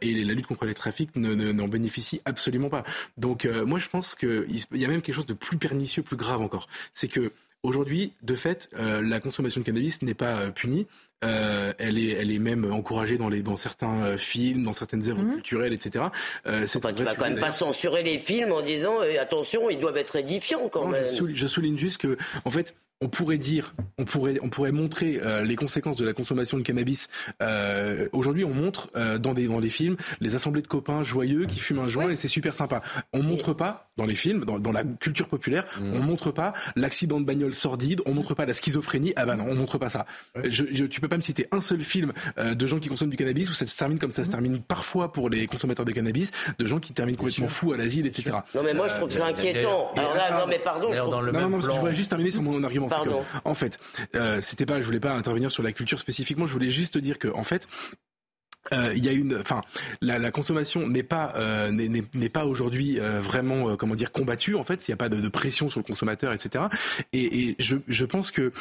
et 0.00 0.24
la 0.24 0.34
lutte 0.34 0.46
contre 0.46 0.66
les 0.66 0.74
trafics 0.74 1.14
n'en 1.16 1.68
bénéficie 1.68 2.20
absolument 2.24 2.68
pas. 2.68 2.84
Donc, 3.16 3.46
moi, 3.66 3.78
je 3.78 3.88
pense 3.88 4.14
qu'il 4.14 4.46
y 4.74 4.84
a 4.84 4.88
même 4.88 5.02
quelque 5.02 5.14
chose 5.14 5.26
de 5.26 5.34
plus 5.34 5.56
pernicieux, 5.56 6.02
plus 6.02 6.16
grave 6.16 6.40
encore. 6.40 6.68
C'est 6.92 7.08
que 7.08 7.32
Aujourd'hui, 7.62 8.12
de 8.22 8.34
fait, 8.34 8.70
la 8.76 9.20
consommation 9.20 9.60
de 9.60 9.66
cannabis 9.66 10.02
n'est 10.02 10.14
pas 10.14 10.50
punie. 10.52 10.86
Euh, 11.24 11.72
elle 11.78 11.98
est, 11.98 12.10
elle 12.10 12.30
est 12.30 12.38
même 12.38 12.72
encouragée 12.72 13.18
dans 13.18 13.28
les, 13.28 13.42
dans 13.42 13.56
certains 13.56 14.04
euh, 14.04 14.18
films, 14.18 14.62
dans 14.62 14.72
certaines 14.72 15.08
œuvres 15.08 15.22
mhm. 15.22 15.34
culturelles, 15.34 15.72
etc. 15.72 16.04
Euh, 16.46 16.64
enfin, 16.76 16.92
tu 16.92 17.02
vas 17.02 17.16
quand 17.16 17.28
même 17.28 17.40
pas 17.40 17.50
censurer 17.50 18.04
les 18.04 18.20
films 18.20 18.52
en 18.52 18.62
disant 18.62 19.00
attention, 19.20 19.68
ils 19.68 19.80
doivent 19.80 19.96
être 19.96 20.14
édifiants 20.14 20.68
quand 20.68 20.86
même. 20.86 21.06
je 21.34 21.46
souligne 21.46 21.76
juste 21.76 21.98
que, 21.98 22.16
en 22.44 22.50
fait, 22.50 22.76
on 23.00 23.08
pourrait 23.08 23.38
dire, 23.38 23.74
on 23.96 24.04
pourrait, 24.04 24.38
on 24.42 24.48
pourrait 24.48 24.72
montrer 24.72 25.20
euh, 25.22 25.44
les 25.44 25.54
conséquences 25.54 25.96
de 25.96 26.04
la 26.04 26.12
consommation 26.12 26.58
de 26.58 26.62
cannabis. 26.62 27.08
Euh, 27.40 28.08
aujourd'hui, 28.12 28.44
on 28.44 28.52
montre 28.52 28.90
euh, 28.96 29.18
dans 29.18 29.34
des 29.34 29.46
dans 29.46 29.60
les 29.60 29.68
films 29.68 29.96
les 30.20 30.34
assemblées 30.34 30.62
de 30.62 30.66
copains 30.66 31.04
joyeux 31.04 31.46
qui 31.46 31.60
fument 31.60 31.80
un 31.80 31.88
joint 31.88 32.10
et 32.10 32.16
c'est 32.16 32.28
super 32.28 32.54
sympa. 32.54 32.82
On 33.12 33.22
montre 33.22 33.52
pas 33.52 33.90
dans 33.96 34.04
les 34.04 34.14
films, 34.14 34.44
dans, 34.44 34.72
la 34.72 34.84
culture 34.84 35.28
populaire, 35.28 35.64
mmh. 35.80 35.92
on 35.94 35.98
montre 36.00 36.30
pas 36.30 36.52
l'accident 36.76 37.20
de 37.20 37.24
bagnole 37.24 37.54
sordide, 37.54 38.00
on 38.06 38.14
montre 38.14 38.34
pas 38.34 38.46
la 38.46 38.52
schizophrénie. 38.52 39.12
Ah 39.16 39.26
bah 39.26 39.36
non, 39.36 39.46
on 39.48 39.54
montre 39.54 39.78
pas 39.78 39.88
ça. 39.88 40.06
Je, 40.44 40.64
je, 40.72 40.84
tu 40.84 41.00
peux 41.00 41.08
pas 41.08 41.16
me 41.16 41.22
citer 41.22 41.46
un 41.50 41.60
seul 41.60 41.80
film 41.80 42.12
de 42.36 42.66
gens 42.66 42.78
qui 42.78 42.88
consomment 42.88 43.10
du 43.10 43.16
cannabis 43.16 43.50
où 43.50 43.54
ça 43.54 43.66
se 43.66 43.76
termine 43.76 43.98
comme 43.98 44.12
ça 44.12 44.22
se 44.22 44.28
mmh. 44.28 44.32
termine 44.32 44.60
parfois 44.60 45.12
pour 45.12 45.28
les 45.30 45.46
consommateurs 45.46 45.84
de 45.84 45.92
cannabis, 45.92 46.30
de 46.58 46.66
gens 46.66 46.78
qui 46.78 46.92
terminent 46.92 47.18
complètement 47.18 47.48
fous 47.48 47.72
à 47.72 47.76
l'asile, 47.76 48.06
etc. 48.06 48.38
Non 48.54 48.62
mais 48.62 48.74
moi 48.74 48.88
je 48.88 48.94
trouve 48.94 49.10
ça 49.10 49.26
inquiétant. 49.26 49.92
Alors 49.96 50.16
là, 50.16 50.38
non 50.38 50.46
mais 50.48 50.58
pardon. 50.58 50.90
non, 50.92 51.32
non, 51.32 51.48
non, 51.50 51.60
je 51.60 51.70
voudrais 51.70 51.94
juste 51.94 52.10
terminer 52.10 52.30
sur 52.30 52.42
mon 52.42 52.62
argument 52.62 52.87
en 53.44 53.54
fait, 53.54 53.78
euh, 54.14 54.40
c'était 54.40 54.66
pas, 54.66 54.78
je 54.80 54.84
voulais 54.86 55.00
pas 55.00 55.12
intervenir 55.12 55.50
sur 55.50 55.62
la 55.62 55.72
culture 55.72 55.98
spécifiquement. 55.98 56.46
Je 56.46 56.52
voulais 56.52 56.70
juste 56.70 56.98
dire 56.98 57.18
que, 57.18 57.28
en 57.28 57.42
fait, 57.42 57.68
euh, 58.72 58.92
il 58.96 59.04
y 59.04 59.08
a 59.08 59.12
une, 59.12 59.36
enfin, 59.36 59.60
la, 60.00 60.18
la 60.18 60.30
consommation 60.30 60.86
n'est 60.88 61.02
pas 61.02 61.32
euh, 61.36 61.70
n'est 61.70 62.28
pas 62.28 62.46
aujourd'hui 62.46 62.98
euh, 63.00 63.20
vraiment 63.20 63.76
comment 63.76 63.94
dire 63.94 64.12
combattue 64.12 64.54
en 64.54 64.64
fait. 64.64 64.86
Il 64.86 64.90
n'y 64.90 64.94
a 64.94 64.96
pas 64.96 65.08
de, 65.08 65.20
de, 65.20 65.28
pression 65.28 65.70
sur 65.70 65.80
le 65.80 65.84
consommateur, 65.84 66.32
etc. 66.32 66.64
Et, 67.12 67.48
et 67.48 67.56
je, 67.58 67.76
je, 67.86 68.04
pense 68.04 68.30
que 68.30 68.52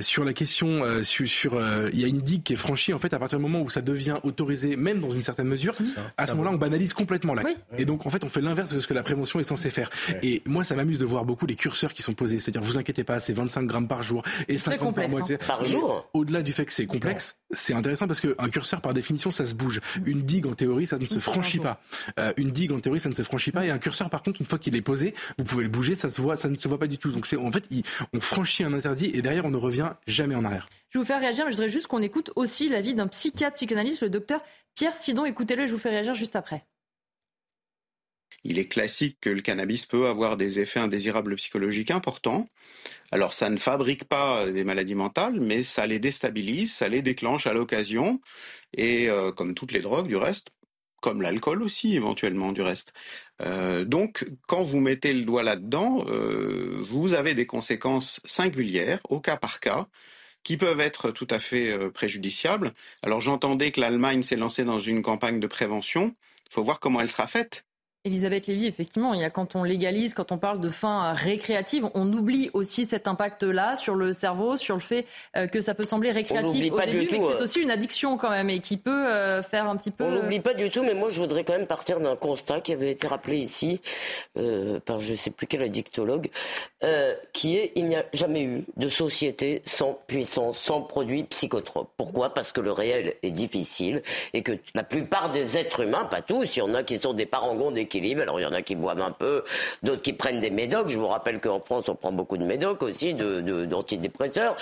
sur 0.00 0.24
la 0.24 0.32
question 0.32 1.02
sur, 1.02 1.26
sur 1.28 1.60
il 1.92 2.00
y 2.00 2.04
a 2.04 2.06
une 2.08 2.20
digue 2.20 2.42
qui 2.42 2.52
est 2.52 2.56
franchie 2.56 2.92
en 2.92 2.98
fait 2.98 3.12
à 3.12 3.18
partir 3.18 3.38
du 3.38 3.42
moment 3.42 3.62
où 3.62 3.70
ça 3.70 3.80
devient 3.80 4.18
autorisé, 4.22 4.76
même 4.76 5.00
dans 5.00 5.10
une 5.10 5.22
certaine 5.22 5.48
mesure. 5.48 5.74
À 6.16 6.26
ce 6.26 6.32
moment-là, 6.32 6.50
on 6.54 6.58
banalise 6.58 6.94
complètement 6.94 7.34
l'acte. 7.34 7.58
Et 7.78 7.84
donc 7.84 8.06
en 8.06 8.10
fait, 8.10 8.24
on 8.24 8.28
fait 8.28 8.40
l'inverse 8.40 8.72
de 8.72 8.78
ce 8.78 8.86
que 8.86 8.94
la 8.94 9.02
prévention 9.02 9.40
est 9.40 9.44
censée 9.44 9.70
faire. 9.70 9.90
Et 10.22 10.42
moi, 10.46 10.64
ça 10.64 10.74
m'amuse 10.74 10.98
de 10.98 11.04
voir 11.04 11.24
beaucoup 11.24 11.46
les 11.46 11.56
curseurs 11.56 11.92
qui 11.92 12.02
sont 12.02 12.14
posés. 12.14 12.38
C'est-à-dire, 12.38 12.62
vous 12.62 12.78
inquiétez 12.78 13.04
pas, 13.04 13.20
c'est 13.20 13.32
25 13.32 13.66
grammes 13.66 13.88
par 13.88 14.02
jour 14.02 14.22
et 14.48 14.58
50 14.58 14.94
par 14.94 15.08
mois. 15.08 15.20
Hein. 15.20 15.36
Par 15.46 15.64
jour. 15.64 16.08
Au-delà 16.14 16.42
du 16.42 16.52
fait 16.52 16.64
que 16.64 16.72
c'est 16.72 16.86
complexe, 16.86 17.36
c'est 17.50 17.74
intéressant 17.74 18.06
parce 18.06 18.20
qu'un 18.20 18.48
curseur, 18.48 18.80
par 18.80 18.94
définition, 18.94 19.30
ça 19.30 19.41
se 19.46 19.54
bouge. 19.54 19.80
Une 20.04 20.22
digue, 20.22 20.46
en 20.46 20.54
théorie, 20.54 20.86
ça 20.86 20.98
ne 20.98 21.04
se 21.04 21.18
franchit 21.18 21.58
pas. 21.58 21.80
Euh, 22.18 22.32
une 22.36 22.50
digue, 22.50 22.72
en 22.72 22.80
théorie, 22.80 23.00
ça 23.00 23.08
ne 23.08 23.14
se 23.14 23.22
franchit 23.22 23.52
pas. 23.52 23.66
Et 23.66 23.70
un 23.70 23.78
curseur, 23.78 24.10
par 24.10 24.22
contre, 24.22 24.40
une 24.40 24.46
fois 24.46 24.58
qu'il 24.58 24.76
est 24.76 24.82
posé, 24.82 25.14
vous 25.38 25.44
pouvez 25.44 25.64
le 25.64 25.70
bouger, 25.70 25.94
ça 25.94 26.08
se 26.08 26.20
voit, 26.20 26.36
ça 26.36 26.48
ne 26.48 26.54
se 26.54 26.68
voit 26.68 26.78
pas 26.78 26.86
du 26.86 26.98
tout. 26.98 27.10
Donc 27.10 27.26
c'est 27.26 27.36
en 27.36 27.52
fait, 27.52 27.68
on 28.12 28.20
franchit 28.20 28.64
un 28.64 28.72
interdit 28.72 29.10
et 29.14 29.22
derrière, 29.22 29.44
on 29.44 29.50
ne 29.50 29.56
revient 29.56 29.90
jamais 30.06 30.34
en 30.34 30.44
arrière. 30.44 30.68
Je 30.90 30.98
vais 30.98 31.02
vous 31.02 31.06
faire 31.06 31.20
réagir, 31.20 31.44
mais 31.44 31.52
je 31.52 31.56
voudrais 31.56 31.70
juste 31.70 31.86
qu'on 31.86 32.02
écoute 32.02 32.30
aussi 32.36 32.68
l'avis 32.68 32.94
d'un 32.94 33.06
psychiatre 33.06 33.56
psychanalyste, 33.56 34.02
le 34.02 34.10
docteur 34.10 34.42
Pierre 34.74 34.96
Sidon. 34.96 35.24
Écoutez-le, 35.24 35.66
je 35.66 35.72
vous 35.72 35.78
fais 35.78 35.90
réagir 35.90 36.14
juste 36.14 36.36
après 36.36 36.64
il 38.44 38.58
est 38.58 38.68
classique 38.68 39.18
que 39.20 39.30
le 39.30 39.42
cannabis 39.42 39.86
peut 39.86 40.06
avoir 40.06 40.36
des 40.36 40.58
effets 40.58 40.80
indésirables 40.80 41.36
psychologiques 41.36 41.90
importants. 41.90 42.48
Alors 43.10 43.34
ça 43.34 43.50
ne 43.50 43.58
fabrique 43.58 44.04
pas 44.04 44.50
des 44.50 44.64
maladies 44.64 44.94
mentales, 44.94 45.38
mais 45.40 45.64
ça 45.64 45.86
les 45.86 45.98
déstabilise, 45.98 46.72
ça 46.74 46.88
les 46.88 47.02
déclenche 47.02 47.46
à 47.46 47.52
l'occasion, 47.52 48.20
et 48.74 49.08
euh, 49.08 49.32
comme 49.32 49.54
toutes 49.54 49.72
les 49.72 49.80
drogues 49.80 50.08
du 50.08 50.16
reste, 50.16 50.48
comme 51.00 51.22
l'alcool 51.22 51.62
aussi 51.62 51.96
éventuellement 51.96 52.52
du 52.52 52.62
reste. 52.62 52.92
Euh, 53.42 53.84
donc 53.84 54.24
quand 54.46 54.62
vous 54.62 54.80
mettez 54.80 55.12
le 55.12 55.24
doigt 55.24 55.42
là-dedans, 55.42 56.04
euh, 56.08 56.70
vous 56.72 57.14
avez 57.14 57.34
des 57.34 57.46
conséquences 57.46 58.20
singulières 58.24 59.00
au 59.08 59.20
cas 59.20 59.36
par 59.36 59.60
cas 59.60 59.86
qui 60.44 60.56
peuvent 60.56 60.80
être 60.80 61.12
tout 61.12 61.28
à 61.30 61.38
fait 61.38 61.90
préjudiciables. 61.90 62.72
Alors 63.02 63.20
j'entendais 63.20 63.70
que 63.70 63.80
l'Allemagne 63.80 64.22
s'est 64.22 64.36
lancée 64.36 64.64
dans 64.64 64.80
une 64.80 65.02
campagne 65.02 65.38
de 65.38 65.46
prévention. 65.46 66.16
Il 66.50 66.54
faut 66.54 66.64
voir 66.64 66.80
comment 66.80 67.00
elle 67.00 67.08
sera 67.08 67.28
faite. 67.28 67.64
Elisabeth 68.04 68.48
Lévy, 68.48 68.66
effectivement, 68.66 69.14
il 69.14 69.20
y 69.20 69.24
a 69.24 69.30
quand 69.30 69.54
on 69.54 69.62
légalise, 69.62 70.12
quand 70.12 70.32
on 70.32 70.38
parle 70.38 70.60
de 70.60 70.68
fin 70.68 71.12
récréative, 71.12 71.88
on 71.94 72.12
oublie 72.12 72.50
aussi 72.52 72.84
cet 72.84 73.06
impact-là 73.06 73.76
sur 73.76 73.94
le 73.94 74.12
cerveau, 74.12 74.56
sur 74.56 74.74
le 74.74 74.80
fait 74.80 75.06
euh, 75.36 75.46
que 75.46 75.60
ça 75.60 75.72
peut 75.72 75.84
sembler 75.84 76.10
récréatif 76.10 76.72
au 76.72 76.80
début, 76.80 77.06
mais 77.12 77.20
c'est 77.20 77.40
euh. 77.40 77.44
aussi 77.44 77.60
une 77.60 77.70
addiction 77.70 78.18
quand 78.18 78.30
même 78.30 78.50
et 78.50 78.58
qui 78.58 78.76
peut 78.76 78.90
euh, 78.90 79.40
faire 79.40 79.68
un 79.68 79.76
petit 79.76 79.92
peu. 79.92 80.02
On 80.02 80.10
n'oublie 80.10 80.40
pas 80.40 80.54
du 80.54 80.68
tout, 80.68 80.82
mais 80.82 80.94
moi 80.94 81.10
je 81.10 81.20
voudrais 81.20 81.44
quand 81.44 81.52
même 81.52 81.68
partir 81.68 82.00
d'un 82.00 82.16
constat 82.16 82.60
qui 82.60 82.72
avait 82.72 82.90
été 82.90 83.06
rappelé 83.06 83.38
ici 83.38 83.80
par 84.84 84.98
je 84.98 85.12
ne 85.12 85.16
sais 85.16 85.30
plus 85.30 85.46
quel 85.46 85.62
addictologue, 85.62 86.28
qui 87.32 87.56
est 87.56 87.70
il 87.76 87.86
n'y 87.86 87.94
a 87.94 88.04
jamais 88.12 88.42
eu 88.42 88.64
de 88.76 88.88
société 88.88 89.62
sans 89.64 89.96
puissance, 90.08 90.58
sans 90.58 90.82
produits 90.82 91.22
psychotropes. 91.22 91.90
Pourquoi? 91.96 92.34
Parce 92.34 92.50
que 92.50 92.60
le 92.60 92.72
réel 92.72 93.14
est 93.22 93.30
difficile 93.30 94.02
et 94.32 94.42
que 94.42 94.58
la 94.74 94.82
plupart 94.82 95.30
des 95.30 95.56
êtres 95.56 95.82
humains, 95.84 96.04
pas 96.04 96.20
tous, 96.20 96.56
il 96.56 96.58
y 96.58 96.62
en 96.62 96.74
a 96.74 96.82
qui 96.82 96.98
sont 96.98 97.12
des 97.12 97.26
parangons 97.26 97.70
des 97.70 97.86
alors 98.20 98.40
il 98.40 98.42
y 98.42 98.46
en 98.46 98.52
a 98.52 98.62
qui 98.62 98.74
boivent 98.74 99.02
un 99.02 99.10
peu, 99.10 99.44
d'autres 99.82 100.02
qui 100.02 100.12
prennent 100.12 100.40
des 100.40 100.50
médocs. 100.50 100.88
Je 100.88 100.98
vous 100.98 101.08
rappelle 101.08 101.40
qu'en 101.40 101.60
France, 101.60 101.88
on 101.88 101.94
prend 101.94 102.12
beaucoup 102.12 102.36
de 102.36 102.44
médocs 102.44 102.82
aussi, 102.82 103.14
d'antidépresseurs, 103.14 104.56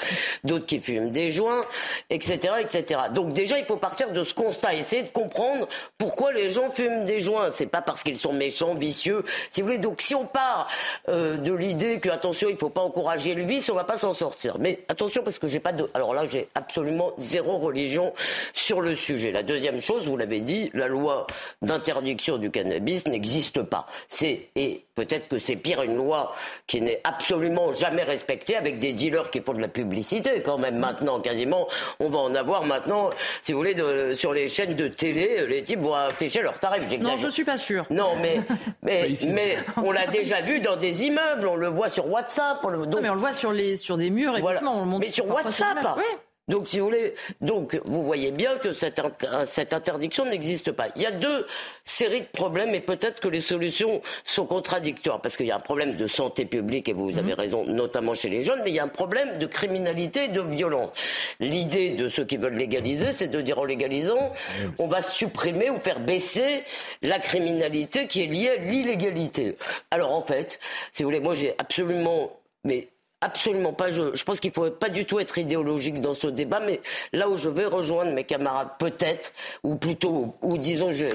d'autres 0.44 0.66
qui 0.66 0.80
fument 0.80 1.10
des 1.10 1.30
joints, 1.30 1.64
etc., 2.10 2.54
etc. 2.60 3.00
Donc 3.12 3.32
déjà, 3.32 3.58
il 3.58 3.64
faut 3.64 3.76
partir 3.76 4.12
de 4.12 4.24
ce 4.24 4.34
constat, 4.34 4.74
essayer 4.74 5.02
de 5.02 5.10
comprendre 5.10 5.66
pourquoi 5.98 6.32
les 6.32 6.48
gens 6.48 6.70
fument 6.70 7.04
des 7.04 7.20
joints. 7.20 7.50
C'est 7.52 7.66
pas 7.66 7.82
parce 7.82 8.02
qu'ils 8.02 8.16
sont 8.16 8.32
méchants, 8.32 8.74
vicieux, 8.74 9.24
si 9.50 9.60
vous 9.60 9.68
voulez. 9.68 9.78
Donc 9.78 10.00
si 10.00 10.14
on 10.14 10.26
part 10.26 10.68
euh, 11.08 11.36
de 11.36 11.52
l'idée 11.52 12.00
que 12.00 12.08
attention, 12.08 12.48
il 12.48 12.56
faut 12.56 12.68
pas 12.68 12.82
encourager 12.82 13.34
le 13.34 13.44
vice, 13.44 13.70
on 13.70 13.74
va 13.74 13.84
pas 13.84 13.98
s'en 13.98 14.14
sortir. 14.14 14.56
Mais 14.58 14.80
attention 14.88 15.22
parce 15.22 15.38
que 15.38 15.48
j'ai 15.48 15.60
pas 15.60 15.72
de. 15.72 15.86
Alors 15.94 16.14
là, 16.14 16.26
j'ai 16.26 16.48
absolument 16.54 17.12
zéro 17.18 17.58
religion 17.58 18.12
sur 18.52 18.80
le 18.80 18.94
sujet. 18.94 19.32
La 19.32 19.42
deuxième 19.42 19.80
chose, 19.80 20.06
vous 20.06 20.16
l'avez 20.16 20.40
dit, 20.40 20.70
la 20.74 20.88
loi 20.88 21.26
d'interdiction 21.62 22.38
du 22.38 22.50
cannabis 22.50 23.06
n'est 23.06 23.19
n'existe 23.20 23.62
pas. 23.62 23.86
C'est 24.08 24.48
et 24.56 24.84
peut-être 24.94 25.28
que 25.28 25.38
c'est 25.38 25.56
pire 25.56 25.82
une 25.82 25.96
loi 25.96 26.34
qui 26.66 26.80
n'est 26.80 27.00
absolument 27.04 27.72
jamais 27.72 28.02
respectée 28.02 28.56
avec 28.56 28.78
des 28.78 28.92
dealers 28.92 29.30
qui 29.30 29.40
font 29.40 29.52
de 29.52 29.60
la 29.60 29.68
publicité 29.68 30.40
quand 30.42 30.58
même 30.58 30.78
maintenant 30.78 31.20
quasiment. 31.20 31.68
On 32.00 32.08
va 32.08 32.18
en 32.18 32.34
avoir 32.34 32.64
maintenant, 32.64 33.10
si 33.42 33.52
vous 33.52 33.58
voulez, 33.58 33.74
de, 33.74 34.14
sur 34.14 34.32
les 34.32 34.48
chaînes 34.48 34.74
de 34.74 34.88
télé, 34.88 35.46
les 35.46 35.62
types 35.62 35.80
vont 35.80 35.94
afficher 35.94 36.40
leurs 36.40 36.58
tarifs. 36.58 36.84
Non, 37.00 37.16
je 37.16 37.28
suis 37.28 37.44
pas 37.44 37.58
sûr. 37.58 37.86
Non, 37.90 38.16
mais 38.20 38.40
mais, 38.82 39.08
mais 39.28 39.56
on 39.76 39.92
l'a 39.92 40.06
déjà 40.06 40.40
vu 40.40 40.60
dans 40.60 40.76
des 40.76 41.04
immeubles, 41.04 41.46
on 41.46 41.56
le 41.56 41.68
voit 41.68 41.88
sur 41.88 42.10
WhatsApp. 42.10 42.58
On 42.64 42.68
le, 42.68 42.78
mais 43.00 43.10
on 43.10 43.14
le 43.14 43.20
voit 43.20 43.32
sur 43.32 43.52
les 43.52 43.76
sur 43.76 43.96
des 43.96 44.10
murs, 44.10 44.36
effectivement. 44.36 44.84
mais 44.98 45.08
sur 45.08 45.26
WhatsApp. 45.28 45.78
Oui. 45.96 46.04
Donc, 46.50 46.66
si 46.66 46.80
vous 46.80 46.86
voulez, 46.86 47.14
donc 47.40 47.80
vous 47.86 48.02
voyez 48.02 48.32
bien 48.32 48.56
que 48.56 48.72
cette, 48.72 49.00
cette 49.44 49.72
interdiction 49.72 50.24
n'existe 50.24 50.72
pas. 50.72 50.88
Il 50.96 51.02
y 51.02 51.06
a 51.06 51.12
deux 51.12 51.46
séries 51.84 52.22
de 52.22 52.26
problèmes 52.26 52.74
et 52.74 52.80
peut-être 52.80 53.20
que 53.20 53.28
les 53.28 53.40
solutions 53.40 54.02
sont 54.24 54.46
contradictoires 54.46 55.20
parce 55.20 55.36
qu'il 55.36 55.46
y 55.46 55.52
a 55.52 55.56
un 55.56 55.60
problème 55.60 55.94
de 55.94 56.08
santé 56.08 56.44
publique 56.46 56.88
et 56.88 56.92
vous 56.92 57.18
avez 57.18 57.34
mhm. 57.34 57.38
raison, 57.38 57.64
notamment 57.64 58.14
chez 58.14 58.28
les 58.28 58.42
jeunes, 58.42 58.62
mais 58.64 58.70
il 58.70 58.74
y 58.74 58.80
a 58.80 58.84
un 58.84 58.88
problème 58.88 59.38
de 59.38 59.46
criminalité 59.46 60.24
et 60.24 60.28
de 60.28 60.40
violence. 60.40 60.90
L'idée 61.38 61.90
de 61.90 62.08
ceux 62.08 62.24
qui 62.24 62.36
veulent 62.36 62.56
légaliser, 62.56 63.12
c'est 63.12 63.28
de 63.28 63.40
dire 63.40 63.60
en 63.60 63.64
légalisant, 63.64 64.32
on 64.78 64.88
va 64.88 65.02
supprimer 65.02 65.70
ou 65.70 65.76
faire 65.76 66.00
baisser 66.00 66.64
la 67.02 67.20
criminalité 67.20 68.08
qui 68.08 68.24
est 68.24 68.26
liée 68.26 68.50
à 68.50 68.56
l'illégalité. 68.56 69.54
Alors 69.92 70.10
en 70.12 70.22
fait, 70.22 70.58
si 70.90 71.04
vous 71.04 71.10
voulez, 71.10 71.20
moi 71.20 71.34
j'ai 71.34 71.54
absolument 71.58 72.32
mais 72.64 72.88
Absolument 73.22 73.74
pas. 73.74 73.92
Je, 73.92 74.14
je 74.14 74.24
pense 74.24 74.40
qu'il 74.40 74.50
faut 74.50 74.70
pas 74.70 74.88
du 74.88 75.04
tout 75.04 75.20
être 75.20 75.36
idéologique 75.36 76.00
dans 76.00 76.14
ce 76.14 76.26
débat, 76.26 76.60
mais 76.60 76.80
là 77.12 77.28
où 77.28 77.36
je 77.36 77.50
vais 77.50 77.66
rejoindre 77.66 78.12
mes 78.12 78.24
camarades, 78.24 78.70
peut-être, 78.78 79.32
ou 79.62 79.76
plutôt, 79.76 80.36
ou 80.40 80.56
disons, 80.56 80.92
je, 80.92 81.06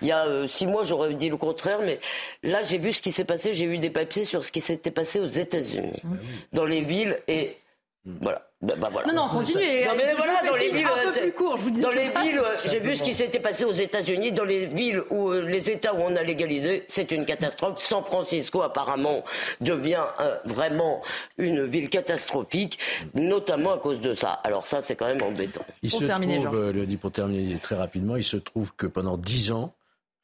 il 0.00 0.08
y 0.08 0.12
a 0.12 0.26
euh, 0.26 0.46
six 0.46 0.66
mois, 0.66 0.84
j'aurais 0.84 1.14
dit 1.14 1.28
le 1.28 1.36
contraire, 1.36 1.80
mais 1.82 1.98
là, 2.44 2.62
j'ai 2.62 2.78
vu 2.78 2.92
ce 2.92 3.02
qui 3.02 3.10
s'est 3.10 3.24
passé. 3.24 3.52
J'ai 3.52 3.64
eu 3.64 3.78
des 3.78 3.90
papiers 3.90 4.24
sur 4.24 4.44
ce 4.44 4.52
qui 4.52 4.60
s'était 4.60 4.92
passé 4.92 5.18
aux 5.18 5.26
États-Unis, 5.26 6.00
mmh. 6.04 6.16
dans 6.52 6.64
les 6.64 6.82
villes, 6.82 7.18
et 7.26 7.56
voilà. 8.04 8.49
Bah, 8.62 8.74
bah, 8.76 8.90
voilà. 8.92 9.10
Non, 9.10 9.22
non, 9.22 9.28
continuez. 9.28 9.86
Non, 9.86 9.92
mais 9.96 10.12
voilà, 10.14 10.42
dans 10.46 10.54
les 10.54 10.70
villes, 10.70 10.86
un 10.86 11.10
peu 11.10 11.20
plus 11.20 11.32
court, 11.32 11.56
je 11.56 11.62
vous 11.62 11.70
dis. 11.70 11.80
Dans 11.80 11.90
les 11.90 12.08
villes, 12.08 12.42
j'ai 12.66 12.78
vu 12.78 12.94
ce 12.94 13.02
qui 13.02 13.14
s'était 13.14 13.40
passé 13.40 13.64
aux 13.64 13.72
États-Unis. 13.72 14.32
Dans 14.32 14.44
les 14.44 14.66
villes 14.66 15.02
où 15.08 15.30
euh, 15.30 15.40
les 15.40 15.70
États 15.70 15.94
où 15.94 15.98
on 15.98 16.14
a 16.14 16.22
légalisé, 16.22 16.84
c'est 16.86 17.10
une 17.10 17.24
catastrophe. 17.24 17.82
San 17.82 18.04
Francisco, 18.04 18.60
apparemment, 18.60 19.24
devient 19.62 20.04
euh, 20.20 20.36
vraiment 20.44 21.00
une 21.38 21.64
ville 21.64 21.88
catastrophique, 21.88 22.78
notamment 23.14 23.72
à 23.72 23.78
cause 23.78 24.02
de 24.02 24.12
ça. 24.12 24.32
Alors 24.44 24.66
ça, 24.66 24.82
c'est 24.82 24.94
quand 24.94 25.06
même 25.06 25.22
embêtant. 25.22 25.64
Il 25.82 25.90
pour 25.90 26.00
se 26.00 26.04
terminer, 26.04 26.44
trouve, 26.44 26.56
euh, 26.56 26.72
le 26.72 26.84
dit 26.84 26.98
pour 26.98 27.12
terminer 27.12 27.56
très 27.56 27.76
rapidement, 27.76 28.16
il 28.16 28.24
se 28.24 28.36
trouve 28.36 28.74
que 28.76 28.86
pendant 28.86 29.16
dix 29.16 29.52
ans, 29.52 29.72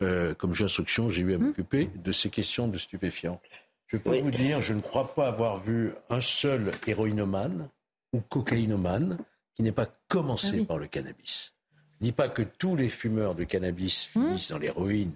comme 0.00 0.54
j'ai 0.54 0.64
instruction, 0.64 1.08
j'ai 1.08 1.22
eu 1.22 1.34
à 1.34 1.38
hmm. 1.38 1.42
m'occuper 1.42 1.88
de 1.94 2.12
ces 2.12 2.28
questions 2.28 2.68
de 2.68 2.76
stupéfiants. 2.76 3.40
Je 3.86 3.96
peux 3.96 4.18
vous 4.18 4.30
dire, 4.30 4.60
je 4.60 4.74
ne 4.74 4.80
crois 4.80 5.14
pas 5.14 5.28
avoir 5.28 5.56
vu 5.58 5.94
un 6.10 6.20
seul 6.20 6.72
héroïnomane 6.86 7.70
ou 8.16 8.22
cocaïnomane 8.28 9.18
qui 9.54 9.62
n'est 9.62 9.72
pas 9.72 9.88
commencé 10.08 10.60
ah 10.62 10.64
par 10.66 10.78
le 10.78 10.86
cannabis. 10.86 11.52
Je 12.00 12.04
ne 12.04 12.10
dis 12.10 12.12
pas 12.12 12.28
que 12.28 12.42
tous 12.42 12.76
les 12.76 12.88
fumeurs 12.88 13.34
de 13.34 13.44
cannabis 13.44 14.10
hmm. 14.14 14.26
finissent 14.26 14.50
dans 14.50 14.58
l'héroïne 14.58 15.12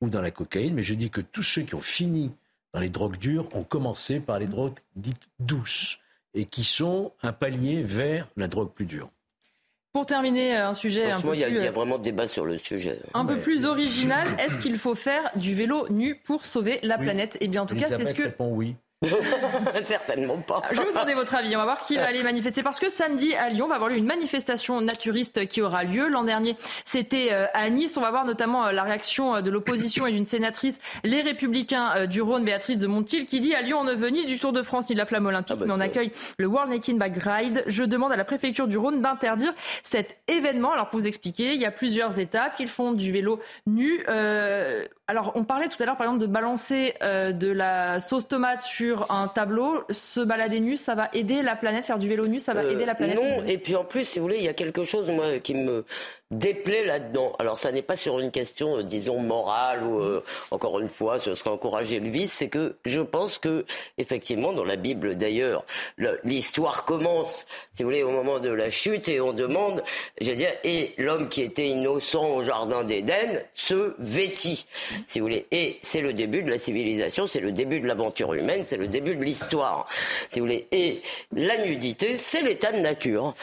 ou 0.00 0.08
dans 0.08 0.20
la 0.20 0.30
cocaïne, 0.30 0.74
mais 0.74 0.82
je 0.82 0.94
dis 0.94 1.10
que 1.10 1.20
tous 1.20 1.42
ceux 1.42 1.62
qui 1.62 1.74
ont 1.74 1.80
fini 1.80 2.32
dans 2.72 2.80
les 2.80 2.88
drogues 2.90 3.18
dures 3.18 3.48
ont 3.54 3.62
commencé 3.62 4.20
par 4.20 4.38
les 4.38 4.46
drogues 4.46 4.78
dites 4.96 5.20
douces 5.38 5.98
et 6.34 6.46
qui 6.46 6.64
sont 6.64 7.12
un 7.22 7.32
palier 7.32 7.82
vers 7.82 8.28
la 8.36 8.48
drogue 8.48 8.72
plus 8.72 8.86
dure. 8.86 9.08
Pour 9.92 10.06
terminer, 10.06 10.56
euh, 10.56 10.68
un 10.70 10.74
sujet 10.74 11.10
un 11.10 11.20
peu 11.20 11.34
il 11.34 11.40
y, 11.40 11.44
a, 11.44 11.48
il 11.48 11.54
y 11.54 11.66
a 11.66 11.70
vraiment 11.70 11.98
débat 11.98 12.26
sur 12.26 12.44
le 12.44 12.58
sujet. 12.58 12.98
Un 13.14 13.24
peu 13.24 13.38
plus 13.38 13.64
original. 13.64 14.28
Est-ce 14.40 14.58
qu'il 14.58 14.76
faut 14.76 14.96
faire 14.96 15.30
du 15.36 15.54
vélo 15.54 15.88
nu 15.88 16.16
pour 16.16 16.46
sauver 16.46 16.80
la 16.82 16.98
planète? 16.98 17.38
Eh 17.40 17.46
bien, 17.46 17.62
en 17.62 17.66
tout 17.66 17.76
cas, 17.76 17.88
c'est 17.90 18.04
ce 18.04 18.14
que. 18.14 18.34
oui. 18.40 18.74
Certainement 19.82 20.38
pas. 20.38 20.62
Je 20.70 20.78
vais 20.78 20.84
vous 20.84 20.92
demander 20.92 21.14
votre 21.14 21.34
avis. 21.34 21.54
On 21.56 21.58
va 21.58 21.64
voir 21.64 21.80
qui 21.80 21.96
va 21.96 22.06
aller 22.06 22.22
manifester. 22.22 22.62
Parce 22.62 22.80
que 22.80 22.90
samedi, 22.90 23.34
à 23.34 23.48
Lyon, 23.48 23.66
on 23.66 23.68
va 23.68 23.76
avoir 23.76 23.90
une 23.90 24.06
manifestation 24.06 24.80
naturiste 24.80 25.46
qui 25.48 25.62
aura 25.62 25.84
lieu. 25.84 26.08
L'an 26.08 26.24
dernier, 26.24 26.56
c'était 26.84 27.28
euh, 27.32 27.46
à 27.54 27.68
Nice. 27.70 27.96
On 27.96 28.00
va 28.00 28.10
voir 28.10 28.24
notamment 28.24 28.66
euh, 28.66 28.72
la 28.72 28.82
réaction 28.82 29.36
euh, 29.36 29.40
de 29.40 29.50
l'opposition 29.50 30.06
et 30.06 30.12
d'une 30.12 30.24
sénatrice, 30.24 30.80
les 31.02 31.22
Républicains 31.22 32.06
du 32.06 32.22
Rhône, 32.22 32.44
Béatrice 32.44 32.80
de 32.80 32.86
Montil, 32.86 33.26
qui 33.26 33.40
dit 33.40 33.54
à 33.54 33.62
Lyon, 33.62 33.78
on 33.80 33.84
ne 33.84 33.94
veut 33.94 34.08
ni 34.08 34.24
du 34.24 34.38
Tour 34.38 34.52
de 34.52 34.62
France 34.62 34.88
ni 34.88 34.94
de 34.94 35.00
la 35.00 35.06
flamme 35.06 35.26
olympique, 35.26 35.56
ah 35.56 35.56
bah 35.56 35.66
mais 35.66 35.72
on 35.72 35.80
accueille 35.80 36.12
le 36.38 36.46
World 36.46 36.70
Naked 36.70 36.98
Bike 36.98 37.22
Ride. 37.22 37.64
Je 37.66 37.84
demande 37.84 38.12
à 38.12 38.16
la 38.16 38.24
préfecture 38.24 38.66
du 38.66 38.78
Rhône 38.78 39.02
d'interdire 39.02 39.52
cet 39.82 40.18
événement. 40.28 40.72
Alors, 40.72 40.90
pour 40.90 41.00
vous 41.00 41.06
expliquer, 41.06 41.54
il 41.54 41.60
y 41.60 41.66
a 41.66 41.70
plusieurs 41.70 42.18
étapes. 42.18 42.54
Ils 42.58 42.68
font 42.68 42.92
du 42.92 43.12
vélo 43.12 43.40
nu. 43.66 44.04
Euh, 44.08 44.84
alors, 45.06 45.32
on 45.34 45.44
parlait 45.44 45.68
tout 45.68 45.82
à 45.82 45.84
l'heure, 45.84 45.98
par 45.98 46.06
exemple, 46.06 46.22
de 46.22 46.26
balancer 46.26 46.94
euh, 47.02 47.32
de 47.32 47.50
la 47.50 48.00
sauce 48.00 48.26
tomate 48.26 48.62
sur 48.62 49.10
un 49.10 49.28
tableau. 49.28 49.84
Se 49.90 50.20
balader 50.20 50.60
nu, 50.60 50.78
ça 50.78 50.94
va 50.94 51.10
aider 51.12 51.42
la 51.42 51.56
planète. 51.56 51.84
Faire 51.84 51.98
du 51.98 52.08
vélo 52.08 52.26
nu, 52.26 52.40
ça 52.40 52.54
va 52.54 52.62
euh, 52.62 52.72
aider 52.72 52.86
la 52.86 52.94
planète. 52.94 53.16
Non, 53.16 53.44
et 53.46 53.58
puis 53.58 53.76
en 53.76 53.84
plus, 53.84 54.06
si 54.06 54.18
vous 54.18 54.24
voulez, 54.24 54.38
il 54.38 54.44
y 54.44 54.48
a 54.48 54.54
quelque 54.54 54.82
chose 54.82 55.10
moi 55.10 55.38
qui 55.40 55.54
me 55.54 55.84
déplaît 56.30 56.84
là-dedans. 56.84 57.32
Alors 57.38 57.58
ça 57.58 57.70
n'est 57.70 57.82
pas 57.82 57.96
sur 57.96 58.18
une 58.18 58.30
question, 58.30 58.78
euh, 58.78 58.82
disons, 58.82 59.20
morale 59.20 59.84
ou 59.84 60.00
euh, 60.00 60.22
encore 60.50 60.80
une 60.80 60.88
fois, 60.88 61.18
ce 61.18 61.34
serait 61.34 61.50
encourager 61.50 62.00
le 62.00 62.08
vice. 62.08 62.32
C'est 62.32 62.48
que 62.48 62.76
je 62.84 63.00
pense 63.00 63.38
que 63.38 63.64
effectivement, 63.98 64.52
dans 64.52 64.64
la 64.64 64.76
Bible 64.76 65.16
d'ailleurs, 65.16 65.64
l'histoire 66.24 66.84
commence, 66.84 67.46
si 67.74 67.82
vous 67.82 67.88
voulez, 67.88 68.02
au 68.02 68.10
moment 68.10 68.40
de 68.40 68.50
la 68.50 68.70
chute 68.70 69.08
et 69.08 69.20
on 69.20 69.32
demande, 69.32 69.82
je 70.20 70.30
veux 70.30 70.36
dire, 70.36 70.52
et 70.64 70.94
l'homme 70.98 71.28
qui 71.28 71.42
était 71.42 71.68
innocent 71.68 72.36
au 72.36 72.42
jardin 72.42 72.84
d'Éden 72.84 73.42
se 73.54 73.94
vêtit, 73.98 74.66
si 75.06 75.20
vous 75.20 75.26
voulez. 75.26 75.46
Et 75.52 75.78
c'est 75.82 76.00
le 76.00 76.12
début 76.12 76.42
de 76.42 76.50
la 76.50 76.58
civilisation, 76.58 77.26
c'est 77.26 77.40
le 77.40 77.52
début 77.52 77.80
de 77.80 77.86
l'aventure 77.86 78.34
humaine, 78.34 78.62
c'est 78.66 78.76
le 78.76 78.88
début 78.88 79.16
de 79.16 79.24
l'histoire, 79.24 79.86
si 80.30 80.40
vous 80.40 80.46
voulez. 80.46 80.66
Et 80.72 81.02
la 81.34 81.58
nudité, 81.58 82.16
c'est 82.16 82.42
l'état 82.42 82.72
de 82.72 82.78
nature. 82.78 83.34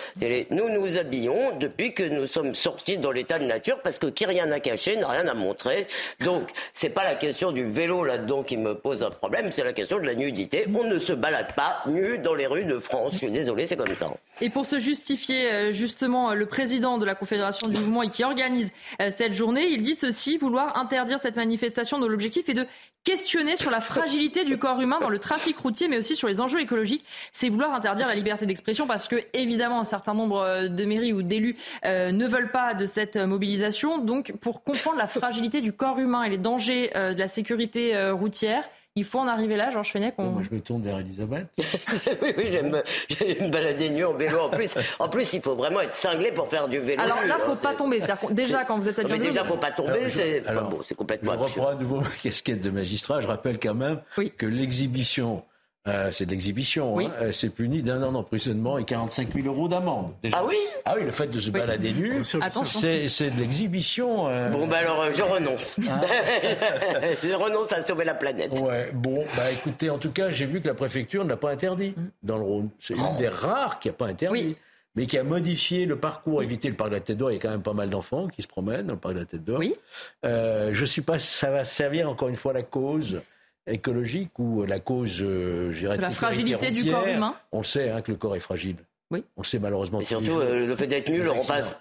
Nous 0.50 0.70
nous 0.70 0.98
habillons 0.98 1.58
depuis 1.58 1.94
que 1.94 2.04
nous 2.04 2.26
sommes 2.26 2.54
sortis 2.56 2.71
dans 3.00 3.12
l'état 3.12 3.40
de 3.40 3.46
nature 3.46 3.80
parce 3.82 4.00
que 4.00 4.08
qui 4.08 4.26
rien 4.26 4.46
n'a 4.46 4.60
caché 4.60 4.98
n'a 4.98 5.08
rien 5.08 5.28
à 5.28 5.34
montrer. 5.34 5.88
Donc, 6.20 6.50
c'est 6.74 6.90
pas 6.90 7.04
la 7.04 7.16
question 7.16 7.52
du 7.52 7.66
vélo 7.66 8.04
là-dedans 8.04 8.44
qui 8.44 8.58
me 8.58 8.76
pose 8.76 9.04
un 9.04 9.10
problème, 9.10 9.52
c'est 9.52 9.64
la 9.64 9.74
question 9.74 9.98
de 9.98 10.06
la 10.06 10.16
nudité. 10.16 10.66
On 10.74 10.84
ne 10.84 11.00
se 11.00 11.14
balade 11.14 11.54
pas 11.56 11.84
nu 11.86 12.18
dans 12.18 12.34
les 12.34 12.48
rues 12.48 12.66
de 12.66 12.78
France. 12.80 13.14
Je 13.14 13.18
suis 13.20 13.32
désolé, 13.32 13.66
c'est 13.66 13.78
comme 13.78 13.96
ça. 13.96 14.12
Et 14.40 14.50
pour 14.50 14.66
se 14.66 14.80
justifier, 14.80 15.52
euh, 15.52 15.72
justement, 15.72 16.34
le 16.34 16.46
président 16.46 16.98
de 16.98 17.06
la 17.06 17.14
Confédération 17.14 17.68
du 17.68 17.78
mouvement 17.78 18.04
et 18.04 18.10
qui 18.10 18.24
organise 18.24 18.72
euh, 19.02 19.10
cette 19.16 19.34
journée, 19.34 19.68
il 19.70 19.82
dit 19.82 19.94
ceci, 19.94 20.38
vouloir 20.38 20.78
interdire 20.78 21.20
cette 21.20 21.36
manifestation 21.36 22.00
dont 22.00 22.08
l'objectif 22.08 22.50
est 22.50 22.54
de 22.54 22.66
questionner 23.04 23.56
sur 23.56 23.72
la 23.72 23.82
fragilité 23.82 24.44
du 24.44 24.58
corps 24.58 24.80
humain 24.80 25.00
dans 25.00 25.10
le 25.10 25.20
trafic 25.20 25.58
routier, 25.58 25.88
mais 25.88 25.98
aussi 25.98 26.16
sur 26.16 26.28
les 26.28 26.40
enjeux 26.40 26.60
écologiques. 26.60 27.06
C'est 27.32 27.50
vouloir 27.50 27.74
interdire 27.74 28.08
la 28.08 28.16
liberté 28.16 28.46
d'expression 28.46 28.88
parce 28.88 29.08
que, 29.08 29.16
évidemment, 29.34 29.80
un 29.80 29.86
certain 29.86 30.14
nombre 30.14 30.40
euh, 30.40 30.68
de 30.68 30.86
mairies 30.86 31.14
ou 31.14 31.22
d'élus 31.22 31.56
ne 31.84 32.28
veulent 32.28 32.52
pas 32.52 32.61
de 32.78 32.86
cette 32.86 33.18
mobilisation. 33.18 33.98
Donc, 33.98 34.34
pour 34.42 34.64
comprendre 34.64 34.98
la 34.98 35.08
fragilité 35.08 35.62
du 35.62 35.74
corps 35.74 36.00
humain 36.00 36.24
et 36.24 36.30
les 36.30 36.38
dangers 36.38 36.90
de 36.94 37.18
la 37.18 37.28
sécurité 37.28 38.12
routière, 38.12 38.64
il 38.96 39.06
faut 39.06 39.20
en 39.20 39.28
arriver 39.28 39.56
là, 39.56 39.70
Georges 39.70 39.94
Fenech. 39.94 40.18
Moi, 40.18 40.42
je 40.42 40.54
me 40.54 40.60
tourne 40.60 40.82
vers 40.82 41.00
Elisabeth. 41.00 41.48
oui, 41.58 42.34
oui, 42.38 42.46
j'aime 42.52 42.72
me 42.72 43.50
balader 43.50 43.90
nu 43.90 44.04
en 44.04 44.14
vélo. 44.14 44.40
En 44.40 44.50
plus, 44.50 44.76
en 45.00 45.08
plus, 45.08 45.32
il 45.32 45.42
faut 45.42 45.56
vraiment 45.56 45.80
être 45.80 45.96
cinglé 45.96 46.34
pour 46.34 46.50
faire 46.50 46.68
du 46.68 46.78
vélo. 46.80 47.02
Alors 47.02 47.22
là, 47.26 47.38
il 47.38 47.42
ne 47.42 47.46
faut 47.46 47.56
pas 47.56 47.74
tomber. 47.74 48.02
Déjà, 48.32 48.66
quand 48.66 48.80
vous 48.80 48.90
êtes 48.90 49.00
habillé. 49.00 49.18
Mais 49.18 49.26
déjà, 49.26 49.46
faut 49.46 49.56
pas 49.56 49.72
tomber. 49.72 50.10
C'est 50.10 50.42
bon, 50.42 50.80
complètement. 50.98 51.34
Je 51.34 51.38
reprends 51.38 51.70
à 51.70 51.76
nouveau 51.76 52.02
ma 52.02 52.10
casquette 52.22 52.62
de 52.62 52.70
magistrat. 52.70 53.22
Je 53.22 53.28
rappelle 53.28 53.60
quand 53.60 53.76
même 53.76 54.02
que 54.38 54.46
l'exhibition 54.46 55.44
euh, 55.88 56.12
c'est 56.12 56.28
de 56.28 56.32
l'exhibition. 56.32 57.00
Hein. 57.00 57.12
Euh, 57.20 57.32
c'est 57.32 57.50
puni 57.50 57.82
d'un 57.82 58.04
an 58.04 58.12
d'emprisonnement 58.12 58.78
et 58.78 58.86
45 58.86 59.34
000 59.34 59.48
euros 59.48 59.68
d'amende. 59.68 60.14
Ah 60.32 60.46
oui 60.46 60.58
Ah 60.86 60.94
oui, 60.96 61.06
le 61.06 61.12
fait 61.12 61.26
de 61.26 61.40
se 61.40 61.50
balader 61.50 61.92
nu, 61.94 62.24
c'est 62.24 62.38
de 62.38 63.40
l'exhibition. 63.40 64.28
Euh. 64.30 64.50
Bon, 64.50 64.68
bah 64.68 64.78
alors, 64.78 65.12
je 65.12 65.24
renonce. 65.24 65.78
Ah. 65.90 66.02
je 67.24 67.34
renonce 67.34 67.72
à 67.72 67.82
sauver 67.82 68.06
la 68.06 68.14
planète. 68.14 68.60
Ouais, 68.60 68.92
bon, 68.94 69.24
bah 69.36 69.52
écoutez, 69.52 69.90
en 69.90 69.98
tout 69.98 70.12
cas, 70.12 70.30
j'ai 70.30 70.46
vu 70.46 70.62
que 70.62 70.68
la 70.68 70.76
préfecture 70.76 71.24
ne 71.24 71.30
l'a 71.30 71.38
pas 71.38 71.50
interdit 71.50 71.96
mm. 71.98 72.10
dans 72.22 72.38
le 72.38 72.44
Rhône. 72.44 72.70
C'est 72.80 72.94
une 72.94 73.18
des 73.18 73.30
rares 73.30 73.80
qui 73.80 73.88
n'a 73.88 73.94
pas 73.94 74.08
interdit. 74.08 74.58
Mais 74.94 75.08
qui 75.08 75.18
a 75.18 75.24
modifié 75.24 75.86
le 75.86 75.96
parcours, 75.96 76.44
éviter 76.44 76.68
le 76.68 76.76
parc 76.76 76.90
de 76.90 76.96
la 76.96 77.02
Tête 77.02 77.18
d'Or. 77.18 77.32
Il 77.32 77.36
y 77.36 77.38
a 77.38 77.42
quand 77.42 77.50
même 77.50 77.62
pas 77.62 77.72
mal 77.72 77.90
d'enfants 77.90 78.28
qui 78.28 78.42
se 78.42 78.48
promènent 78.48 78.88
dans 78.88 78.96
le 78.96 79.00
parc 79.00 79.16
de 79.16 79.20
la 79.22 79.26
Tête 79.26 79.44
d'Or. 79.44 79.58
Oui. 79.58 79.74
je 80.22 80.80
ne 80.80 80.86
sais 80.86 81.02
pas 81.02 81.18
si 81.18 81.34
ça 81.34 81.50
va 81.50 81.64
servir 81.64 82.10
encore 82.10 82.28
une 82.28 82.36
fois 82.36 82.52
la 82.52 82.62
cause 82.62 83.22
écologique 83.68 84.38
ou 84.40 84.66
la 84.66 84.80
cause, 84.80 85.22
euh, 85.22 85.72
je 85.72 85.88
La 85.88 86.12
fragilité 86.12 86.72
du 86.72 86.90
corps 86.90 87.08
humain. 87.08 87.36
On 87.52 87.60
le 87.60 87.64
sait 87.64 87.90
hein, 87.90 88.02
que 88.02 88.12
le 88.12 88.18
corps 88.18 88.36
est 88.36 88.42
fragile. 88.42 88.78
Oui. 89.12 89.24
On 89.36 89.42
le 89.42 89.46
sait 89.46 89.60
malheureusement. 89.60 90.00
Et 90.00 90.06
surtout, 90.06 90.40
euh, 90.40 90.66
le 90.66 90.76
fait 90.76 90.88
d'être 90.88 91.10
nu, 91.10 91.28
on 91.28 91.44
passe. 91.44 91.76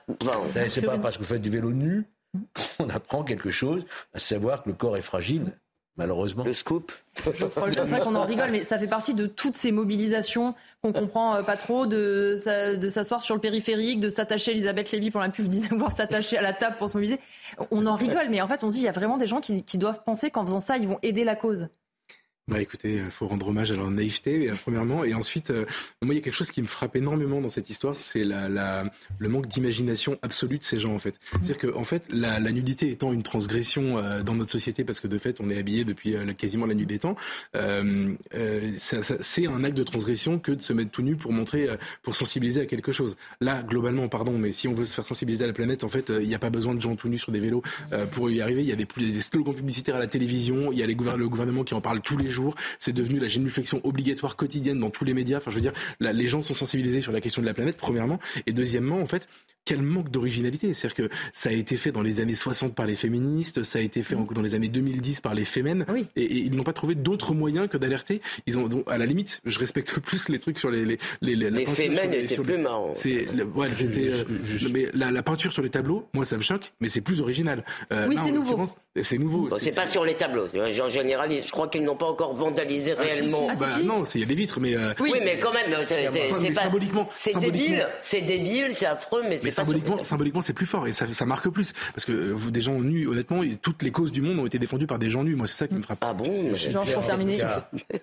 c'est 0.68 0.82
pas 0.82 0.98
parce 0.98 1.16
que 1.16 1.22
vous 1.22 1.28
faites 1.28 1.42
du 1.42 1.50
vélo 1.50 1.72
nu 1.72 2.04
qu'on 2.78 2.88
apprend 2.90 3.24
quelque 3.24 3.50
chose, 3.50 3.86
à 4.14 4.18
savoir 4.18 4.62
que 4.62 4.68
le 4.68 4.74
corps 4.74 4.96
est 4.96 5.02
fragile. 5.02 5.58
Malheureusement. 6.00 6.44
Le 6.44 6.54
scoop. 6.54 6.92
C'est 7.34 7.54
vrai 7.54 8.00
qu'on 8.00 8.14
en 8.14 8.24
rigole, 8.24 8.50
mais 8.50 8.62
ça 8.62 8.78
fait 8.78 8.86
partie 8.86 9.12
de 9.12 9.26
toutes 9.26 9.54
ces 9.54 9.70
mobilisations 9.70 10.54
qu'on 10.82 10.94
comprend 10.94 11.34
euh, 11.34 11.42
pas 11.42 11.56
trop, 11.56 11.84
de, 11.84 12.36
de 12.76 12.88
s'asseoir 12.88 13.20
sur 13.20 13.34
le 13.34 13.40
périphérique, 13.40 14.00
de 14.00 14.08
s'attacher, 14.08 14.52
Elisabeth 14.52 14.90
Lévy 14.92 15.10
pour 15.10 15.20
la 15.20 15.28
pub 15.28 15.46
disait 15.46 15.68
voir 15.76 15.92
s'attacher 15.92 16.38
à 16.38 16.42
la 16.42 16.54
table 16.54 16.76
pour 16.78 16.88
se 16.88 16.96
mobiliser. 16.96 17.20
On 17.70 17.86
en 17.86 17.96
rigole, 17.96 18.30
mais 18.30 18.40
en 18.40 18.46
fait 18.46 18.64
on 18.64 18.70
se 18.70 18.76
dit 18.76 18.80
il 18.80 18.86
y 18.86 18.88
a 18.88 18.92
vraiment 18.92 19.18
des 19.18 19.26
gens 19.26 19.40
qui, 19.40 19.62
qui 19.62 19.76
doivent 19.76 20.02
penser 20.02 20.30
qu'en 20.30 20.46
faisant 20.46 20.58
ça, 20.58 20.78
ils 20.78 20.88
vont 20.88 20.98
aider 21.02 21.24
la 21.24 21.36
cause. 21.36 21.68
Bah 22.48 22.60
écoutez, 22.60 22.94
il 22.96 23.10
faut 23.10 23.28
rendre 23.28 23.46
hommage 23.46 23.70
à 23.70 23.76
leur 23.76 23.88
naïveté, 23.92 24.50
premièrement. 24.62 25.04
Et 25.04 25.14
ensuite, 25.14 25.50
euh, 25.50 25.66
moi, 26.02 26.14
il 26.14 26.18
y 26.18 26.20
a 26.20 26.22
quelque 26.24 26.34
chose 26.34 26.50
qui 26.50 26.60
me 26.60 26.66
frappe 26.66 26.96
énormément 26.96 27.40
dans 27.40 27.48
cette 27.48 27.70
histoire, 27.70 27.96
c'est 27.96 28.24
la, 28.24 28.90
le 29.18 29.28
manque 29.28 29.46
d'imagination 29.46 30.18
absolue 30.22 30.58
de 30.58 30.64
ces 30.64 30.80
gens, 30.80 30.92
en 30.92 30.98
fait. 30.98 31.14
C'est-à-dire 31.30 31.58
que, 31.58 31.72
en 31.76 31.84
fait, 31.84 32.08
la, 32.10 32.40
nudité 32.40 32.90
étant 32.90 33.12
une 33.12 33.22
transgression 33.22 33.98
euh, 33.98 34.22
dans 34.22 34.34
notre 34.34 34.50
société, 34.50 34.82
parce 34.82 34.98
que 34.98 35.06
de 35.06 35.16
fait, 35.18 35.40
on 35.40 35.48
est 35.48 35.58
habillé 35.58 35.84
depuis 35.84 36.16
euh, 36.16 36.32
quasiment 36.32 36.66
la 36.66 36.74
nuit 36.74 36.86
des 36.86 36.98
temps, 36.98 37.14
c'est 37.54 39.46
un 39.46 39.64
acte 39.64 39.76
de 39.76 39.84
transgression 39.84 40.40
que 40.40 40.50
de 40.50 40.60
se 40.60 40.72
mettre 40.72 40.90
tout 40.90 41.02
nu 41.02 41.14
pour 41.14 41.32
montrer, 41.32 41.68
pour 42.02 42.16
sensibiliser 42.16 42.62
à 42.62 42.66
quelque 42.66 42.90
chose. 42.90 43.16
Là, 43.40 43.62
globalement, 43.62 44.08
pardon, 44.08 44.32
mais 44.38 44.50
si 44.50 44.66
on 44.66 44.74
veut 44.74 44.86
se 44.86 44.94
faire 44.94 45.06
sensibiliser 45.06 45.44
à 45.44 45.46
la 45.46 45.52
planète, 45.52 45.84
en 45.84 45.88
fait, 45.88 46.12
il 46.20 46.26
n'y 46.26 46.34
a 46.34 46.40
pas 46.40 46.50
besoin 46.50 46.74
de 46.74 46.80
gens 46.80 46.96
tout 46.96 47.08
nus 47.08 47.18
sur 47.18 47.30
des 47.30 47.40
vélos 47.40 47.62
pour 48.10 48.28
y 48.28 48.40
arriver. 48.40 48.62
Il 48.62 48.68
y 48.68 48.72
a 48.72 48.76
des, 48.76 48.86
des 48.96 49.20
slogans 49.20 49.54
publicitaires 49.54 49.96
à 49.96 50.00
la 50.00 50.08
télévision, 50.08 50.72
il 50.72 50.78
y 50.78 50.82
a 50.82 50.86
les, 50.86 50.94
le 50.94 51.28
gouvernement 51.28 51.62
qui 51.62 51.74
en 51.74 51.80
parle 51.80 52.00
tous 52.00 52.16
les 52.16 52.28
jours 52.30 52.39
C'est 52.78 52.92
devenu 52.92 53.18
la 53.18 53.28
génuflexion 53.28 53.80
obligatoire 53.84 54.36
quotidienne 54.36 54.78
dans 54.78 54.90
tous 54.90 55.04
les 55.04 55.14
médias. 55.14 55.38
Enfin, 55.38 55.50
je 55.50 55.56
veux 55.56 55.62
dire, 55.62 55.72
les 56.00 56.28
gens 56.28 56.42
sont 56.42 56.54
sensibilisés 56.54 57.00
sur 57.00 57.12
la 57.12 57.20
question 57.20 57.42
de 57.42 57.46
la 57.46 57.54
planète, 57.54 57.76
premièrement. 57.76 58.18
Et 58.46 58.52
deuxièmement, 58.52 59.00
en 59.00 59.06
fait, 59.06 59.28
quel 59.64 59.82
manque 59.82 60.10
d'originalité. 60.10 60.74
C'est-à-dire 60.74 61.08
que 61.08 61.14
ça 61.32 61.50
a 61.50 61.52
été 61.52 61.76
fait 61.76 61.92
dans 61.92 62.02
les 62.02 62.20
années 62.20 62.34
60 62.34 62.74
par 62.74 62.86
les 62.86 62.96
féministes, 62.96 63.62
ça 63.62 63.78
a 63.78 63.82
été 63.82 64.02
fait 64.02 64.16
dans 64.16 64.42
les 64.42 64.54
années 64.54 64.68
2010 64.68 65.20
par 65.20 65.34
les 65.34 65.44
fémènes, 65.44 65.86
et, 66.16 66.24
ils 66.24 66.54
n'ont 66.54 66.62
pas 66.62 66.72
trouvé 66.72 66.94
d'autres 66.94 67.34
moyens 67.34 67.68
que 67.68 67.76
d'alerter. 67.76 68.20
Ils 68.46 68.58
ont, 68.58 68.68
donc, 68.68 68.84
à 68.86 68.98
la 68.98 69.06
limite, 69.06 69.40
je 69.44 69.58
respecte 69.58 69.98
plus 70.00 70.28
les 70.28 70.38
trucs 70.38 70.58
sur 70.58 70.70
les 70.70 70.84
les 70.84 70.98
les, 71.20 71.34
les, 71.34 71.50
les 71.50 71.66
fémènes 71.66 72.12
étaient 72.14 72.36
plus 72.36 72.58
marrants. 72.58 72.90
C'est 72.94 73.30
ouais, 73.54 73.68
euh, 73.82 74.24
mais 74.72 74.88
la, 74.94 75.10
la, 75.10 75.22
peinture 75.22 75.52
sur 75.52 75.62
les 75.62 75.70
tableaux, 75.70 76.08
moi 76.14 76.24
ça 76.24 76.36
me 76.36 76.42
choque, 76.42 76.72
mais 76.80 76.88
c'est 76.88 77.00
plus 77.00 77.20
original. 77.20 77.64
Euh, 77.92 78.06
oui, 78.08 78.16
c'est 78.24 78.32
nouveau. 78.32 78.64
C'est 79.02 79.18
nouveau. 79.18 79.48
c'est 79.60 79.74
pas 79.74 79.86
sur 79.86 80.04
les 80.04 80.14
tableaux. 80.14 80.46
En 80.56 80.88
général, 80.90 81.30
je 81.44 81.50
crois 81.50 81.68
qu'ils 81.68 81.84
n'ont 81.84 81.96
pas 81.96 82.06
encore 82.06 82.34
vandalisé 82.34 82.94
ah, 82.96 83.02
réellement. 83.02 83.48
bah, 83.58 83.66
non, 83.84 84.04
il 84.14 84.20
y 84.20 84.24
a 84.24 84.26
des 84.26 84.34
vitres, 84.34 84.60
mais 84.60 84.76
euh, 84.76 84.92
oui. 85.00 85.12
mais 85.22 85.38
quand 85.38 85.52
même, 85.52 85.72
c'est 85.86 86.52
pas 86.52 86.62
symboliquement. 86.62 87.08
C'est 87.12 87.38
débile, 87.38 87.86
c'est 88.00 88.22
débile, 88.22 88.68
c'est 88.72 88.86
affreux, 88.86 89.22
mais 89.28 89.38
c'est 89.38 89.49
symboliquement, 89.50 90.02
symboliquement, 90.02 90.42
c'est 90.42 90.52
plus 90.52 90.66
fort 90.66 90.86
et 90.86 90.92
ça, 90.92 91.06
ça 91.12 91.26
marque 91.26 91.48
plus 91.48 91.72
parce 91.94 92.04
que 92.04 92.12
vous, 92.12 92.50
des 92.50 92.62
gens 92.62 92.78
nus, 92.80 93.06
honnêtement, 93.06 93.42
toutes 93.60 93.82
les 93.82 93.90
causes 93.90 94.12
du 94.12 94.22
monde 94.22 94.38
ont 94.38 94.46
été 94.46 94.58
défendues 94.58 94.86
par 94.86 94.98
des 94.98 95.10
gens 95.10 95.24
nus. 95.24 95.36
Moi, 95.36 95.46
c'est 95.46 95.56
ça 95.56 95.68
qui 95.68 95.74
me 95.74 95.82
frappe. 95.82 95.98
Ah 96.00 96.14
bon 96.14 96.54
Jean, 96.54 96.84
pour 96.84 97.06
terminer. 97.06 97.40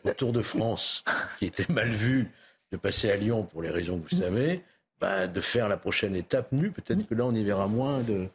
Au 0.04 0.12
Tour 0.12 0.34
de 0.34 0.42
France, 0.42 1.04
qui 1.40 1.46
était 1.46 1.72
mal 1.72 1.90
vu 1.90 2.30
de 2.72 2.78
passer 2.78 3.10
à 3.12 3.16
Lyon 3.16 3.44
pour 3.44 3.62
les 3.62 3.70
raisons 3.70 4.00
que 4.00 4.10
vous 4.10 4.22
savez, 4.22 4.62
bah, 5.00 5.28
de 5.28 5.40
faire 5.40 5.68
la 5.68 5.78
prochaine 5.78 6.16
étape 6.16 6.52
nue. 6.52 6.72
Peut-être 6.72 7.08
que 7.08 7.16
là, 7.16 7.26
on 7.26 7.34
y 7.34 7.44
verra 7.44 7.68
moins 7.68 8.00
de, 8.02 8.28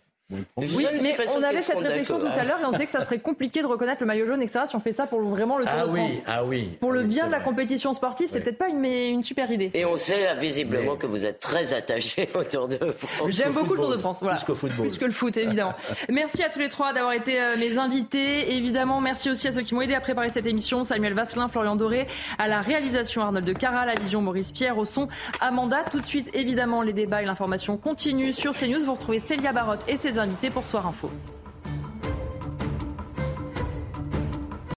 oui, 0.57 0.87
mais 1.03 1.17
on 1.37 1.43
avait 1.43 1.63
cette 1.63 1.79
réflexion 1.79 2.19
tout 2.19 2.27
à 2.27 2.45
l'heure 2.45 2.61
et 2.61 2.65
on 2.65 2.71
disait 2.71 2.87
que 2.87 2.93
ça 2.93 3.05
serait 3.05 3.19
compliqué 3.19 3.63
de 3.63 3.67
reconnaître 3.67 4.01
le 4.01 4.07
maillot 4.07 4.27
jaune, 4.27 4.43
etc. 4.43 4.61
Si 4.67 4.77
on 4.77 4.81
fait 4.81 4.93
ça 4.93 5.07
pour 5.07 5.21
vraiment 5.21 5.59
le 5.59 5.65
Tour 5.65 5.75
ah 5.77 5.87
de 5.87 5.93
France. 5.93 6.13
ah 6.27 6.45
oui. 6.45 6.71
Pour 6.81 6.93
le 6.93 7.03
bien 7.05 7.27
de 7.27 7.33
la 7.33 7.41
compétition 7.41 7.93
sportive, 7.93 8.29
c'est 8.31 8.41
peut-être 8.41 8.59
pas 8.59 8.69
une, 8.69 8.85
une 8.85 9.23
super 9.23 9.51
idée. 9.51 9.71
Et 9.75 9.85
on 9.85 9.97
sait 9.97 10.35
visiblement 10.37 10.97
que 10.97 11.07
vous 11.07 11.25
êtes 11.25 11.41
très 11.41 11.73
attaché 11.75 12.29
au 12.35 12.45
Tour 12.45 12.69
de 12.69 12.79
France. 12.93 13.31
J'aime 13.31 13.53
beaucoup 13.53 13.75
le 13.75 13.81
Tour 13.81 13.91
de 13.91 13.99
France, 13.99 14.19
voilà. 14.21 14.39
Plus, 14.39 14.55
football. 14.55 14.87
Plus 14.87 14.99
que 14.99 15.05
le 15.05 15.11
foot, 15.13 15.37
évidemment. 15.37 15.75
merci 16.09 16.43
à 16.43 16.49
tous 16.49 16.59
les 16.59 16.69
trois 16.69 16.93
d'avoir 16.93 17.13
été 17.13 17.41
euh, 17.41 17.57
mes 17.57 17.79
invités. 17.79 18.55
évidemment, 18.57 19.01
merci 19.01 19.31
aussi 19.31 19.49
à 19.49 19.53
ceux 19.53 19.63
qui 19.63 19.75
m'ont 19.75 19.83
aidé 19.83 19.95
à 19.95 20.01
préparer 20.01 20.29
cette 20.29 20.47
émission. 20.47 20.83
Samuel 20.83 21.15
Vasselin, 21.15 21.49
Florian 21.49 21.77
Doré, 21.77 22.07
à 22.39 22.49
la 22.49 22.61
réalisation 22.61 23.23
Arnold 23.23 23.45
de 23.45 23.53
Cara, 23.53 23.81
à 23.81 23.87
la 23.87 23.95
vision 23.95 24.21
Maurice 24.23 24.53
Pierre, 24.53 24.79
au 24.79 24.85
son 24.85 25.09
Amanda. 25.41 25.85
Tout 25.91 26.01
de 26.01 26.07
suite, 26.07 26.31
évidemment, 26.35 26.83
les 26.83 26.93
débats 26.93 27.23
et 27.23 27.27
l'information 27.27 27.77
continuent 27.77 28.33
sur 28.33 28.53
CNews. 28.53 28.85
Vous 28.85 28.95
retrouvez 28.95 29.19
Célia 29.19 29.53
Barotte 29.53 29.81
et 29.89 29.97
ses 29.97 30.19
invités 30.23 30.51
pour 30.51 30.67
Soir 30.67 30.87
Info. 30.87 31.11